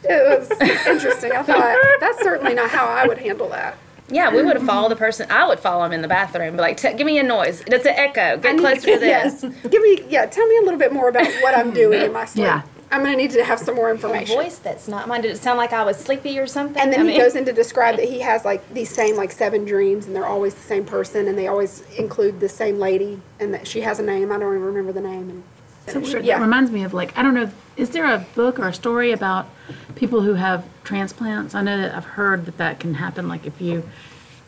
It 0.09 0.39
was 0.39 0.61
interesting. 0.87 1.33
I 1.33 1.43
thought 1.43 1.75
that's 1.99 2.21
certainly 2.23 2.53
not 2.53 2.69
how 2.69 2.85
I 2.85 3.07
would 3.07 3.17
handle 3.17 3.49
that. 3.49 3.77
Yeah, 4.09 4.29
we 4.33 4.43
would 4.43 4.55
have 4.55 4.65
followed 4.65 4.89
the 4.89 4.95
person. 4.95 5.27
I 5.29 5.47
would 5.47 5.59
follow 5.59 5.83
him 5.85 5.91
in 5.93 6.01
the 6.01 6.07
bathroom, 6.07 6.55
be 6.55 6.61
like, 6.61 6.79
"Give 6.81 7.05
me 7.05 7.17
a 7.19 7.23
noise. 7.23 7.61
It's 7.67 7.85
an 7.85 7.93
echo. 7.95 8.37
Get 8.37 8.55
need 8.55 8.61
closer 8.61 8.93
to 8.93 8.99
this." 8.99 9.43
Yes. 9.43 9.61
Give 9.69 9.81
me, 9.81 10.03
yeah, 10.09 10.25
tell 10.25 10.47
me 10.47 10.57
a 10.57 10.61
little 10.61 10.79
bit 10.79 10.93
more 10.93 11.09
about 11.09 11.27
what 11.41 11.57
I'm 11.57 11.71
doing 11.73 12.01
in 12.01 12.11
my 12.13 12.25
sleep. 12.25 12.45
Yeah. 12.45 12.61
I'm 12.89 13.01
going 13.03 13.11
to 13.11 13.17
need 13.21 13.31
to 13.31 13.43
have 13.43 13.59
some 13.59 13.75
more 13.75 13.89
A 13.89 13.91
information. 13.91 14.33
voice 14.33 14.59
that's 14.59 14.87
not 14.87 15.09
mine. 15.09 15.19
Did 15.21 15.31
it 15.31 15.37
sound 15.39 15.57
like 15.57 15.73
I 15.73 15.83
was 15.83 15.97
sleepy 15.97 16.39
or 16.39 16.47
something? 16.47 16.81
And 16.81 16.89
then 16.93 17.01
I 17.01 17.03
he 17.03 17.09
mean- 17.09 17.19
goes 17.19 17.35
in 17.35 17.43
to 17.43 17.51
describe 17.51 17.97
that 17.97 18.05
he 18.07 18.21
has 18.21 18.45
like 18.45 18.61
these 18.73 18.89
same 18.89 19.17
like 19.17 19.31
seven 19.31 19.65
dreams, 19.65 20.05
and 20.07 20.15
they're 20.15 20.25
always 20.25 20.53
the 20.55 20.61
same 20.61 20.85
person, 20.85 21.27
and 21.27 21.37
they 21.37 21.47
always 21.47 21.81
include 21.97 22.39
the 22.39 22.47
same 22.47 22.79
lady, 22.79 23.19
and 23.41 23.53
that 23.53 23.67
she 23.67 23.81
has 23.81 23.99
a 23.99 24.03
name. 24.03 24.31
I 24.31 24.39
don't 24.39 24.53
even 24.53 24.61
remember 24.63 24.93
the 24.93 25.01
name. 25.01 25.29
And 25.29 25.43
So 25.87 25.99
weird. 25.99 26.25
Yeah. 26.25 26.37
That 26.37 26.43
reminds 26.43 26.71
me 26.71 26.83
of 26.83 26.93
like 26.93 27.17
I 27.17 27.23
don't 27.23 27.33
know. 27.33 27.49
Is 27.77 27.91
there 27.91 28.05
a 28.05 28.25
book 28.35 28.59
or 28.59 28.67
a 28.67 28.73
story 28.73 29.11
about 29.11 29.47
people 29.95 30.21
who 30.21 30.33
have 30.33 30.65
transplants? 30.83 31.55
I 31.55 31.61
know 31.61 31.77
that 31.79 31.95
I've 31.95 32.05
heard 32.05 32.45
that 32.45 32.57
that 32.57 32.79
can 32.79 32.95
happen. 32.95 33.27
Like 33.27 33.45
if 33.45 33.61
you 33.61 33.87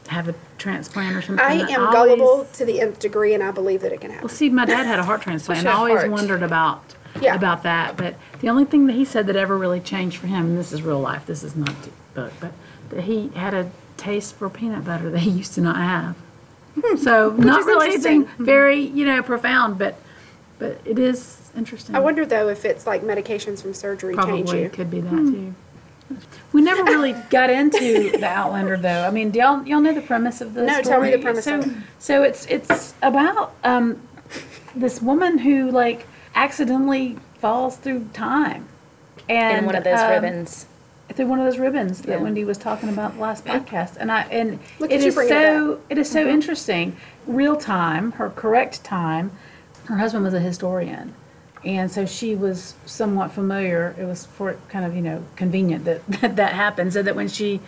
have 0.08 0.28
a 0.28 0.34
transplant 0.58 1.16
or 1.16 1.22
something. 1.22 1.46
I 1.46 1.54
am 1.70 1.82
always- 1.82 1.94
gullible 1.94 2.48
to 2.54 2.66
the 2.66 2.82
nth 2.82 2.98
degree, 3.00 3.36
and 3.36 3.44
I 3.44 3.52
believe 3.52 3.82
that 3.82 3.92
it 3.94 4.02
can 4.02 4.10
happen. 4.10 4.28
Well, 4.28 4.34
see, 4.36 4.50
my 4.50 4.66
dad 4.66 4.88
had 4.88 4.98
a 4.98 5.04
heart 5.04 5.22
transplant, 5.22 5.60
and 5.60 5.70
I 5.70 5.74
always 5.74 6.00
heart. 6.00 6.10
wondered 6.12 6.42
about 6.42 6.96
Yeah. 7.22 7.36
about 7.36 7.62
that. 7.64 7.96
But 7.96 8.16
the 8.42 8.50
only 8.50 8.66
thing 8.66 8.88
that 8.88 8.94
he 8.94 9.06
said 9.06 9.28
that 9.28 9.36
ever 9.36 9.56
really 9.58 9.80
changed 9.80 10.18
for 10.18 10.26
him, 10.26 10.46
and 10.48 10.58
this 10.58 10.72
is 10.74 10.82
real 10.82 11.00
life, 11.00 11.28
this 11.28 11.44
is 11.44 11.56
not 11.56 11.76
the 11.84 11.90
book, 12.16 12.34
but 12.40 12.54
that 12.90 13.02
he 13.04 13.30
had 13.36 13.54
a 13.54 13.70
taste 13.98 14.36
for 14.36 14.50
peanut 14.50 14.84
butter 14.84 15.12
that 15.12 15.20
he 15.20 15.30
used 15.30 15.54
to 15.54 15.62
not 15.62 15.76
have. 15.78 16.16
So 17.00 17.30
not 17.38 17.56
Hmm. 17.56 17.60
is 17.60 17.66
really 17.68 17.86
interesting. 17.88 18.28
very 18.40 18.80
you 18.82 19.06
know 19.06 19.22
profound, 19.22 19.78
but 19.78 19.96
but 20.60 20.80
it 20.86 21.00
is 21.00 21.50
interesting. 21.58 21.96
I 21.96 22.00
wonder 22.00 22.26
though 22.26 22.50
if 22.50 22.66
it's 22.66 22.86
like 22.86 23.02
medications 23.02 23.62
from 23.62 23.74
surgery 23.74 24.14
change 24.16 24.26
Probably 24.48 24.64
you. 24.64 24.70
could 24.70 24.92
be 24.92 25.02
that 25.02 25.10
too. 25.10 25.56
We 26.54 26.62
never 26.62 26.84
really 26.84 27.14
got 27.30 27.50
into 27.50 28.12
the 28.12 28.26
Outlander 28.26 28.78
though. 28.78 29.04
I 29.04 29.12
mean, 29.12 29.30
do 29.32 29.40
y'all 29.40 29.66
y'all 29.66 29.80
know 29.82 29.94
the 29.94 30.02
premise 30.02 30.42
of 30.42 30.54
the 30.54 30.64
No, 30.64 30.74
story? 30.74 30.84
tell 30.84 31.02
me 31.02 31.12
the 31.12 31.20
premise 31.20 31.46
So, 31.46 31.60
of 31.60 31.68
it. 31.68 31.74
so 32.00 32.24
it's 32.24 32.46
it's 32.48 32.94
about 33.02 33.54
um, 33.64 34.02
this 34.76 35.02
woman 35.02 35.40
who 35.40 35.70
like 35.72 36.08
accidentally 36.36 37.18
falls 37.40 37.78
through 37.78 38.06
time, 38.14 38.66
and 39.30 39.60
in 39.60 39.66
one 39.66 39.76
of 39.76 39.84
those 39.84 40.00
um, 40.00 40.10
ribbons. 40.12 40.66
through 41.14 41.28
one 41.28 41.40
of 41.40 41.46
those 41.46 41.60
ribbons 41.60 42.02
that 42.02 42.18
Yeah. 42.18 42.24
Wendy 42.24 42.44
was 42.44 42.58
talking 42.58 42.90
about 42.90 43.16
the 43.16 43.22
last 43.22 43.46
podcast, 43.46 43.96
and 44.00 44.12
I 44.12 44.22
and 44.24 44.60
Look 44.80 44.92
it 44.92 44.96
at 44.96 45.02
you 45.02 45.08
is 45.10 45.16
bringing 45.16 45.34
it 45.34 45.38
so 45.38 45.82
it 45.90 45.98
is 46.00 46.10
so 46.10 46.28
interesting. 46.28 46.96
Real 47.28 47.56
time, 47.56 48.14
her 48.14 48.32
correct 48.32 48.84
time. 48.84 49.32
Her 49.90 49.98
husband 49.98 50.24
was 50.24 50.36
a 50.36 50.40
historian, 50.40 51.16
and 51.66 51.92
so 51.92 52.06
she 52.06 52.36
was 52.36 52.76
somewhat 52.86 53.32
familiar. 53.32 53.96
It 53.98 54.06
was 54.06 54.28
for 54.28 54.56
kind 54.70 54.86
of 54.86 54.96
you 54.96 55.02
know 55.02 55.24
convenient 55.36 55.84
that 55.86 56.06
that, 56.22 56.36
that 56.36 56.54
happened, 56.54 56.94
so 56.94 57.02
that 57.02 57.16
when 57.16 57.28
she 57.28 57.60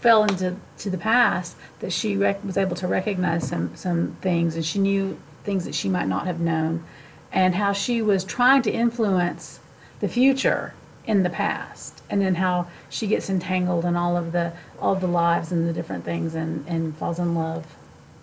fell 0.00 0.22
into 0.22 0.54
to 0.78 0.88
the 0.88 0.98
past, 0.98 1.56
that 1.80 1.92
she 1.92 2.16
rec- 2.16 2.44
was 2.44 2.56
able 2.56 2.76
to 2.76 2.86
recognize 2.86 3.48
some 3.48 3.74
some 3.74 4.16
things, 4.20 4.54
and 4.54 4.64
she 4.64 4.78
knew 4.78 5.18
things 5.42 5.64
that 5.64 5.74
she 5.74 5.88
might 5.88 6.06
not 6.06 6.26
have 6.26 6.38
known, 6.38 6.84
and 7.32 7.56
how 7.56 7.72
she 7.72 8.00
was 8.00 8.22
trying 8.22 8.62
to 8.62 8.70
influence 8.70 9.58
the 9.98 10.06
future 10.08 10.74
in 11.06 11.24
the 11.24 11.30
past 11.30 12.02
and 12.08 12.20
then 12.22 12.36
how 12.36 12.66
she 12.88 13.06
gets 13.06 13.28
entangled 13.28 13.84
in 13.84 13.96
all 13.96 14.16
of 14.16 14.32
the 14.32 14.52
all 14.80 14.94
of 14.94 15.00
the 15.00 15.06
lives 15.06 15.52
and 15.52 15.68
the 15.68 15.72
different 15.72 16.04
things 16.04 16.34
and 16.34 16.66
and 16.66 16.96
falls 16.96 17.18
in 17.18 17.34
love 17.34 17.76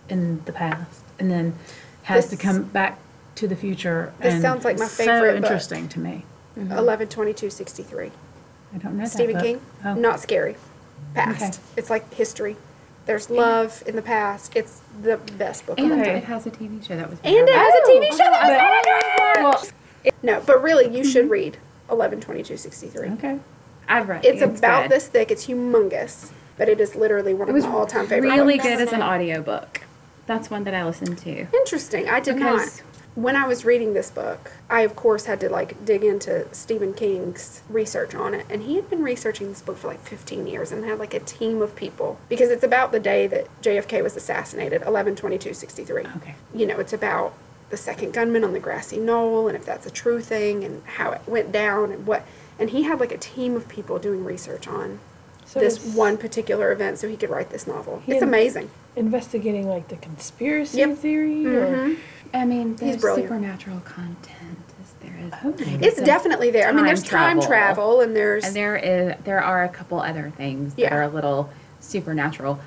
in 0.08 0.42
the 0.46 0.52
past 0.52 1.02
and 1.18 1.30
then 1.30 1.54
has 2.04 2.28
to 2.28 2.36
come 2.36 2.64
back 2.64 2.98
to 3.36 3.48
the 3.48 3.56
future 3.56 4.12
This 4.20 4.34
and 4.34 4.42
sounds 4.42 4.64
like 4.64 4.78
my 4.78 4.84
it's 4.84 4.96
favorite 4.96 5.18
so 5.36 5.40
book. 5.40 5.50
interesting 5.50 5.88
to 5.90 6.00
me 6.00 6.24
mm-hmm. 6.58 6.72
Eleven 6.72 7.08
twenty 7.08 7.32
two 7.32 7.50
sixty 7.50 7.82
three. 7.82 8.10
i 8.74 8.78
don't 8.78 8.96
know 8.98 9.04
Stephen 9.06 9.34
that 9.34 9.42
book. 9.42 9.44
King. 9.44 9.60
oh. 9.84 9.94
Not 9.94 10.20
scary. 10.20 10.56
Past. 11.14 11.42
Okay. 11.60 11.62
It's 11.76 11.90
like 11.90 12.12
history. 12.14 12.56
There's 13.06 13.28
love 13.30 13.82
in 13.86 13.96
the 13.96 14.02
past. 14.02 14.54
It's 14.56 14.80
the 15.02 15.16
best 15.36 15.66
book. 15.66 15.78
of 15.78 15.84
all 15.84 15.92
And 15.92 16.02
it 16.02 16.24
has 16.24 16.46
a 16.46 16.50
TV 16.50 16.84
show 16.86 16.96
that 16.96 17.10
was 17.10 17.18
And 17.24 17.34
it 17.48 17.54
has 17.54 17.74
a 17.74 17.90
TV 17.90 18.10
show. 18.10 18.30
but- 18.30 18.40
That's 18.40 18.82
oh 19.38 19.42
my 19.44 19.50
gosh. 19.50 20.12
No, 20.22 20.40
but 20.46 20.62
really, 20.62 20.96
you 20.96 21.04
should 21.04 21.24
mm-hmm. 21.24 21.32
read 21.32 21.56
eleven 21.90 22.20
twenty 22.20 22.42
two 22.42 22.56
sixty 22.56 22.86
three. 22.88 23.08
okay 23.10 23.40
I've 23.88 24.08
read. 24.08 24.24
It's, 24.24 24.40
about 24.40 24.84
good. 24.84 24.92
this 24.92 25.08
thick. 25.08 25.30
It's 25.32 25.46
humongous, 25.46 26.30
but 26.56 26.68
it 26.68 26.80
is 26.80 26.94
literally 26.94 27.34
one 27.34 27.48
It 27.48 27.50
of 27.50 27.54
was 27.56 27.64
my 27.64 27.72
all 27.72 27.86
time 27.86 28.06
favorite. 28.06 28.30
really 28.30 28.54
books. 28.56 28.68
good 28.68 28.80
as 28.80 28.92
an 28.92 29.02
audiobook. 29.02 29.82
That's 30.26 30.48
one 30.50 30.62
that 30.64 30.72
I 30.74 30.84
listened 30.84 31.18
to. 31.18 31.46
Interesting. 31.52 32.08
I 32.08 32.20
did 32.20 32.36
Because- 32.36 32.78
not. 32.80 32.82
When 33.14 33.36
I 33.36 33.46
was 33.46 33.64
reading 33.66 33.92
this 33.92 34.10
book, 34.10 34.52
I 34.70 34.80
of 34.82 34.96
course 34.96 35.26
had 35.26 35.38
to 35.40 35.50
like 35.50 35.84
dig 35.84 36.02
into 36.02 36.52
Stephen 36.54 36.94
King's 36.94 37.62
research 37.68 38.14
on 38.14 38.32
it, 38.32 38.46
and 38.48 38.62
he 38.62 38.76
had 38.76 38.88
been 38.88 39.02
researching 39.02 39.50
this 39.50 39.60
book 39.60 39.76
for 39.76 39.88
like 39.88 40.00
15 40.00 40.46
years 40.46 40.72
and 40.72 40.84
had 40.84 40.98
like 40.98 41.12
a 41.12 41.20
team 41.20 41.60
of 41.60 41.76
people 41.76 42.18
because 42.30 42.50
it's 42.50 42.64
about 42.64 42.90
the 42.90 43.00
day 43.00 43.26
that 43.26 43.48
JFK 43.62 44.02
was 44.02 44.16
assassinated, 44.16 44.80
11/22/63. 44.82 46.16
okay 46.16 46.34
You 46.54 46.66
know, 46.66 46.78
it's 46.78 46.92
about 46.94 47.34
the 47.68 47.76
second 47.76 48.12
gunman 48.12 48.44
on 48.44 48.52
the 48.54 48.60
grassy 48.60 48.98
knoll 48.98 49.46
and 49.48 49.56
if 49.56 49.64
that's 49.64 49.86
a 49.86 49.90
true 49.90 50.20
thing 50.20 50.62
and 50.64 50.82
how 50.84 51.10
it 51.12 51.22
went 51.26 51.50
down 51.52 51.90
and 51.90 52.06
what 52.06 52.22
and 52.58 52.68
he 52.70 52.82
had 52.82 53.00
like 53.00 53.12
a 53.12 53.16
team 53.18 53.56
of 53.56 53.66
people 53.66 53.98
doing 53.98 54.24
research 54.26 54.68
on 54.68 55.00
So 55.46 55.58
this 55.58 55.82
one 55.94 56.18
particular 56.18 56.70
event 56.70 56.98
so 56.98 57.08
he 57.08 57.16
could 57.16 57.30
write 57.30 57.48
this 57.50 57.66
novel. 57.66 58.02
It's 58.06 58.22
amazing. 58.22 58.70
investigating 58.94 59.68
like 59.68 59.88
the 59.88 59.96
conspiracy 59.96 60.78
Yep. 60.78 60.98
theory. 60.98 61.46
Or, 61.46 61.66
mm-hmm. 61.66 61.94
I 62.34 62.44
mean, 62.44 62.76
there's 62.76 62.96
brilliant. 63.00 63.28
supernatural 63.28 63.80
content. 63.80 64.58
Is 64.82 64.92
there 65.00 65.16
is? 65.18 65.32
Oh. 65.44 65.54
It's 65.58 66.00
definitely 66.00 66.50
there. 66.50 66.68
I 66.68 66.72
mean, 66.72 66.78
time 66.78 66.86
there's 66.86 67.02
time 67.02 67.36
travel. 67.40 67.46
travel 67.46 68.00
and 68.00 68.16
there's 68.16 68.44
And 68.44 68.54
there 68.56 68.76
is 68.76 69.14
there 69.24 69.40
are 69.42 69.64
a 69.64 69.68
couple 69.68 70.00
other 70.00 70.32
things 70.36 70.74
that 70.74 70.92
are 70.92 71.02
a 71.02 71.08
little 71.08 71.50
supernatural, 71.80 72.60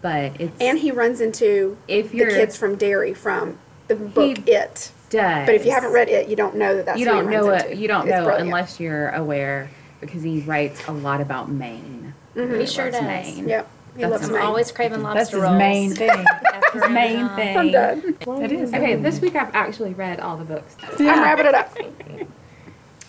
but 0.00 0.40
it's 0.40 0.60
and 0.60 0.78
he 0.78 0.90
runs 0.90 1.20
into 1.20 1.76
if 1.88 2.10
the 2.10 2.16
you're 2.18 2.30
kids 2.30 2.56
from 2.56 2.76
Derry 2.76 3.14
from 3.14 3.58
the 3.88 3.94
book 3.96 4.38
He 4.38 4.50
It. 4.52 4.90
does, 5.10 5.46
But 5.46 5.54
if 5.54 5.64
you 5.66 5.70
haven't 5.72 5.92
read 5.92 6.08
it, 6.08 6.28
you 6.28 6.36
don't 6.36 6.56
know 6.56 6.76
that 6.76 6.86
that's 6.86 6.98
you 6.98 7.06
who 7.06 7.12
he 7.14 7.20
don't 7.22 7.30
know 7.30 7.48
runs 7.50 7.62
it. 7.64 7.76
You 7.76 7.88
don't 7.88 8.02
It's 8.08 8.10
know 8.10 8.24
brilliant. 8.24 8.48
unless 8.48 8.80
you're 8.80 9.10
aware 9.10 9.70
because 10.00 10.22
he 10.22 10.40
writes 10.40 10.82
a 10.88 10.92
lot 10.92 11.20
about 11.20 11.50
Maine. 11.50 12.14
Mm-hmm. 12.34 12.60
He 12.60 12.66
sure 12.66 12.86
loves 12.86 12.96
does. 12.96 13.04
Maine. 13.06 13.48
Yep, 13.48 13.68
he 13.96 14.00
That's 14.02 14.10
loves 14.12 14.26
I'm 14.28 14.32
Maine. 14.32 14.42
always 14.42 14.72
craving 14.72 15.02
lobster 15.02 15.18
that's 15.18 15.30
his 15.32 15.40
rolls. 15.42 15.58
main 15.58 15.90
thing 15.94 16.10
after 16.10 16.51
his 16.72 16.82
main 16.90 17.28
thing 17.30 17.56
I'm 17.56 17.70
done. 17.70 18.16
it 18.42 18.52
is 18.52 18.72
Okay, 18.72 18.96
this 18.96 19.20
week 19.20 19.36
I've 19.36 19.54
actually 19.54 19.94
read 19.94 20.20
all 20.20 20.36
the 20.36 20.44
books. 20.44 20.76
I'm 20.98 21.20
wrapping 21.20 21.46
it 21.46 21.54
up. 21.54 21.76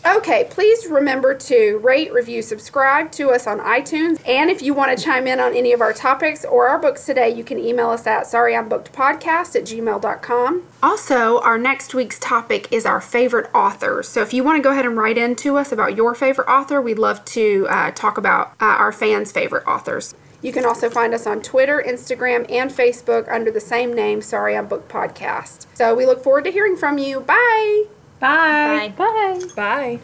Okay, 0.06 0.47
please 0.49 0.86
remember 0.88 1.34
to 1.34 1.78
rate, 1.78 2.12
review, 2.12 2.41
subscribe 2.41 3.10
to 3.13 3.30
us 3.30 3.47
on 3.47 3.60
iTunes. 3.60 4.19
And 4.28 4.49
if 4.49 4.62
you 4.62 4.73
want 4.73 4.97
to 4.97 5.02
chime 5.02 5.28
in 5.28 5.39
on 5.39 5.56
any 5.56 5.71
of 5.71 5.80
our 5.80 5.93
topics 5.93 6.43
or 6.43 6.67
our 6.67 6.78
books 6.78 7.06
today, 7.06 7.30
you 7.30 7.41
can 7.41 7.58
email 7.58 7.89
us 7.89 8.06
at 8.06 8.26
sorryimbookedpodcast 8.26 9.56
at 9.56 9.63
gmail.com. 9.63 10.67
Also, 10.82 11.39
our 11.39 11.58
next 11.58 11.95
week's 11.95 12.19
topic 12.19 12.67
is 12.69 12.86
our 12.86 12.99
favorite 12.99 13.49
authors. 13.56 14.10
So 14.10 14.21
if 14.21 14.34
you 14.34 14.43
want 14.43 14.58
to 14.58 14.62
go 14.62 14.71
ahead 14.71 14.86
and 14.86 14.97
write 14.97 15.17
in 15.17 15.38
to 15.38 15.56
us 15.58 15.71
about 15.71 15.95
your 15.95 16.13
favorite 16.13 16.49
author, 16.49 16.82
we'd 16.82 16.99
love 16.99 17.23
to 17.26 17.65
uh, 17.69 17.91
talk 17.91 18.17
about 18.17 18.49
uh, 18.60 18.65
our 18.65 18.91
fans' 18.91 19.32
favorite 19.32 19.65
authors. 19.65 20.15
You 20.44 20.52
can 20.52 20.66
also 20.66 20.90
find 20.90 21.14
us 21.14 21.26
on 21.26 21.42
Twitter, 21.42 21.82
Instagram, 21.88 22.46
and 22.52 22.70
Facebook 22.70 23.32
under 23.32 23.50
the 23.50 23.62
same 23.62 23.94
name, 23.94 24.22
Sorry 24.22 24.58
I'm 24.58 24.68
Booked 24.68 24.90
Podcast. 24.92 25.66
So 25.74 25.96
we 25.96 26.06
look 26.06 26.22
forward 26.22 26.44
to 26.44 26.52
hearing 26.52 26.76
from 26.76 26.98
you. 26.98 27.22
Bye. 27.22 27.86
Bye! 28.20 28.94
bye 28.98 29.40
Bye. 29.40 29.48
bye. 29.56 30.00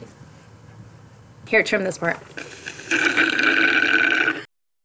Here, 1.47 1.61
trim 1.61 1.83
this 1.83 1.97
part. 1.97 2.17